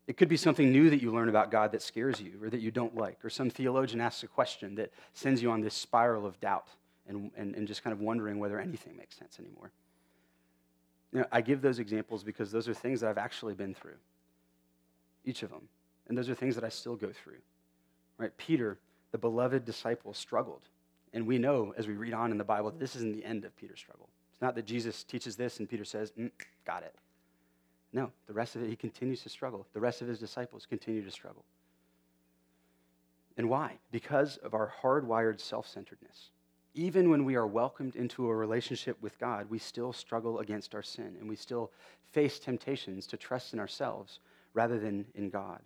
It 0.08 0.18
could 0.18 0.28
be 0.28 0.38
something 0.38 0.72
new 0.72 0.90
that 0.90 1.02
you 1.02 1.12
learn 1.12 1.30
about 1.30 1.50
God 1.50 1.72
that 1.72 1.82
scares 1.82 2.20
you 2.20 2.34
or 2.42 2.50
that 2.50 2.60
you 2.60 2.72
don't 2.72 2.96
like, 2.96 3.24
or 3.24 3.30
some 3.30 3.50
theologian 3.50 4.02
asks 4.02 4.24
a 4.24 4.28
question 4.28 4.76
that 4.76 4.92
sends 5.14 5.42
you 5.42 5.50
on 5.50 5.62
this 5.62 5.74
spiral 5.74 6.26
of 6.26 6.40
doubt 6.40 6.68
and, 7.08 7.32
and, 7.38 7.56
and 7.56 7.68
just 7.68 7.84
kind 7.84 7.94
of 7.94 8.02
wondering 8.02 8.40
whether 8.40 8.60
anything 8.60 8.98
makes 8.98 9.16
sense 9.16 9.40
anymore. 9.40 9.72
You 11.12 11.20
know, 11.20 11.26
I 11.32 11.42
give 11.42 11.62
those 11.62 11.80
examples 11.80 12.24
because 12.24 12.52
those 12.52 12.68
are 12.68 12.74
things 12.74 13.02
that 13.02 13.10
I've 13.10 13.18
actually 13.18 13.54
been 13.54 13.74
through, 13.74 13.96
each 15.26 15.44
of 15.44 15.52
them. 15.52 15.70
And 16.08 16.18
those 16.18 16.30
are 16.30 16.36
things 16.36 16.56
that 16.56 16.64
I 16.64 16.70
still 16.70 16.96
go 16.96 17.12
through. 17.12 17.38
Right? 18.18 18.36
Peter, 18.38 18.78
the 19.12 19.18
beloved 19.18 19.64
disciple, 19.64 20.14
struggled. 20.14 20.64
And 21.14 21.28
we 21.28 21.38
know 21.38 21.74
as 21.78 21.88
we 21.88 21.94
read 21.94 22.14
on 22.14 22.32
in 22.32 22.38
the 22.38 22.44
Bible 22.44 22.72
that 22.72 22.80
this 22.80 22.96
isn't 22.96 23.14
the 23.16 23.24
end 23.24 23.46
of 23.46 23.56
Peter's 23.56 23.80
struggle. 23.80 24.10
It's 24.34 24.42
not 24.42 24.56
that 24.56 24.66
Jesus 24.66 25.04
teaches 25.04 25.36
this 25.36 25.60
and 25.60 25.70
Peter 25.70 25.86
says, 25.86 26.12
mm, 26.20 26.32
got 26.66 26.84
it. 26.84 26.96
No, 27.94 28.12
the 28.28 28.34
rest 28.34 28.56
of 28.56 28.64
it, 28.64 28.70
he 28.70 28.76
continues 28.76 29.22
to 29.22 29.30
struggle. 29.30 29.68
The 29.74 29.80
rest 29.80 30.02
of 30.02 30.08
his 30.08 30.20
disciples 30.20 30.66
continue 30.66 31.04
to 31.06 31.12
struggle. 31.12 31.46
And 33.38 33.50
why? 33.50 33.78
Because 33.92 34.38
of 34.38 34.54
our 34.54 34.74
hardwired 34.82 35.40
self 35.40 35.68
centeredness. 35.68 36.32
even 36.76 37.12
when 37.12 37.24
we 37.24 37.36
are 37.36 37.46
welcomed 37.46 37.96
into 37.96 38.28
a 38.28 38.36
relationship 38.36 39.00
with 39.00 39.20
God, 39.20 39.48
we 39.50 39.60
still 39.60 39.94
struggle 39.94 40.40
against 40.40 40.74
our 40.74 40.82
sin 40.82 41.16
and 41.20 41.30
we 41.30 41.36
still 41.36 41.72
face 42.12 42.40
temptations 42.40 43.06
to 43.08 43.18
trust 43.18 43.54
in 43.54 43.60
ourselves 43.60 44.20
rather 44.56 44.80
than 44.80 45.06
in 45.14 45.30
God. 45.30 45.62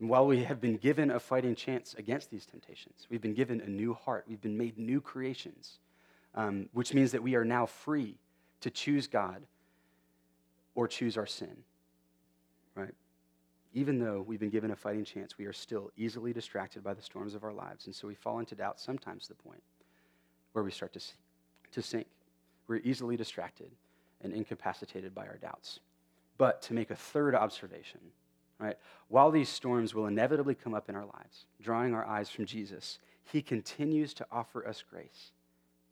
And 0.00 0.08
while 0.08 0.26
we 0.26 0.42
have 0.42 0.60
been 0.60 0.78
given 0.78 1.12
a 1.12 1.20
fighting 1.20 1.54
chance 1.54 1.94
against 1.94 2.28
these 2.28 2.44
temptations, 2.44 3.06
we've 3.08 3.20
been 3.20 3.34
given 3.34 3.60
a 3.60 3.68
new 3.68 3.94
heart, 3.94 4.24
we've 4.28 4.40
been 4.40 4.58
made 4.58 4.76
new 4.76 5.00
creations, 5.00 5.78
um, 6.34 6.68
which 6.72 6.94
means 6.94 7.12
that 7.12 7.22
we 7.22 7.34
are 7.34 7.44
now 7.44 7.66
free 7.66 8.18
to 8.60 8.70
choose 8.70 9.06
God 9.06 9.42
or 10.74 10.88
choose 10.88 11.16
our 11.16 11.26
sin, 11.26 11.56
right? 12.74 12.94
Even 13.74 13.98
though 13.98 14.24
we've 14.26 14.40
been 14.40 14.50
given 14.50 14.70
a 14.70 14.76
fighting 14.76 15.04
chance, 15.04 15.38
we 15.38 15.46
are 15.46 15.52
still 15.52 15.90
easily 15.96 16.32
distracted 16.32 16.82
by 16.82 16.94
the 16.94 17.02
storms 17.02 17.34
of 17.34 17.44
our 17.44 17.52
lives. 17.52 17.86
And 17.86 17.94
so 17.94 18.06
we 18.06 18.14
fall 18.14 18.38
into 18.38 18.54
doubt 18.54 18.80
sometimes 18.80 19.24
to 19.24 19.28
the 19.30 19.42
point 19.42 19.62
where 20.52 20.64
we 20.64 20.70
start 20.70 20.92
to, 20.94 21.00
to 21.72 21.82
sink. 21.82 22.06
We're 22.68 22.76
easily 22.76 23.16
distracted 23.16 23.70
and 24.22 24.32
incapacitated 24.32 25.14
by 25.14 25.26
our 25.26 25.36
doubts. 25.36 25.80
But 26.38 26.62
to 26.62 26.74
make 26.74 26.90
a 26.90 26.96
third 26.96 27.34
observation, 27.34 28.00
right? 28.58 28.76
While 29.08 29.30
these 29.30 29.48
storms 29.48 29.94
will 29.94 30.06
inevitably 30.06 30.54
come 30.54 30.74
up 30.74 30.88
in 30.88 30.94
our 30.94 31.04
lives, 31.04 31.46
drawing 31.60 31.94
our 31.94 32.06
eyes 32.06 32.30
from 32.30 32.46
Jesus, 32.46 32.98
he 33.24 33.42
continues 33.42 34.14
to 34.14 34.26
offer 34.30 34.66
us 34.66 34.82
grace, 34.88 35.32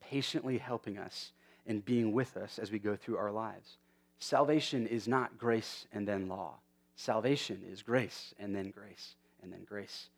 patiently 0.00 0.58
helping 0.58 0.98
us 0.98 1.32
and 1.66 1.84
being 1.84 2.12
with 2.12 2.36
us 2.36 2.58
as 2.58 2.70
we 2.70 2.78
go 2.78 2.96
through 2.96 3.16
our 3.16 3.30
lives. 3.30 3.76
Salvation 4.18 4.86
is 4.86 5.08
not 5.08 5.38
grace 5.38 5.86
and 5.92 6.06
then 6.06 6.28
law. 6.28 6.54
Salvation 6.96 7.62
is 7.70 7.82
grace 7.82 8.34
and 8.38 8.54
then 8.54 8.70
grace 8.70 9.14
and 9.42 9.52
then 9.52 9.64
grace 9.64 10.08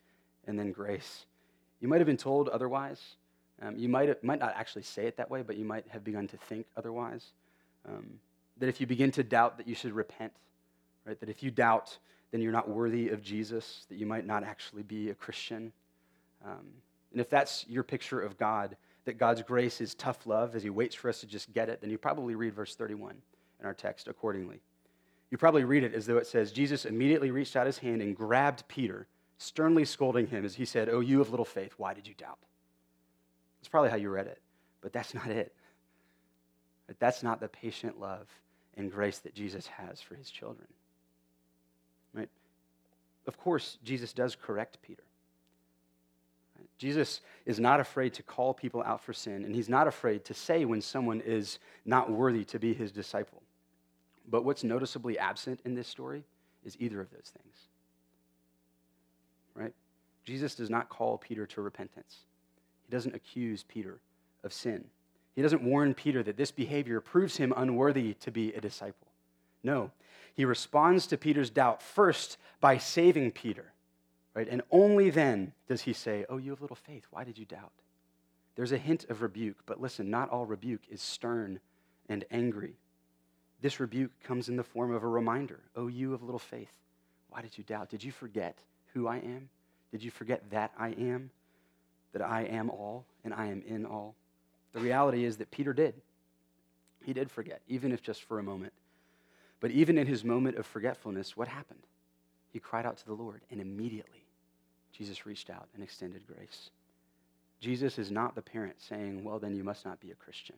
and 0.45 0.59
then 0.59 0.71
grace. 0.71 1.25
You 1.79 1.87
might 1.87 1.99
have 1.99 2.07
been 2.07 2.17
told 2.17 2.49
otherwise. 2.49 3.01
Um, 3.61 3.77
you 3.77 3.87
might, 3.87 4.09
have, 4.09 4.21
might 4.23 4.39
not 4.39 4.53
actually 4.55 4.83
say 4.83 5.05
it 5.05 5.17
that 5.17 5.29
way, 5.29 5.41
but 5.41 5.57
you 5.57 5.65
might 5.65 5.87
have 5.87 6.03
begun 6.03 6.27
to 6.27 6.37
think 6.37 6.65
otherwise. 6.75 7.31
Um, 7.87 8.19
that 8.57 8.67
if 8.67 8.81
you 8.81 8.87
begin 8.87 9.11
to 9.11 9.23
doubt 9.23 9.57
that 9.57 9.67
you 9.67 9.75
should 9.75 9.93
repent, 9.93 10.33
right? 11.05 11.19
That 11.19 11.29
if 11.29 11.43
you 11.43 11.51
doubt, 11.51 11.97
then 12.31 12.41
you're 12.41 12.51
not 12.51 12.69
worthy 12.69 13.09
of 13.09 13.21
Jesus, 13.21 13.85
that 13.89 13.95
you 13.95 14.05
might 14.05 14.25
not 14.25 14.43
actually 14.43 14.83
be 14.83 15.09
a 15.09 15.13
Christian. 15.13 15.71
Um, 16.45 16.67
and 17.11 17.21
if 17.21 17.29
that's 17.29 17.65
your 17.67 17.83
picture 17.83 18.19
of 18.19 18.37
God, 18.37 18.75
that 19.05 19.17
God's 19.17 19.41
grace 19.41 19.81
is 19.81 19.95
tough 19.95 20.25
love 20.25 20.55
as 20.55 20.63
he 20.63 20.69
waits 20.69 20.95
for 20.95 21.09
us 21.09 21.19
to 21.21 21.27
just 21.27 21.53
get 21.53 21.69
it, 21.69 21.81
then 21.81 21.89
you 21.89 21.97
probably 21.97 22.35
read 22.35 22.53
verse 22.53 22.75
31 22.75 23.15
in 23.59 23.65
our 23.65 23.73
text 23.73 24.07
accordingly. 24.07 24.61
You 25.29 25.37
probably 25.37 25.63
read 25.63 25.83
it 25.83 25.93
as 25.93 26.05
though 26.05 26.17
it 26.17 26.27
says, 26.27 26.51
Jesus 26.51 26.85
immediately 26.85 27.31
reached 27.31 27.55
out 27.55 27.65
his 27.65 27.77
hand 27.77 28.01
and 28.01 28.15
grabbed 28.15 28.67
Peter, 28.67 29.07
sternly 29.37 29.83
scolding 29.83 30.27
him 30.27 30.45
as 30.45 30.55
he 30.55 30.65
said, 30.65 30.89
Oh, 30.89 30.99
you 30.99 31.21
of 31.21 31.31
little 31.31 31.45
faith, 31.45 31.73
why 31.77 31.93
did 31.93 32.07
you 32.07 32.13
doubt? 32.13 32.39
That's 33.59 33.69
probably 33.69 33.89
how 33.89 33.95
you 33.95 34.09
read 34.09 34.27
it, 34.27 34.41
but 34.81 34.93
that's 34.93 35.13
not 35.13 35.27
it. 35.27 35.53
That's 36.99 37.23
not 37.23 37.39
the 37.39 37.47
patient 37.47 37.99
love 37.99 38.27
and 38.75 38.91
grace 38.91 39.19
that 39.19 39.33
Jesus 39.33 39.67
has 39.67 40.01
for 40.01 40.15
his 40.15 40.29
children. 40.29 40.67
Right? 42.13 42.29
Of 43.25 43.37
course, 43.37 43.77
Jesus 43.83 44.13
does 44.13 44.35
correct 44.35 44.77
Peter. 44.81 45.03
Jesus 46.83 47.21
is 47.45 47.61
not 47.61 47.79
afraid 47.79 48.13
to 48.15 48.23
call 48.23 48.53
people 48.53 48.83
out 48.85 48.99
for 48.99 49.13
sin, 49.13 49.45
and 49.45 49.55
he's 49.55 49.69
not 49.69 49.87
afraid 49.87 50.25
to 50.25 50.33
say 50.33 50.65
when 50.65 50.81
someone 50.81 51.21
is 51.21 51.59
not 51.85 52.11
worthy 52.11 52.43
to 52.43 52.59
be 52.59 52.73
his 52.73 52.91
disciple. 52.91 53.41
But 54.29 54.43
what's 54.43 54.65
noticeably 54.65 55.17
absent 55.17 55.61
in 55.63 55.75
this 55.75 55.87
story 55.87 56.25
is 56.65 56.75
either 56.81 56.99
of 56.99 57.09
those 57.09 57.31
things. 57.41 57.55
Right? 59.55 59.71
Jesus 60.25 60.55
does 60.55 60.69
not 60.69 60.89
call 60.89 61.17
Peter 61.17 61.45
to 61.45 61.61
repentance, 61.61 62.25
he 62.85 62.91
doesn't 62.91 63.15
accuse 63.15 63.63
Peter 63.63 63.99
of 64.43 64.51
sin. 64.51 64.83
He 65.37 65.41
doesn't 65.41 65.63
warn 65.63 65.93
Peter 65.93 66.21
that 66.21 66.35
this 66.35 66.51
behavior 66.51 66.99
proves 66.99 67.37
him 67.37 67.53
unworthy 67.55 68.13
to 68.15 68.29
be 68.29 68.53
a 68.53 68.59
disciple. 68.59 69.07
No, 69.63 69.89
he 70.35 70.43
responds 70.43 71.07
to 71.07 71.17
Peter's 71.17 71.49
doubt 71.49 71.81
first 71.81 72.37
by 72.59 72.77
saving 72.77 73.31
Peter 73.31 73.72
Right? 74.33 74.47
And 74.49 74.63
only 74.71 75.09
then 75.09 75.53
does 75.67 75.81
he 75.81 75.93
say, 75.93 76.25
Oh, 76.27 76.37
you 76.37 76.51
have 76.51 76.61
little 76.61 76.75
faith. 76.75 77.05
Why 77.11 77.23
did 77.23 77.37
you 77.37 77.45
doubt? 77.45 77.71
There's 78.55 78.71
a 78.71 78.77
hint 78.77 79.05
of 79.09 79.21
rebuke, 79.21 79.57
but 79.65 79.81
listen, 79.81 80.09
not 80.09 80.29
all 80.29 80.45
rebuke 80.45 80.81
is 80.89 81.01
stern 81.01 81.59
and 82.09 82.25
angry. 82.31 82.75
This 83.61 83.79
rebuke 83.79 84.11
comes 84.23 84.49
in 84.49 84.57
the 84.57 84.63
form 84.63 84.93
of 84.93 85.03
a 85.03 85.07
reminder 85.07 85.59
Oh, 85.75 85.87
you 85.87 86.13
of 86.13 86.23
little 86.23 86.39
faith. 86.39 86.73
Why 87.29 87.41
did 87.41 87.57
you 87.57 87.63
doubt? 87.63 87.89
Did 87.89 88.03
you 88.03 88.11
forget 88.11 88.59
who 88.93 89.07
I 89.07 89.17
am? 89.17 89.49
Did 89.91 90.03
you 90.03 90.11
forget 90.11 90.49
that 90.51 90.71
I 90.77 90.89
am? 90.89 91.29
That 92.11 92.21
I 92.21 92.43
am 92.43 92.69
all 92.69 93.05
and 93.23 93.33
I 93.33 93.47
am 93.47 93.63
in 93.65 93.85
all? 93.85 94.15
The 94.73 94.79
reality 94.79 95.25
is 95.25 95.37
that 95.37 95.51
Peter 95.51 95.73
did. 95.73 95.95
He 97.03 97.13
did 97.13 97.29
forget, 97.29 97.61
even 97.67 97.91
if 97.91 98.01
just 98.01 98.23
for 98.23 98.39
a 98.39 98.43
moment. 98.43 98.73
But 99.59 99.71
even 99.71 99.97
in 99.97 100.07
his 100.07 100.23
moment 100.23 100.57
of 100.57 100.65
forgetfulness, 100.65 101.37
what 101.37 101.47
happened? 101.47 101.83
He 102.51 102.59
cried 102.59 102.85
out 102.85 102.97
to 102.97 103.05
the 103.05 103.13
Lord, 103.13 103.41
and 103.49 103.59
immediately 103.59 104.22
Jesus 104.95 105.25
reached 105.25 105.49
out 105.49 105.67
and 105.73 105.83
extended 105.83 106.25
grace. 106.27 106.69
Jesus 107.59 107.97
is 107.97 108.11
not 108.11 108.35
the 108.35 108.41
parent 108.41 108.75
saying, 108.79 109.23
Well, 109.23 109.39
then 109.39 109.55
you 109.55 109.63
must 109.63 109.85
not 109.85 109.99
be 109.99 110.11
a 110.11 110.15
Christian. 110.15 110.55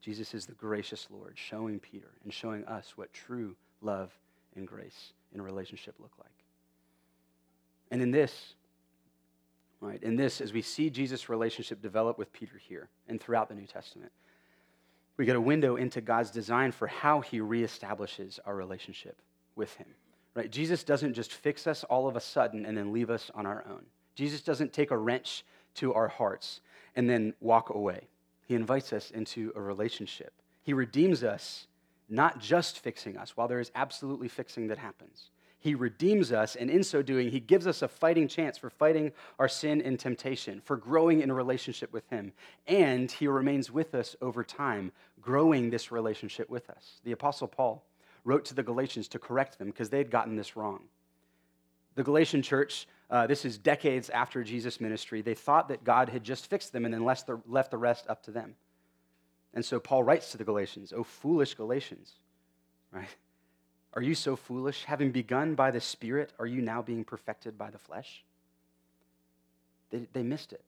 Jesus 0.00 0.32
is 0.32 0.46
the 0.46 0.52
gracious 0.52 1.08
Lord 1.10 1.32
showing 1.36 1.78
Peter 1.78 2.10
and 2.24 2.32
showing 2.32 2.64
us 2.66 2.92
what 2.96 3.12
true 3.12 3.56
love 3.82 4.10
and 4.56 4.66
grace 4.66 5.12
in 5.34 5.40
a 5.40 5.42
relationship 5.42 5.94
look 5.98 6.12
like. 6.18 6.30
And 7.90 8.00
in 8.00 8.10
this, 8.10 8.54
right, 9.80 10.02
in 10.02 10.16
this, 10.16 10.40
as 10.40 10.52
we 10.52 10.62
see 10.62 10.88
Jesus' 10.88 11.28
relationship 11.28 11.82
develop 11.82 12.18
with 12.18 12.32
Peter 12.32 12.58
here 12.58 12.88
and 13.08 13.20
throughout 13.20 13.48
the 13.48 13.54
New 13.54 13.66
Testament, 13.66 14.12
we 15.16 15.24
get 15.24 15.36
a 15.36 15.40
window 15.40 15.76
into 15.76 16.00
God's 16.00 16.30
design 16.30 16.70
for 16.70 16.86
how 16.86 17.20
he 17.20 17.40
reestablishes 17.40 18.38
our 18.46 18.54
relationship 18.54 19.16
with 19.56 19.74
him. 19.74 19.88
Right? 20.34 20.50
Jesus 20.50 20.84
doesn't 20.84 21.14
just 21.14 21.32
fix 21.32 21.66
us 21.66 21.84
all 21.84 22.08
of 22.08 22.16
a 22.16 22.20
sudden 22.20 22.64
and 22.64 22.76
then 22.76 22.92
leave 22.92 23.10
us 23.10 23.30
on 23.34 23.46
our 23.46 23.64
own. 23.68 23.84
Jesus 24.14 24.40
doesn't 24.40 24.72
take 24.72 24.90
a 24.90 24.96
wrench 24.96 25.44
to 25.74 25.94
our 25.94 26.08
hearts 26.08 26.60
and 26.96 27.08
then 27.08 27.34
walk 27.40 27.70
away. 27.70 28.08
He 28.46 28.54
invites 28.54 28.92
us 28.92 29.10
into 29.10 29.52
a 29.54 29.60
relationship. 29.60 30.32
He 30.62 30.72
redeems 30.72 31.22
us, 31.22 31.66
not 32.08 32.40
just 32.40 32.78
fixing 32.78 33.16
us, 33.16 33.36
while 33.36 33.48
there 33.48 33.60
is 33.60 33.70
absolutely 33.74 34.28
fixing 34.28 34.68
that 34.68 34.78
happens. 34.78 35.30
He 35.60 35.74
redeems 35.74 36.30
us, 36.30 36.54
and 36.54 36.70
in 36.70 36.84
so 36.84 37.02
doing, 37.02 37.30
He 37.30 37.40
gives 37.40 37.66
us 37.66 37.82
a 37.82 37.88
fighting 37.88 38.28
chance 38.28 38.56
for 38.56 38.70
fighting 38.70 39.12
our 39.38 39.48
sin 39.48 39.82
and 39.82 39.98
temptation, 39.98 40.60
for 40.64 40.76
growing 40.76 41.20
in 41.20 41.30
a 41.30 41.34
relationship 41.34 41.92
with 41.92 42.08
Him. 42.10 42.32
And 42.66 43.10
He 43.10 43.26
remains 43.26 43.70
with 43.70 43.94
us 43.94 44.14
over 44.22 44.44
time, 44.44 44.92
growing 45.20 45.70
this 45.70 45.90
relationship 45.90 46.48
with 46.48 46.70
us. 46.70 47.00
The 47.04 47.12
Apostle 47.12 47.48
Paul 47.48 47.84
wrote 48.24 48.44
to 48.46 48.54
the 48.54 48.62
Galatians 48.62 49.08
to 49.08 49.18
correct 49.18 49.58
them 49.58 49.68
because 49.68 49.90
they 49.90 49.98
had 49.98 50.10
gotten 50.10 50.36
this 50.36 50.56
wrong. 50.56 50.84
The 51.94 52.04
Galatian 52.04 52.42
church, 52.42 52.86
uh, 53.10 53.26
this 53.26 53.44
is 53.44 53.58
decades 53.58 54.10
after 54.10 54.44
Jesus' 54.44 54.80
ministry, 54.80 55.22
they 55.22 55.34
thought 55.34 55.68
that 55.68 55.84
God 55.84 56.08
had 56.08 56.22
just 56.22 56.48
fixed 56.48 56.72
them 56.72 56.84
and 56.84 56.94
then 56.94 57.04
left 57.04 57.26
the, 57.26 57.40
left 57.46 57.70
the 57.70 57.78
rest 57.78 58.06
up 58.08 58.22
to 58.24 58.30
them. 58.30 58.54
And 59.54 59.64
so 59.64 59.80
Paul 59.80 60.04
writes 60.04 60.30
to 60.32 60.38
the 60.38 60.44
Galatians, 60.44 60.92
Oh, 60.94 61.02
foolish 61.02 61.54
Galatians, 61.54 62.12
right? 62.92 63.08
Are 63.94 64.02
you 64.02 64.14
so 64.14 64.36
foolish? 64.36 64.84
Having 64.84 65.12
begun 65.12 65.54
by 65.54 65.70
the 65.70 65.80
Spirit, 65.80 66.32
are 66.38 66.46
you 66.46 66.60
now 66.60 66.82
being 66.82 67.04
perfected 67.04 67.58
by 67.58 67.70
the 67.70 67.78
flesh? 67.78 68.22
They, 69.90 70.06
they 70.12 70.22
missed 70.22 70.52
it. 70.52 70.62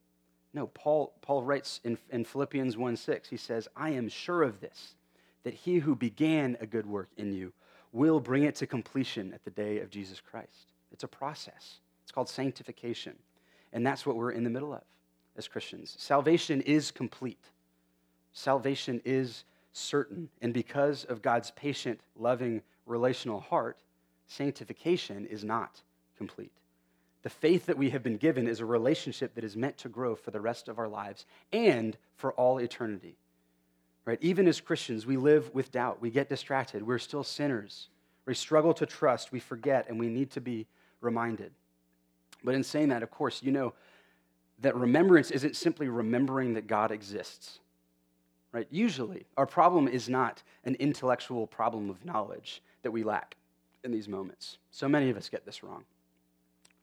No, 0.53 0.67
Paul, 0.69 1.13
Paul 1.21 1.43
writes 1.43 1.81
in, 1.85 1.97
in 2.11 2.25
Philippians 2.25 2.77
1 2.77 2.97
6, 2.97 3.29
he 3.29 3.37
says, 3.37 3.69
I 3.77 3.91
am 3.91 4.09
sure 4.09 4.43
of 4.43 4.61
this 4.61 4.95
that 5.43 5.55
he 5.55 5.79
who 5.79 5.95
began 5.95 6.57
a 6.61 6.67
good 6.67 6.87
work 6.87 7.09
in 7.17 7.33
you 7.33 7.53
will 7.93 8.21
bring 8.21 8.45
it 8.45 8.55
to 8.57 8.67
completion 8.67 9.33
at 9.33 9.45
the 9.45 9.51
day 9.51 9.81
of 9.81 9.91
Jesus 9.91 10.21
Christ. 10.21 10.73
It's 10.93 11.05
a 11.05 11.09
process, 11.09 11.81
it's 12.03 12.13
called 12.13 12.29
sanctification. 12.29 13.15
And 13.73 13.87
that's 13.87 14.05
what 14.05 14.17
we're 14.17 14.33
in 14.33 14.43
the 14.43 14.51
middle 14.51 14.75
of 14.75 14.83
as 15.37 15.47
Christians. 15.47 15.95
Salvation 15.99 16.61
is 16.63 16.91
complete, 16.91 17.45
salvation 18.33 19.01
is 19.05 19.45
certain. 19.73 20.29
And 20.43 20.53
because 20.53 21.05
of 21.05 21.23
God's 21.23 21.53
patient, 21.53 22.01
loving, 22.17 22.63
relational 22.87 23.41
heart, 23.41 23.79
sanctification 24.27 25.27
is 25.27 25.45
not 25.45 25.81
complete. 26.17 26.53
The 27.23 27.31
faith 27.31 27.67
that 27.67 27.77
we 27.77 27.91
have 27.91 28.03
been 28.03 28.17
given 28.17 28.49
is 28.49 28.61
a 28.61 28.67
relationship 28.67 29.35
that 29.35 29.45
is 29.45 29.57
meant 29.57 29.77
to 29.79 29.89
grow 29.89 30.15
for 30.15 30.31
the 30.31 30.41
rest 30.41 30.69
of 30.69 30.79
our 30.79 30.89
lives 30.89 31.27
and 31.53 31.97
for 32.17 32.33
all 32.33 32.59
eternity. 32.59 33.17
Right? 34.05 34.19
Even 34.21 34.49
as 34.49 34.61
Christians, 34.61 35.07
we 35.07 35.17
live 35.17 35.55
with 35.55 35.71
doubt. 35.73 36.01
We 36.01 36.11
get 36.11 36.29
distracted. 36.29 36.83
We're 36.83 36.99
still 36.99 37.23
sinners. 37.23 37.89
We 38.27 38.35
struggle 38.35 38.75
to 38.75 38.87
trust. 38.87 39.31
We 39.31 39.41
forget, 39.41 39.89
and 39.89 39.99
we 39.99 40.09
need 40.09 40.31
to 40.33 40.41
be 40.41 40.67
reminded. 41.01 41.53
But 42.43 42.55
in 42.55 42.65
saying 42.65 42.89
that, 42.89 43.03
of 43.03 43.11
course, 43.11 43.43
you 43.43 43.53
know 43.53 43.75
that 44.61 44.75
remembrance 44.75 45.31
isn't 45.31 45.57
simply 45.57 45.89
remembering 45.89 46.55
that 46.55 46.67
God 46.67 46.91
exists. 46.91 47.61
Right? 48.53 48.67
Usually, 48.71 49.27
our 49.37 49.47
problem 49.47 49.87
is 49.87 50.09
not 50.09 50.43
an 50.65 50.75
intellectual 50.77 51.47
problem 51.47 51.89
of 51.89 52.05
knowledge 52.05 52.63
that 52.83 52.91
we 52.91 53.05
lack 53.05 53.37
in 53.85 53.93
these 53.93 54.09
moments. 54.09 54.59
So 54.71 54.89
many 54.89 55.09
of 55.11 55.17
us 55.17 55.29
get 55.29 55.47
this 55.47 55.63
wrong, 55.63 55.85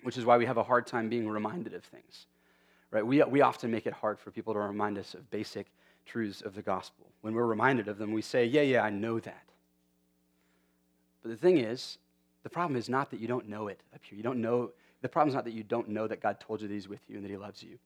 which 0.04 0.18
is 0.18 0.26
why 0.26 0.38
we 0.38 0.46
have 0.46 0.58
a 0.58 0.64
hard 0.64 0.88
time 0.88 1.10
being 1.10 1.28
reminded 1.28 1.74
of 1.74 1.84
things. 1.84 2.28
right? 2.92 3.06
We, 3.06 3.22
we 3.24 3.42
often 3.42 3.70
make 3.70 3.86
it 3.86 3.94
hard 3.94 4.18
for 4.20 4.32
people 4.32 4.54
to 4.54 4.60
remind 4.60 4.98
us 4.98 5.14
of 5.14 5.30
basic 5.30 5.68
truths 6.08 6.42
of 6.42 6.56
the 6.56 6.62
gospel. 6.62 7.06
When 7.22 7.34
we're 7.34 7.46
reminded 7.46 7.88
of 7.88 7.98
them, 7.98 8.14
we 8.14 8.22
say, 8.22 8.46
Yeah, 8.46 8.62
yeah, 8.62 8.82
I 8.82 8.90
know 8.90 9.20
that. 9.20 9.44
But 11.22 11.30
the 11.30 11.38
thing 11.38 11.58
is, 11.58 11.98
the 12.44 12.50
problem 12.50 12.78
is 12.78 12.90
not 12.90 13.12
that 13.12 13.20
you 13.20 13.28
don't 13.28 13.50
know 13.50 13.68
it 13.68 13.82
up 13.94 14.02
here. 14.04 14.16
You 14.18 14.24
don't 14.24 14.42
know, 14.42 14.72
the 15.02 15.10
problem 15.10 15.30
is 15.30 15.36
not 15.36 15.44
that 15.46 15.54
you 15.54 15.64
don't 15.64 15.90
know 15.90 16.08
that 16.08 16.22
God 16.22 16.40
told 16.40 16.62
you 16.62 16.68
He's 16.68 16.88
with 16.88 17.02
you 17.08 17.16
and 17.18 17.26
that 17.26 17.30
He 17.30 17.38
loves 17.38 17.62
you. 17.62 17.78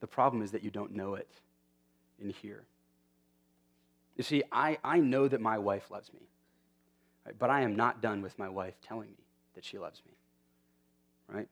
The 0.00 0.06
problem 0.06 0.42
is 0.42 0.50
that 0.52 0.62
you 0.62 0.70
don't 0.70 0.94
know 0.94 1.14
it 1.14 1.28
in 2.20 2.30
here. 2.30 2.62
You 4.16 4.24
see, 4.24 4.42
I, 4.50 4.78
I 4.82 4.98
know 4.98 5.28
that 5.28 5.40
my 5.40 5.58
wife 5.58 5.90
loves 5.90 6.12
me, 6.12 6.20
right? 7.24 7.34
but 7.38 7.50
I 7.50 7.60
am 7.62 7.76
not 7.76 8.00
done 8.02 8.22
with 8.22 8.38
my 8.38 8.48
wife 8.48 8.74
telling 8.80 9.10
me 9.10 9.24
that 9.54 9.64
she 9.64 9.78
loves 9.78 10.02
me, 11.28 11.46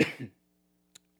right? 0.00 0.20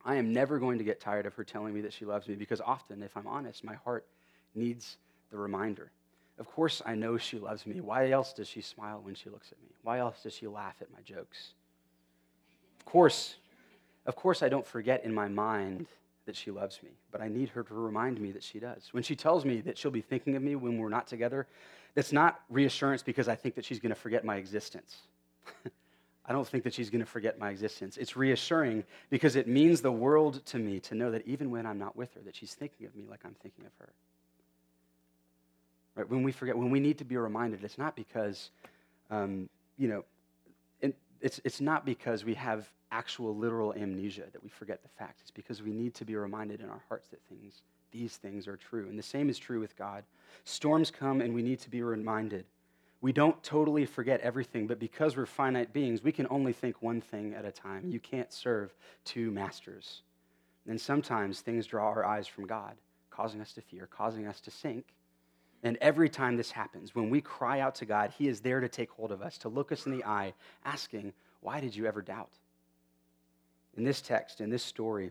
I 0.05 0.16
am 0.16 0.32
never 0.32 0.59
going 0.59 0.78
to 0.78 0.84
get 0.84 1.01
tired 1.01 1.26
of 1.26 1.34
her 1.34 1.44
telling 1.44 1.74
me 1.74 1.80
that 1.82 1.92
she 1.92 2.05
loves 2.05 2.28
me 2.28 2.34
because 2.34 2.61
often, 2.61 3.03
if 3.03 3.16
I'm 3.16 3.26
honest, 3.26 3.64
my 3.64 3.74
heart 3.74 4.07
needs 4.55 4.96
the 5.30 5.36
reminder. 5.36 5.90
Of 6.38 6.46
course, 6.46 6.80
I 6.86 6.94
know 6.94 7.18
she 7.18 7.38
loves 7.38 7.66
me. 7.66 7.80
Why 7.80 8.11
else 8.11 8.32
does 8.32 8.48
she 8.48 8.62
smile 8.62 9.01
when 9.03 9.14
she 9.14 9.28
looks 9.28 9.53
at 9.53 9.61
me? 9.62 9.68
Why 9.82 9.98
else 9.98 10.22
does 10.22 10.32
she 10.34 10.46
laugh 10.46 10.76
at 10.80 10.90
my 10.90 11.01
jokes? 11.03 11.53
Of 12.78 12.86
course, 12.86 13.36
of 14.07 14.16
course, 14.16 14.42
I 14.42 14.48
don't 14.48 14.66
forget 14.66 15.05
in 15.05 15.12
my 15.12 15.28
mind 15.28 15.86
that 16.24 16.34
she 16.34 16.51
loves 16.51 16.82
me, 16.82 16.90
but 17.12 17.20
I 17.20 17.28
need 17.28 17.51
her 17.51 17.62
to 17.62 17.74
remind 17.74 18.20
me 18.20 18.32
that 18.32 18.42
she 18.42 18.59
does. 18.59 18.88
When 18.92 19.03
she 19.03 19.14
tells 19.14 19.44
me 19.44 19.61
that 19.62 19.76
she'll 19.76 19.90
be 19.90 20.01
thinking 20.01 20.36
of 20.36 20.42
me 20.42 20.57
when 20.57 20.78
we're 20.78 20.88
not 20.88 21.07
together, 21.07 21.46
that's 21.94 22.12
not 22.12 22.40
reassurance 22.48 23.03
because 23.03 23.28
I 23.28 23.34
think 23.34 23.55
that 23.57 23.64
she's 23.64 23.80
going 23.80 23.90
to 23.90 24.01
forget 24.01 24.24
my 24.24 24.36
existence. 24.36 24.96
I 26.31 26.33
don't 26.33 26.47
think 26.47 26.62
that 26.62 26.72
she's 26.72 26.91
going 26.91 27.01
to 27.01 27.11
forget 27.11 27.41
my 27.41 27.51
existence. 27.51 27.97
It's 27.97 28.16
reassuring 28.16 28.85
because 29.11 29.35
it 29.35 29.49
means 29.49 29.81
the 29.81 29.91
world 29.91 30.47
to 30.47 30.61
me 30.61 30.78
to 30.78 30.95
know 30.95 31.11
that 31.11 31.26
even 31.26 31.51
when 31.51 31.66
I'm 31.66 31.76
not 31.76 31.97
with 31.97 32.14
her, 32.14 32.20
that 32.20 32.37
she's 32.37 32.55
thinking 32.55 32.87
of 32.87 32.95
me 32.95 33.05
like 33.11 33.18
I'm 33.24 33.35
thinking 33.43 33.66
of 33.66 33.72
her. 33.81 33.89
Right? 35.97 36.09
When 36.09 36.22
we 36.22 36.31
forget, 36.31 36.57
when 36.57 36.70
we 36.70 36.78
need 36.78 36.99
to 36.99 37.05
be 37.05 37.16
reminded, 37.16 37.64
it's 37.64 37.78
not 37.78 37.97
because, 37.97 38.53
um, 39.11 39.49
you 39.76 39.89
know, 39.89 40.05
it's, 41.20 41.41
it's 41.43 41.61
not 41.61 41.85
because 41.85 42.24
we 42.24 42.35
have 42.35 42.70
actual 42.93 43.35
literal 43.35 43.74
amnesia 43.74 44.26
that 44.33 44.41
we 44.41 44.51
forget 44.51 44.85
the 44.85 44.89
facts. 44.89 45.22
It's 45.22 45.33
because 45.33 45.64
we 45.64 45.72
need 45.72 45.95
to 45.97 46.05
be 46.05 46.14
reminded 46.14 46.61
in 46.61 46.68
our 46.68 46.81
hearts 46.89 47.09
that 47.09 47.20
things, 47.28 47.62
these 47.91 48.18
things 48.18 48.47
are 48.47 48.57
true. 48.57 48.89
And 48.89 48.97
the 48.97 49.03
same 49.03 49.31
is 49.31 49.37
true 49.37 49.59
with 49.59 49.76
God. 49.76 50.05
Storms 50.45 50.93
come 50.93 51.20
and 51.20 51.35
we 51.35 51.43
need 51.43 51.59
to 51.59 51.70
be 51.70 51.83
reminded 51.83 52.45
we 53.01 53.12
don't 53.12 53.42
totally 53.42 53.86
forget 53.86 54.20
everything, 54.20 54.66
but 54.66 54.78
because 54.78 55.16
we're 55.16 55.26
finite 55.26 55.72
beings, 55.72 56.03
we 56.03 56.12
can 56.12 56.26
only 56.28 56.53
think 56.53 56.82
one 56.82 57.01
thing 57.01 57.34
at 57.34 57.46
a 57.46 57.53
time. 57.53 57.88
You 57.88 57.98
can't 57.98 58.32
serve 58.32 58.74
two 59.05 59.30
masters. 59.30 60.03
And 60.68 60.78
sometimes 60.78 61.40
things 61.40 61.66
draw 61.66 61.86
our 61.86 62.05
eyes 62.05 62.26
from 62.26 62.46
God, 62.46 62.74
causing 63.11 63.40
us 63.40 63.53
to 63.55 63.62
fear, 63.62 63.86
causing 63.86 64.26
us 64.26 64.40
to 64.42 64.51
sink. 64.51 64.84
And 65.62 65.78
every 65.80 66.09
time 66.11 66.36
this 66.36 66.51
happens, 66.51 66.94
when 66.94 67.09
we 67.09 67.22
cry 67.22 67.61
out 67.61 67.74
to 67.76 67.86
God, 67.86 68.12
He 68.16 68.28
is 68.28 68.40
there 68.40 68.61
to 68.61 68.68
take 68.68 68.90
hold 68.90 69.12
of 69.12 69.22
us, 69.22 69.38
to 69.38 69.48
look 69.48 69.72
us 69.72 69.86
in 69.86 69.92
the 69.92 70.05
eye, 70.05 70.34
asking, 70.64 71.14
Why 71.40 71.61
did 71.61 71.74
you 71.74 71.86
ever 71.86 72.03
doubt? 72.03 72.32
In 73.76 73.84
this 73.84 74.01
text, 74.03 74.40
in 74.40 74.51
this 74.51 74.62
story, 74.62 75.11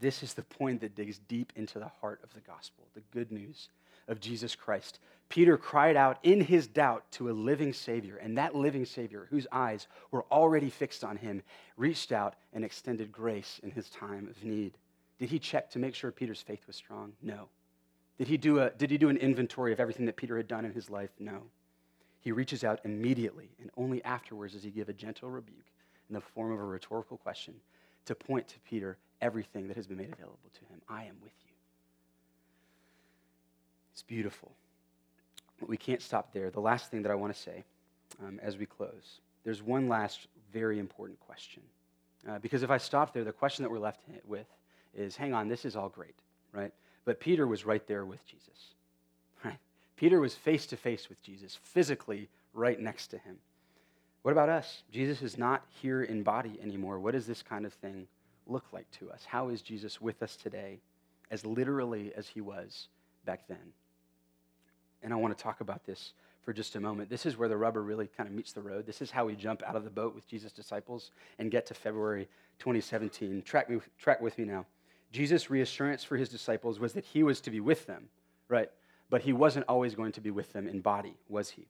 this 0.00 0.22
is 0.22 0.34
the 0.34 0.42
point 0.42 0.80
that 0.80 0.94
digs 0.94 1.20
deep 1.28 1.52
into 1.56 1.78
the 1.78 1.88
heart 2.00 2.20
of 2.22 2.32
the 2.34 2.40
gospel, 2.40 2.84
the 2.94 3.02
good 3.12 3.30
news 3.30 3.68
of 4.06 4.20
Jesus 4.20 4.54
Christ. 4.54 4.98
Peter 5.28 5.58
cried 5.58 5.96
out 5.96 6.18
in 6.22 6.40
his 6.40 6.66
doubt 6.66 7.04
to 7.12 7.28
a 7.28 7.32
living 7.32 7.72
Savior, 7.72 8.16
and 8.16 8.38
that 8.38 8.54
living 8.54 8.86
Savior, 8.86 9.26
whose 9.30 9.46
eyes 9.52 9.86
were 10.10 10.24
already 10.30 10.70
fixed 10.70 11.04
on 11.04 11.16
him, 11.16 11.42
reached 11.76 12.12
out 12.12 12.34
and 12.54 12.64
extended 12.64 13.12
grace 13.12 13.60
in 13.62 13.70
his 13.70 13.90
time 13.90 14.26
of 14.28 14.42
need. 14.42 14.78
Did 15.18 15.28
he 15.28 15.38
check 15.38 15.70
to 15.70 15.78
make 15.78 15.94
sure 15.94 16.10
Peter's 16.10 16.40
faith 16.40 16.66
was 16.66 16.76
strong? 16.76 17.12
No. 17.22 17.48
Did 18.16 18.28
he 18.28 18.36
do, 18.36 18.60
a, 18.60 18.70
did 18.70 18.90
he 18.90 18.96
do 18.96 19.10
an 19.10 19.18
inventory 19.18 19.72
of 19.72 19.80
everything 19.80 20.06
that 20.06 20.16
Peter 20.16 20.36
had 20.36 20.48
done 20.48 20.64
in 20.64 20.72
his 20.72 20.88
life? 20.88 21.10
No. 21.18 21.42
He 22.20 22.32
reaches 22.32 22.64
out 22.64 22.80
immediately, 22.84 23.50
and 23.60 23.70
only 23.76 24.02
afterwards 24.04 24.54
does 24.54 24.62
he 24.62 24.70
give 24.70 24.88
a 24.88 24.92
gentle 24.92 25.28
rebuke 25.28 25.66
in 26.08 26.14
the 26.14 26.20
form 26.20 26.52
of 26.52 26.58
a 26.58 26.64
rhetorical 26.64 27.18
question 27.18 27.54
to 28.06 28.14
point 28.14 28.48
to 28.48 28.58
Peter 28.60 28.96
everything 29.20 29.68
that 29.68 29.76
has 29.76 29.86
been 29.86 29.98
made 29.98 30.12
available 30.12 30.38
to 30.54 30.60
him. 30.72 30.80
I 30.88 31.02
am 31.04 31.16
with 31.22 31.32
you. 31.44 31.52
It's 33.92 34.02
beautiful. 34.02 34.52
We 35.66 35.76
can't 35.76 36.02
stop 36.02 36.32
there. 36.32 36.50
The 36.50 36.60
last 36.60 36.90
thing 36.90 37.02
that 37.02 37.12
I 37.12 37.14
want 37.14 37.34
to 37.34 37.40
say 37.40 37.64
um, 38.22 38.38
as 38.42 38.56
we 38.56 38.66
close 38.66 39.20
there's 39.48 39.62
one 39.62 39.88
last 39.88 40.26
very 40.52 40.78
important 40.78 41.18
question. 41.20 41.62
Uh, 42.28 42.38
because 42.38 42.62
if 42.62 42.70
I 42.70 42.76
stop 42.76 43.14
there, 43.14 43.24
the 43.24 43.32
question 43.32 43.62
that 43.62 43.70
we're 43.70 43.78
left 43.78 44.00
with 44.26 44.46
is 44.94 45.16
hang 45.16 45.32
on, 45.32 45.48
this 45.48 45.64
is 45.64 45.74
all 45.74 45.88
great, 45.88 46.16
right? 46.52 46.70
But 47.06 47.18
Peter 47.18 47.46
was 47.46 47.64
right 47.64 47.86
there 47.86 48.04
with 48.04 48.26
Jesus, 48.26 48.74
right? 49.44 49.56
Peter 49.96 50.20
was 50.20 50.34
face 50.34 50.66
to 50.66 50.76
face 50.76 51.08
with 51.08 51.22
Jesus, 51.22 51.58
physically 51.62 52.28
right 52.52 52.78
next 52.78 53.06
to 53.08 53.18
him. 53.18 53.38
What 54.22 54.32
about 54.32 54.50
us? 54.50 54.82
Jesus 54.92 55.22
is 55.22 55.38
not 55.38 55.64
here 55.80 56.02
in 56.02 56.22
body 56.22 56.58
anymore. 56.62 56.98
What 56.98 57.12
does 57.12 57.26
this 57.26 57.42
kind 57.42 57.64
of 57.64 57.72
thing 57.72 58.06
look 58.46 58.64
like 58.72 58.90
to 58.98 59.10
us? 59.10 59.24
How 59.24 59.48
is 59.48 59.62
Jesus 59.62 59.98
with 59.98 60.22
us 60.22 60.36
today, 60.36 60.80
as 61.30 61.46
literally 61.46 62.12
as 62.16 62.28
he 62.28 62.42
was 62.42 62.88
back 63.24 63.48
then? 63.48 63.72
And 65.02 65.12
I 65.12 65.16
want 65.16 65.36
to 65.36 65.42
talk 65.42 65.60
about 65.60 65.84
this 65.84 66.12
for 66.42 66.52
just 66.52 66.76
a 66.76 66.80
moment. 66.80 67.10
This 67.10 67.26
is 67.26 67.36
where 67.36 67.48
the 67.48 67.56
rubber 67.56 67.82
really 67.82 68.08
kind 68.16 68.28
of 68.28 68.34
meets 68.34 68.52
the 68.52 68.62
road. 68.62 68.86
This 68.86 69.02
is 69.02 69.10
how 69.10 69.26
we 69.26 69.34
jump 69.34 69.62
out 69.62 69.76
of 69.76 69.84
the 69.84 69.90
boat 69.90 70.14
with 70.14 70.26
Jesus' 70.26 70.52
disciples 70.52 71.10
and 71.38 71.50
get 71.50 71.66
to 71.66 71.74
February 71.74 72.28
2017. 72.58 73.42
Track, 73.42 73.68
me, 73.68 73.80
track 73.98 74.20
with 74.20 74.38
me 74.38 74.44
now. 74.44 74.64
Jesus' 75.12 75.50
reassurance 75.50 76.04
for 76.04 76.16
his 76.16 76.28
disciples 76.28 76.78
was 76.80 76.92
that 76.94 77.04
he 77.04 77.22
was 77.22 77.40
to 77.42 77.50
be 77.50 77.60
with 77.60 77.86
them, 77.86 78.08
right? 78.48 78.70
But 79.10 79.22
he 79.22 79.32
wasn't 79.32 79.66
always 79.68 79.94
going 79.94 80.12
to 80.12 80.20
be 80.20 80.30
with 80.30 80.52
them 80.52 80.68
in 80.68 80.80
body, 80.80 81.16
was 81.28 81.50
he? 81.50 81.66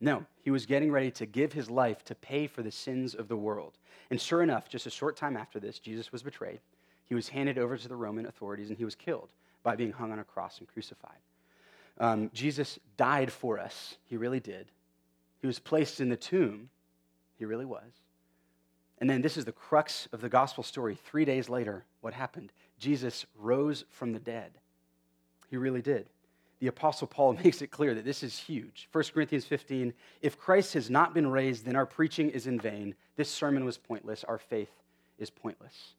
No, 0.00 0.24
he 0.42 0.50
was 0.50 0.64
getting 0.64 0.90
ready 0.90 1.10
to 1.12 1.26
give 1.26 1.52
his 1.52 1.68
life 1.68 2.04
to 2.06 2.14
pay 2.14 2.46
for 2.46 2.62
the 2.62 2.70
sins 2.70 3.14
of 3.14 3.28
the 3.28 3.36
world. 3.36 3.78
And 4.10 4.20
sure 4.20 4.42
enough, 4.42 4.68
just 4.68 4.86
a 4.86 4.90
short 4.90 5.16
time 5.16 5.36
after 5.36 5.60
this, 5.60 5.78
Jesus 5.78 6.10
was 6.10 6.22
betrayed. 6.22 6.60
He 7.04 7.14
was 7.14 7.28
handed 7.28 7.58
over 7.58 7.76
to 7.76 7.88
the 7.88 7.96
Roman 7.96 8.26
authorities 8.26 8.70
and 8.70 8.78
he 8.78 8.84
was 8.84 8.94
killed 8.94 9.28
by 9.62 9.76
being 9.76 9.92
hung 9.92 10.10
on 10.10 10.18
a 10.18 10.24
cross 10.24 10.58
and 10.58 10.68
crucified. 10.68 11.18
Um, 12.00 12.30
Jesus 12.32 12.78
died 12.96 13.30
for 13.30 13.60
us. 13.60 13.96
He 14.06 14.16
really 14.16 14.40
did. 14.40 14.66
He 15.40 15.46
was 15.46 15.58
placed 15.58 16.00
in 16.00 16.08
the 16.08 16.16
tomb. 16.16 16.70
He 17.38 17.44
really 17.44 17.66
was. 17.66 17.92
And 18.98 19.08
then 19.08 19.22
this 19.22 19.36
is 19.36 19.44
the 19.44 19.52
crux 19.52 20.08
of 20.12 20.20
the 20.20 20.28
gospel 20.28 20.64
story. 20.64 20.98
Three 21.04 21.24
days 21.24 21.48
later, 21.48 21.84
what 22.00 22.14
happened? 22.14 22.52
Jesus 22.78 23.26
rose 23.38 23.84
from 23.90 24.12
the 24.12 24.18
dead. 24.18 24.52
He 25.50 25.56
really 25.56 25.82
did. 25.82 26.08
The 26.60 26.66
Apostle 26.68 27.06
Paul 27.06 27.32
makes 27.44 27.60
it 27.60 27.70
clear 27.70 27.94
that 27.94 28.04
this 28.04 28.22
is 28.22 28.38
huge. 28.38 28.88
1 28.92 29.04
Corinthians 29.14 29.44
15 29.44 29.92
If 30.22 30.38
Christ 30.38 30.74
has 30.74 30.88
not 30.90 31.14
been 31.14 31.30
raised, 31.30 31.66
then 31.66 31.76
our 31.76 31.86
preaching 31.86 32.30
is 32.30 32.46
in 32.46 32.58
vain. 32.58 32.94
This 33.16 33.30
sermon 33.30 33.64
was 33.64 33.76
pointless. 33.76 34.24
Our 34.24 34.38
faith 34.38 34.72
is 35.18 35.28
pointless. 35.28 35.94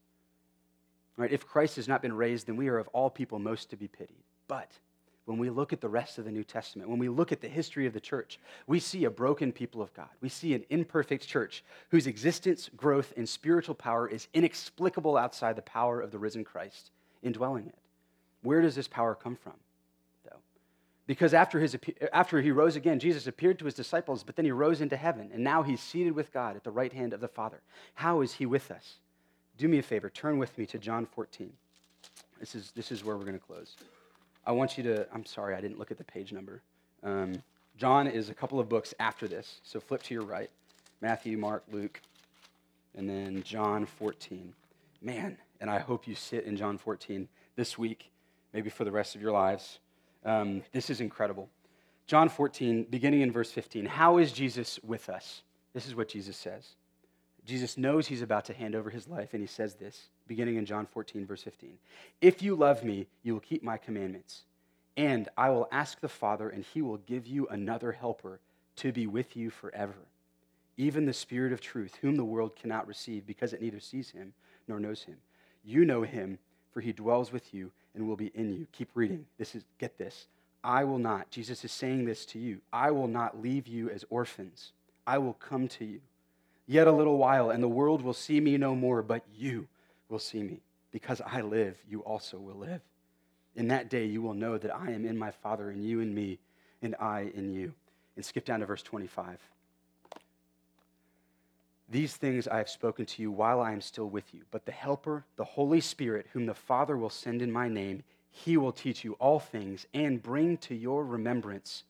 Right? 1.17 1.31
If 1.31 1.45
Christ 1.45 1.75
has 1.75 1.87
not 1.87 2.01
been 2.01 2.13
raised, 2.13 2.47
then 2.47 2.55
we 2.55 2.69
are 2.69 2.79
of 2.79 2.87
all 2.89 3.09
people 3.09 3.37
most 3.37 3.69
to 3.69 3.75
be 3.75 3.87
pitied. 3.87 4.23
But 4.47 4.71
when 5.25 5.37
we 5.37 5.49
look 5.49 5.71
at 5.71 5.81
the 5.81 5.89
rest 5.89 6.17
of 6.17 6.25
the 6.25 6.31
New 6.31 6.43
Testament, 6.43 6.89
when 6.89 6.99
we 6.99 7.09
look 7.09 7.31
at 7.31 7.41
the 7.41 7.47
history 7.47 7.85
of 7.85 7.93
the 7.93 7.99
church, 7.99 8.39
we 8.67 8.79
see 8.79 9.05
a 9.05 9.09
broken 9.09 9.51
people 9.51 9.81
of 9.81 9.93
God. 9.93 10.09
We 10.19 10.29
see 10.29 10.53
an 10.53 10.65
imperfect 10.69 11.27
church 11.27 11.63
whose 11.89 12.07
existence, 12.07 12.69
growth, 12.75 13.13
and 13.15 13.29
spiritual 13.29 13.75
power 13.75 14.07
is 14.07 14.27
inexplicable 14.33 15.17
outside 15.17 15.55
the 15.55 15.61
power 15.61 16.01
of 16.01 16.11
the 16.11 16.19
risen 16.19 16.43
Christ 16.43 16.91
indwelling 17.23 17.67
it. 17.67 17.75
Where 18.43 18.61
does 18.61 18.75
this 18.75 18.87
power 18.87 19.13
come 19.13 19.35
from, 19.35 19.53
though? 20.25 20.39
Because 21.05 21.33
after, 21.33 21.59
his, 21.59 21.77
after 22.11 22.41
he 22.41 22.51
rose 22.51 22.75
again, 22.75 22.99
Jesus 22.99 23.27
appeared 23.27 23.59
to 23.59 23.65
his 23.65 23.75
disciples, 23.75 24.23
but 24.23 24.35
then 24.35 24.45
he 24.45 24.51
rose 24.51 24.81
into 24.81 24.97
heaven, 24.97 25.29
and 25.33 25.43
now 25.43 25.61
he's 25.61 25.79
seated 25.79 26.13
with 26.13 26.33
God 26.33 26.55
at 26.55 26.63
the 26.63 26.71
right 26.71 26.91
hand 26.91 27.13
of 27.13 27.21
the 27.21 27.27
Father. 27.27 27.61
How 27.93 28.21
is 28.21 28.33
he 28.33 28.47
with 28.47 28.71
us? 28.71 28.95
Do 29.57 29.67
me 29.67 29.77
a 29.77 29.83
favor, 29.83 30.09
turn 30.09 30.39
with 30.39 30.57
me 30.57 30.65
to 30.67 30.79
John 30.79 31.05
14. 31.05 31.53
This 32.39 32.55
is, 32.55 32.71
this 32.71 32.91
is 32.91 33.03
where 33.03 33.15
we're 33.15 33.25
going 33.25 33.39
to 33.39 33.45
close. 33.45 33.75
I 34.45 34.51
want 34.51 34.77
you 34.77 34.83
to, 34.83 35.07
I'm 35.13 35.25
sorry, 35.25 35.55
I 35.55 35.61
didn't 35.61 35.77
look 35.77 35.91
at 35.91 35.97
the 35.97 36.03
page 36.03 36.33
number. 36.33 36.61
Um, 37.03 37.41
John 37.77 38.07
is 38.07 38.29
a 38.29 38.33
couple 38.33 38.59
of 38.59 38.69
books 38.69 38.93
after 38.99 39.27
this, 39.27 39.59
so 39.63 39.79
flip 39.79 40.03
to 40.03 40.13
your 40.13 40.23
right 40.23 40.49
Matthew, 41.01 41.37
Mark, 41.37 41.63
Luke, 41.71 41.99
and 42.95 43.09
then 43.09 43.41
John 43.43 43.85
14. 43.85 44.53
Man, 45.01 45.37
and 45.59 45.69
I 45.69 45.79
hope 45.79 46.07
you 46.07 46.13
sit 46.13 46.45
in 46.45 46.55
John 46.55 46.77
14 46.77 47.27
this 47.55 47.77
week, 47.77 48.11
maybe 48.53 48.69
for 48.69 48.83
the 48.83 48.91
rest 48.91 49.15
of 49.15 49.21
your 49.21 49.31
lives. 49.31 49.79
Um, 50.23 50.61
this 50.71 50.91
is 50.91 51.01
incredible. 51.01 51.49
John 52.05 52.29
14, 52.29 52.87
beginning 52.89 53.21
in 53.21 53.31
verse 53.31 53.51
15. 53.51 53.85
How 53.85 54.17
is 54.17 54.31
Jesus 54.31 54.79
with 54.83 55.09
us? 55.09 55.41
This 55.73 55.87
is 55.87 55.95
what 55.95 56.09
Jesus 56.09 56.37
says. 56.37 56.75
Jesus 57.45 57.77
knows 57.77 58.07
he's 58.07 58.21
about 58.21 58.45
to 58.45 58.53
hand 58.53 58.75
over 58.75 58.89
his 58.89 59.07
life, 59.07 59.33
and 59.33 59.41
he 59.41 59.47
says 59.47 59.75
this, 59.75 60.09
beginning 60.27 60.57
in 60.57 60.65
John 60.65 60.85
14, 60.85 61.25
verse 61.25 61.43
15. 61.43 61.77
If 62.21 62.41
you 62.41 62.55
love 62.55 62.83
me, 62.83 63.07
you 63.23 63.33
will 63.33 63.39
keep 63.39 63.63
my 63.63 63.77
commandments. 63.77 64.43
And 64.95 65.27
I 65.37 65.49
will 65.49 65.67
ask 65.71 65.99
the 65.99 66.09
Father, 66.09 66.49
and 66.49 66.63
he 66.63 66.81
will 66.81 66.97
give 66.97 67.25
you 67.25 67.47
another 67.47 67.91
helper 67.91 68.39
to 68.77 68.91
be 68.91 69.07
with 69.07 69.35
you 69.35 69.49
forever, 69.49 69.95
even 70.77 71.05
the 71.05 71.13
Spirit 71.13 71.53
of 71.53 71.61
truth, 71.61 71.97
whom 72.01 72.15
the 72.15 72.25
world 72.25 72.55
cannot 72.55 72.87
receive 72.87 73.25
because 73.25 73.53
it 73.53 73.61
neither 73.61 73.79
sees 73.79 74.11
him 74.11 74.33
nor 74.67 74.79
knows 74.79 75.03
him. 75.03 75.17
You 75.63 75.85
know 75.85 76.03
him, 76.03 76.39
for 76.71 76.81
he 76.81 76.93
dwells 76.93 77.31
with 77.31 77.53
you 77.53 77.71
and 77.95 78.07
will 78.07 78.15
be 78.15 78.31
in 78.33 78.53
you. 78.53 78.67
Keep 78.71 78.89
reading. 78.95 79.25
This 79.37 79.55
is, 79.55 79.63
get 79.79 79.97
this. 79.97 80.27
I 80.63 80.83
will 80.83 80.99
not, 80.99 81.29
Jesus 81.31 81.65
is 81.65 81.71
saying 81.71 82.05
this 82.05 82.25
to 82.27 82.39
you, 82.39 82.59
I 82.71 82.91
will 82.91 83.07
not 83.07 83.41
leave 83.41 83.67
you 83.67 83.89
as 83.89 84.05
orphans. 84.09 84.73
I 85.07 85.17
will 85.17 85.33
come 85.33 85.67
to 85.69 85.85
you. 85.85 86.01
Yet 86.67 86.87
a 86.87 86.91
little 86.91 87.17
while, 87.17 87.49
and 87.49 87.61
the 87.61 87.67
world 87.67 88.01
will 88.01 88.13
see 88.13 88.39
me 88.39 88.57
no 88.57 88.75
more, 88.75 89.01
but 89.01 89.23
you 89.35 89.67
will 90.09 90.19
see 90.19 90.43
me. 90.43 90.61
Because 90.91 91.21
I 91.25 91.41
live, 91.41 91.77
you 91.89 92.01
also 92.01 92.37
will 92.37 92.55
live. 92.55 92.81
In 93.55 93.67
that 93.69 93.89
day, 93.89 94.05
you 94.05 94.21
will 94.21 94.33
know 94.33 94.57
that 94.57 94.73
I 94.73 94.91
am 94.91 95.05
in 95.05 95.17
my 95.17 95.31
Father, 95.31 95.69
and 95.69 95.85
you 95.85 95.99
in 95.99 96.13
me, 96.13 96.39
and 96.81 96.95
I 96.99 97.31
in 97.33 97.53
you. 97.53 97.73
And 98.15 98.25
skip 98.25 98.45
down 98.45 98.59
to 98.59 98.65
verse 98.65 98.83
25. 98.83 99.39
These 101.89 102.15
things 102.15 102.47
I 102.47 102.57
have 102.57 102.69
spoken 102.69 103.05
to 103.05 103.21
you 103.21 103.31
while 103.31 103.59
I 103.59 103.73
am 103.73 103.81
still 103.81 104.09
with 104.09 104.33
you. 104.33 104.43
But 104.49 104.65
the 104.65 104.71
Helper, 104.71 105.25
the 105.35 105.43
Holy 105.43 105.81
Spirit, 105.81 106.27
whom 106.31 106.45
the 106.45 106.53
Father 106.53 106.95
will 106.95 107.09
send 107.09 107.41
in 107.41 107.51
my 107.51 107.67
name, 107.67 108.03
he 108.29 108.55
will 108.55 108.71
teach 108.71 109.03
you 109.03 109.13
all 109.13 109.39
things 109.39 109.85
and 109.93 110.23
bring 110.23 110.57
to 110.59 110.73
your 110.73 111.05
remembrance 111.05 111.83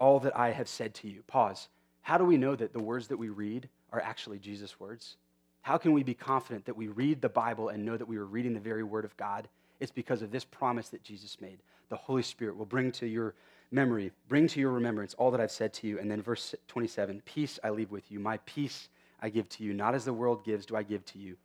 all 0.00 0.18
that 0.20 0.36
I 0.36 0.50
have 0.50 0.68
said 0.68 0.92
to 0.94 1.08
you. 1.08 1.22
Pause. 1.28 1.68
How 2.02 2.18
do 2.18 2.24
we 2.24 2.36
know 2.36 2.56
that 2.56 2.72
the 2.72 2.82
words 2.82 3.06
that 3.08 3.16
we 3.16 3.28
read 3.28 3.68
are 3.92 4.00
actually 4.00 4.38
Jesus' 4.38 4.80
words? 4.80 5.16
How 5.62 5.78
can 5.78 5.92
we 5.92 6.02
be 6.02 6.14
confident 6.14 6.64
that 6.64 6.76
we 6.76 6.88
read 6.88 7.20
the 7.20 7.28
Bible 7.28 7.68
and 7.68 7.84
know 7.84 7.96
that 7.96 8.08
we 8.08 8.16
are 8.16 8.24
reading 8.24 8.52
the 8.52 8.60
very 8.60 8.82
word 8.82 9.04
of 9.04 9.16
God? 9.16 9.48
It's 9.78 9.92
because 9.92 10.22
of 10.22 10.30
this 10.30 10.44
promise 10.44 10.88
that 10.88 11.04
Jesus 11.04 11.40
made. 11.40 11.58
The 11.88 11.96
Holy 11.96 12.22
Spirit 12.22 12.56
will 12.56 12.66
bring 12.66 12.90
to 12.92 13.06
your 13.06 13.34
memory, 13.70 14.10
bring 14.28 14.48
to 14.48 14.60
your 14.60 14.72
remembrance 14.72 15.14
all 15.14 15.30
that 15.30 15.40
I've 15.40 15.52
said 15.52 15.72
to 15.74 15.86
you. 15.86 15.98
And 15.98 16.10
then 16.10 16.20
verse 16.20 16.54
27 16.68 17.22
Peace 17.24 17.58
I 17.62 17.70
leave 17.70 17.90
with 17.90 18.10
you, 18.10 18.18
my 18.18 18.38
peace 18.38 18.88
I 19.20 19.28
give 19.28 19.48
to 19.50 19.64
you. 19.64 19.72
Not 19.72 19.94
as 19.94 20.04
the 20.04 20.12
world 20.12 20.44
gives, 20.44 20.66
do 20.66 20.76
I 20.76 20.82
give 20.82 21.04
to 21.06 21.18
you. 21.18 21.36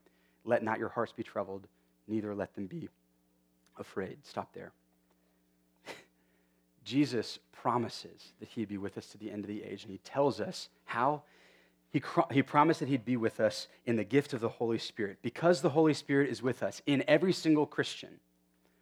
Let 0.46 0.64
not 0.64 0.80
your 0.80 0.90
hearts 0.90 1.12
be 1.12 1.24
troubled, 1.24 1.68
neither 2.08 2.34
let 2.34 2.56
them 2.56 2.66
be 2.66 2.90
afraid. 3.78 4.18
Stop 4.24 4.54
there. 4.54 4.72
Jesus 6.84 7.38
promises 7.52 8.34
that 8.40 8.50
he'd 8.50 8.70
be 8.70 8.78
with 8.78 8.98
us 8.98 9.08
to 9.08 9.18
the 9.18 9.30
end 9.30 9.44
of 9.44 9.48
the 9.48 9.64
age, 9.64 9.84
and 9.84 9.92
he 9.92 10.00
tells 10.00 10.42
us 10.42 10.70
how. 10.86 11.22
He, 11.92 12.02
he 12.32 12.44
promised 12.44 12.82
that 12.82 12.90
he'd 12.90 13.06
be 13.06 13.18
with 13.18 13.40
us 13.40 13.68
in 13.86 13.96
the 13.96 14.04
gift 14.04 14.34
of 14.34 14.42
the 14.42 14.50
Holy 14.50 14.78
Spirit. 14.78 15.20
Because 15.22 15.62
the 15.62 15.70
Holy 15.70 15.94
Spirit 15.94 16.30
is 16.30 16.42
with 16.42 16.62
us 16.64 16.82
in 16.86 17.04
every 17.08 17.34
single 17.34 17.66
Christian, 17.66 18.20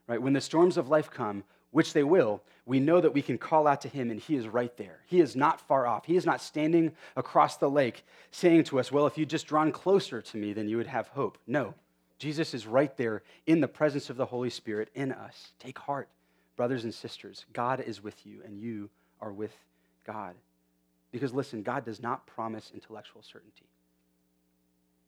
right? 0.07 0.21
When 0.21 0.33
the 0.33 0.41
storms 0.41 0.77
of 0.77 0.89
life 0.89 1.11
come, 1.11 1.43
which 1.71 1.93
they 1.93 2.03
will, 2.03 2.41
we 2.65 2.79
know 2.79 3.01
that 3.01 3.13
we 3.13 3.21
can 3.21 3.37
call 3.37 3.67
out 3.67 3.81
to 3.81 3.89
him 3.89 4.09
and 4.09 4.19
he 4.19 4.35
is 4.35 4.47
right 4.47 4.75
there. 4.77 4.99
He 5.07 5.19
is 5.19 5.35
not 5.35 5.59
far 5.59 5.85
off. 5.85 6.05
He 6.05 6.15
is 6.15 6.25
not 6.25 6.41
standing 6.41 6.93
across 7.15 7.57
the 7.57 7.69
lake 7.69 8.05
saying 8.31 8.63
to 8.65 8.79
us, 8.79 8.91
Well, 8.91 9.07
if 9.07 9.17
you'd 9.17 9.29
just 9.29 9.45
drawn 9.45 9.71
closer 9.71 10.21
to 10.21 10.37
me, 10.37 10.53
then 10.53 10.69
you 10.69 10.77
would 10.77 10.87
have 10.87 11.09
hope. 11.09 11.37
No, 11.45 11.73
Jesus 12.17 12.53
is 12.53 12.65
right 12.65 12.95
there 12.95 13.23
in 13.45 13.59
the 13.59 13.67
presence 13.67 14.09
of 14.09 14.17
the 14.17 14.25
Holy 14.25 14.49
Spirit 14.49 14.89
in 14.95 15.11
us. 15.11 15.51
Take 15.59 15.77
heart, 15.77 16.07
brothers 16.55 16.85
and 16.85 16.93
sisters. 16.93 17.45
God 17.51 17.81
is 17.81 18.01
with 18.01 18.25
you 18.25 18.41
and 18.45 18.57
you 18.57 18.89
are 19.21 19.33
with 19.33 19.53
God. 20.05 20.35
Because 21.15 21.33
listen, 21.33 21.63
God 21.63 21.85
does 21.85 22.01
not 22.01 22.27
promise 22.27 22.71
intellectual 22.73 23.21
certainty. 23.21 23.69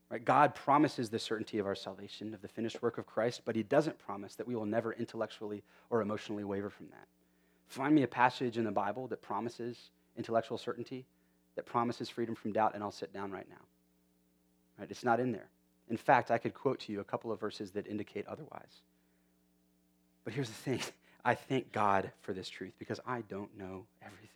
Right? 0.10 0.24
God 0.24 0.56
promises 0.56 1.10
the 1.10 1.20
certainty 1.20 1.60
of 1.60 1.66
our 1.66 1.76
salvation, 1.76 2.34
of 2.34 2.42
the 2.42 2.48
finished 2.48 2.82
work 2.82 2.98
of 2.98 3.06
Christ, 3.06 3.42
but 3.44 3.58
he 3.58 3.64
doesn't 3.64 4.00
promise 4.00 4.34
that 4.36 4.48
we 4.48 4.56
will 4.56 4.66
never 4.66 4.94
intellectually 4.94 5.64
or 5.90 6.00
emotionally 6.00 6.46
waver 6.46 6.70
from 6.70 6.88
that. 6.92 7.10
Find 7.68 7.94
me 7.94 8.04
a 8.04 8.08
passage 8.08 8.58
in 8.58 8.64
the 8.64 8.72
Bible 8.72 9.08
that 9.08 9.22
promises 9.22 9.90
intellectual 10.16 10.58
certainty, 10.58 11.06
that 11.58 11.66
promises 11.66 12.08
freedom 12.08 12.36
from 12.36 12.54
doubt, 12.54 12.74
and 12.74 12.82
I'll 12.82 12.90
sit 12.90 13.12
down 13.12 13.30
right 13.30 13.50
now. 13.50 13.66
Right? 14.80 14.90
It's 14.90 15.04
not 15.04 15.20
in 15.20 15.34
there. 15.34 15.50
In 15.90 15.98
fact, 15.98 16.32
I 16.32 16.38
could 16.38 16.54
quote 16.54 16.80
to 16.80 16.94
you 16.94 17.02
a 17.02 17.04
couple 17.04 17.34
of 17.34 17.40
verses 17.42 17.72
that 17.72 17.86
indicate 17.86 18.26
otherwise. 18.28 18.82
But 20.24 20.32
here's 20.32 20.48
the 20.48 20.56
thing 20.56 20.80
I 21.26 21.36
thank 21.36 21.74
God 21.74 22.14
for 22.22 22.32
this 22.32 22.48
truth 22.48 22.76
because 22.80 23.02
I 23.06 23.24
don't 23.28 23.58
know 23.58 23.88
everything. 24.02 24.27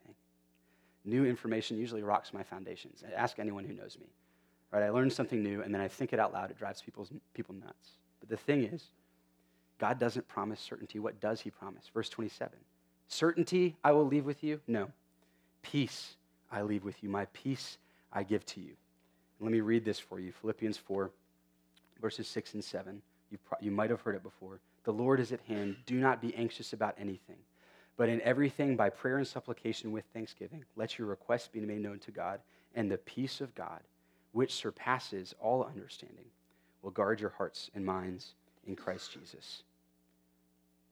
New 1.04 1.26
information 1.26 1.78
usually 1.78 2.04
rocks 2.04 2.34
my 2.34 2.43
foundations. 2.43 3.04
Ask 3.16 3.39
anyone 3.39 3.66
who 3.66 3.74
knows 3.74 3.97
me. 3.99 4.08
Right? 4.72 4.84
I 4.84 4.89
learn 4.89 5.10
something 5.10 5.41
new 5.41 5.62
and 5.62 5.74
then 5.74 5.82
I 5.82 5.88
think 5.88 6.14
it 6.14 6.20
out 6.20 6.34
loud. 6.34 6.52
It 6.52 6.58
drives 6.58 6.82
people's, 6.82 7.12
people 7.34 7.56
nuts. 7.56 7.89
But 8.20 8.30
the 8.30 8.38
thing 8.38 8.64
is, 8.64 8.84
God 9.80 9.99
doesn't 9.99 10.28
promise 10.28 10.60
certainty. 10.60 10.99
What 10.99 11.20
does 11.20 11.41
he 11.41 11.49
promise? 11.49 11.89
Verse 11.93 12.10
27 12.10 12.58
Certainty 13.08 13.76
I 13.84 13.91
will 13.91 14.06
leave 14.06 14.26
with 14.26 14.43
you? 14.43 14.62
No. 14.68 14.89
Peace 15.64 16.16
I 16.52 16.62
leave 16.62 16.84
with 16.84 17.02
you. 17.04 17.10
My 17.10 17.26
peace 17.34 17.78
I 18.14 18.24
give 18.24 18.45
to 18.47 18.62
you. 18.62 18.74
Let 19.39 19.52
me 19.52 19.62
read 19.62 19.84
this 19.84 19.99
for 19.99 20.20
you 20.20 20.32
Philippians 20.32 20.78
4, 20.78 21.10
verses 21.99 22.28
6 22.28 22.54
and 22.54 22.64
7. 22.64 23.02
You, 23.32 23.38
pro- 23.39 23.58
you 23.60 23.72
might 23.72 23.89
have 23.89 24.02
heard 24.02 24.16
it 24.16 24.24
before. 24.24 24.60
The 24.84 24.93
Lord 24.93 25.20
is 25.20 25.32
at 25.32 25.41
hand. 25.47 25.78
Do 25.86 25.99
not 25.99 26.22
be 26.22 26.36
anxious 26.36 26.74
about 26.74 26.95
anything, 26.99 27.38
but 28.02 28.10
in 28.10 28.20
everything, 28.22 28.76
by 28.76 28.89
prayer 28.89 29.18
and 29.18 29.28
supplication 29.28 29.91
with 29.91 30.06
thanksgiving, 30.12 30.66
let 30.76 30.97
your 30.97 31.08
requests 31.08 31.47
be 31.47 31.60
made 31.60 31.82
known 31.82 31.99
to 31.99 32.10
God, 32.10 32.39
and 32.74 32.89
the 32.89 32.97
peace 32.97 33.41
of 33.41 33.54
God 33.54 33.80
which 34.32 34.56
surpasses 34.56 35.36
all 35.39 35.64
understanding, 35.64 36.26
will 36.82 36.89
guard 36.89 37.22
your 37.22 37.30
hearts 37.30 37.70
and 37.76 37.86
minds 37.86 38.34
in 38.66 38.76
Christ 38.76 39.14
Jesus. 39.14 39.62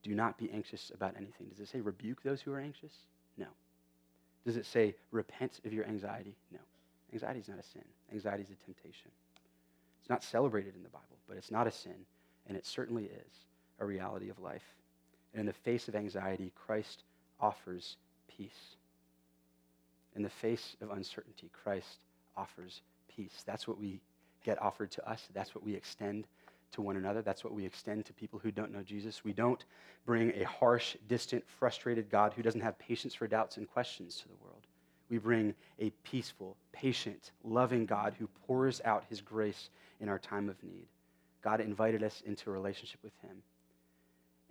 Do 0.03 0.14
not 0.14 0.38
be 0.38 0.51
anxious 0.51 0.91
about 0.93 1.16
anything. 1.18 1.47
Does 1.47 1.60
it 1.60 1.70
say 1.70 1.82
rebuke 1.82 2.22
those 2.22 2.41
who 2.41 2.53
are 2.53 2.60
anxious? 2.60 2.93
No. 3.39 3.47
Does 4.45 4.55
it 4.55 4.68
say 4.68 4.93
repent 5.10 5.62
of 5.66 5.74
your 5.74 5.88
anxiety? 5.88 6.36
No. 6.51 6.60
Anxiety 7.12 7.39
is 7.39 7.49
not 7.49 7.57
a 7.57 7.64
sin, 7.64 7.86
anxiety 8.14 8.43
is 8.43 8.51
a 8.51 8.66
temptation. 8.66 9.10
It's 9.99 10.12
not 10.12 10.24
celebrated 10.24 10.76
in 10.76 10.84
the 10.84 10.89
Bible, 10.89 11.18
but 11.28 11.38
it's 11.38 11.49
not 11.49 11.66
a 11.66 11.72
sin, 11.72 12.05
and 12.47 12.55
it 12.55 12.68
certainly 12.68 13.05
is 13.05 13.47
a 13.80 13.86
reality 13.88 14.30
of 14.30 14.38
life. 14.38 14.76
And 15.34 15.41
in 15.41 15.45
the 15.45 15.53
face 15.53 15.88
of 15.88 15.95
anxiety, 15.95 16.51
Christ 16.55 17.03
offers 17.39 17.97
peace. 18.27 18.75
In 20.15 20.23
the 20.23 20.30
face 20.30 20.75
of 20.82 20.91
uncertainty, 20.91 21.49
Christ 21.63 22.05
offers 22.36 22.82
peace. 23.15 23.43
That's 23.45 23.67
what 23.67 23.80
we 23.80 24.01
get 24.43 24.61
offered 24.61 24.91
to 24.91 25.09
us. 25.09 25.27
That's 25.34 25.53
what 25.53 25.63
we 25.63 25.75
extend 25.75 26.25
to 26.71 26.82
one 26.82 26.97
another. 26.97 27.21
That's 27.21 27.43
what 27.43 27.53
we 27.53 27.65
extend 27.65 28.05
to 28.05 28.13
people 28.13 28.39
who 28.39 28.51
don't 28.51 28.71
know 28.71 28.84
Jesus. 28.84 29.23
We 29.23 29.34
don't 29.34 29.63
bring 30.05 30.32
a 30.39 30.43
harsh, 30.43 30.95
distant, 31.07 31.43
frustrated 31.59 32.09
God 32.09 32.34
who 32.34 32.41
doesn't 32.41 32.61
have 32.61 32.77
patience 32.80 33.13
for 33.13 33.27
doubts 33.27 33.57
and 33.57 33.69
questions 33.69 34.17
to 34.17 34.27
the 34.27 34.36
world. 34.43 34.65
We 35.09 35.17
bring 35.17 35.55
a 35.80 35.89
peaceful, 36.03 36.55
patient, 36.71 37.32
loving 37.43 37.86
God 37.86 38.13
who 38.19 38.27
pours 38.47 38.82
out 38.86 39.05
his 39.09 39.21
grace 39.21 39.69
in 39.99 40.09
our 40.09 40.19
time 40.19 40.49
of 40.49 40.61
need. 40.63 40.86
God 41.41 41.61
invited 41.61 42.03
us 42.03 42.21
into 42.25 42.49
a 42.49 42.53
relationship 42.53 42.99
with 43.03 43.13
him. 43.21 43.41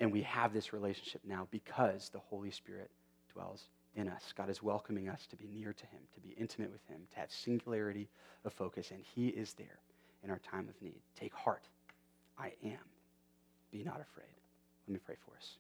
And 0.01 0.13
we 0.13 0.23
have 0.23 0.53
this 0.53 0.73
relationship 0.73 1.23
now 1.27 1.49
because 1.51 2.09
the 2.11 2.19
Holy 2.19 2.51
Spirit 2.51 2.91
dwells 3.33 3.69
in 3.97 4.09
us. 4.09 4.33
God 4.37 4.49
is 4.49 4.63
welcoming 4.63 5.09
us 5.09 5.27
to 5.27 5.37
be 5.37 5.49
near 5.53 5.73
to 5.73 5.87
Him, 5.87 6.01
to 6.15 6.21
be 6.21 6.35
intimate 6.39 6.71
with 6.71 6.87
Him, 6.87 7.01
to 7.13 7.21
have 7.21 7.31
singularity 7.31 8.09
of 8.45 8.53
focus, 8.53 8.91
and 8.91 9.03
He 9.15 9.29
is 9.29 9.55
there 9.55 9.81
in 10.23 10.31
our 10.31 10.39
time 10.39 10.69
of 10.69 10.81
need. 10.81 11.01
Take 11.19 11.35
heart. 11.35 11.65
I 12.39 12.53
am. 12.65 12.79
Be 13.73 13.83
not 13.83 14.01
afraid. 14.01 14.27
Let 14.87 14.95
me 14.95 15.01
pray 15.05 15.17
for 15.27 15.37
us. 15.37 15.57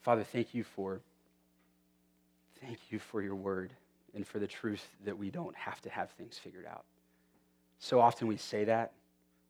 Father, 0.00 0.24
thank 0.24 0.54
you 0.54 0.64
for 0.64 1.00
thank 2.60 2.78
you 2.90 2.98
for 2.98 3.22
your 3.22 3.34
word 3.34 3.72
and 4.14 4.26
for 4.26 4.38
the 4.38 4.46
truth 4.46 4.86
that 5.04 5.18
we 5.18 5.30
don't 5.30 5.54
have 5.56 5.80
to 5.82 5.90
have 5.90 6.10
things 6.10 6.38
figured 6.38 6.66
out. 6.66 6.84
So 7.78 8.00
often 8.00 8.28
we 8.28 8.36
say 8.36 8.64
that. 8.64 8.92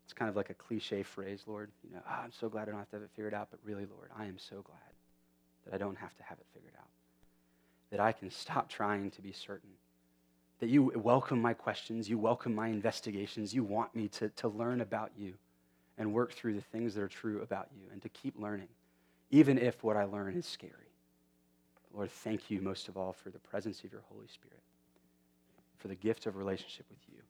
It's 0.05 0.13
kind 0.13 0.29
of 0.29 0.37
like 0.37 0.51
a 0.51 0.55
cliche 0.55 1.03
phrase, 1.03 1.45
Lord. 1.47 1.71
You 1.85 1.95
know, 1.95 2.03
oh, 2.09 2.21
I'm 2.25 2.33
so 2.33 2.49
glad 2.49 2.69
I 2.69 2.73
don't 2.73 2.81
have 2.81 2.91
to 2.91 2.97
have 2.97 3.03
it 3.03 3.11
figured 3.15 3.35
out, 3.35 3.49
but 3.51 3.61
really, 3.65 3.87
Lord, 3.87 4.11
I 4.17 4.27
am 4.27 4.39
so 4.39 4.63
glad 4.63 4.79
that 5.65 5.75
I 5.75 5.79
don't 5.79 5.97
have 5.97 6.17
to 6.17 6.23
have 6.25 6.39
it 6.39 6.47
figured 6.53 6.75
out, 6.79 6.89
that 7.91 8.01
I 8.01 8.13
can 8.13 8.31
stop 8.31 8.69
trying 8.69 9.11
to 9.13 9.23
be 9.23 9.33
certain, 9.33 9.71
that 10.61 10.69
you 10.69 10.93
welcome 10.97 11.41
my 11.41 11.55
questions, 11.55 12.09
you 12.09 12.19
welcome 12.19 12.55
my 12.55 12.69
investigations, 12.69 13.55
you 13.55 13.65
want 13.65 13.95
me 13.95 14.09
to, 14.09 14.29
to 14.31 14.49
learn 14.49 14.81
about 14.81 15.13
you 15.17 15.35
and 15.99 16.13
work 16.13 16.33
through 16.33 16.55
the 16.55 16.61
things 16.61 16.95
that 16.95 17.03
are 17.03 17.09
true 17.09 17.43
about 17.43 17.69
you 17.77 17.87
and 17.93 18.03
to 18.03 18.09
keep 18.09 18.39
learning, 18.39 18.69
even 19.31 19.59
if 19.59 19.83
what 19.85 19.97
I 19.97 20.05
learn 20.05 20.35
is 20.37 20.47
scary. 20.47 20.73
Lord, 21.95 22.11
thank 22.11 22.51
you 22.51 22.61
most 22.61 22.89
of 22.89 22.97
all 22.97 23.13
for 23.13 23.31
the 23.31 23.39
presence 23.39 23.85
of 23.85 23.93
your 23.93 24.03
Holy 24.11 24.27
Spirit, 24.27 24.63
for 25.77 25.89
the 25.89 25.95
gift 25.95 26.27
of 26.27 26.37
relationship 26.37 26.87
with 26.89 27.01
you. 27.09 27.21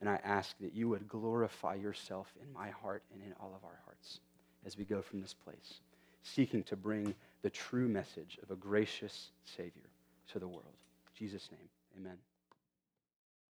And 0.00 0.08
I 0.08 0.20
ask 0.24 0.56
that 0.60 0.74
you 0.74 0.88
would 0.88 1.08
glorify 1.08 1.74
yourself 1.74 2.32
in 2.40 2.52
my 2.52 2.70
heart 2.70 3.02
and 3.12 3.22
in 3.22 3.34
all 3.40 3.52
of 3.56 3.64
our 3.64 3.80
hearts 3.84 4.20
as 4.64 4.78
we 4.78 4.84
go 4.84 5.02
from 5.02 5.20
this 5.20 5.34
place 5.34 5.80
seeking 6.22 6.62
to 6.64 6.76
bring 6.76 7.14
the 7.42 7.50
true 7.50 7.88
message 7.88 8.38
of 8.42 8.50
a 8.50 8.56
gracious 8.56 9.30
Savior 9.44 9.88
to 10.32 10.38
the 10.38 10.48
world. 10.48 10.64
In 10.66 11.26
Jesus' 11.26 11.48
name, 11.50 11.68
amen. 11.98 12.18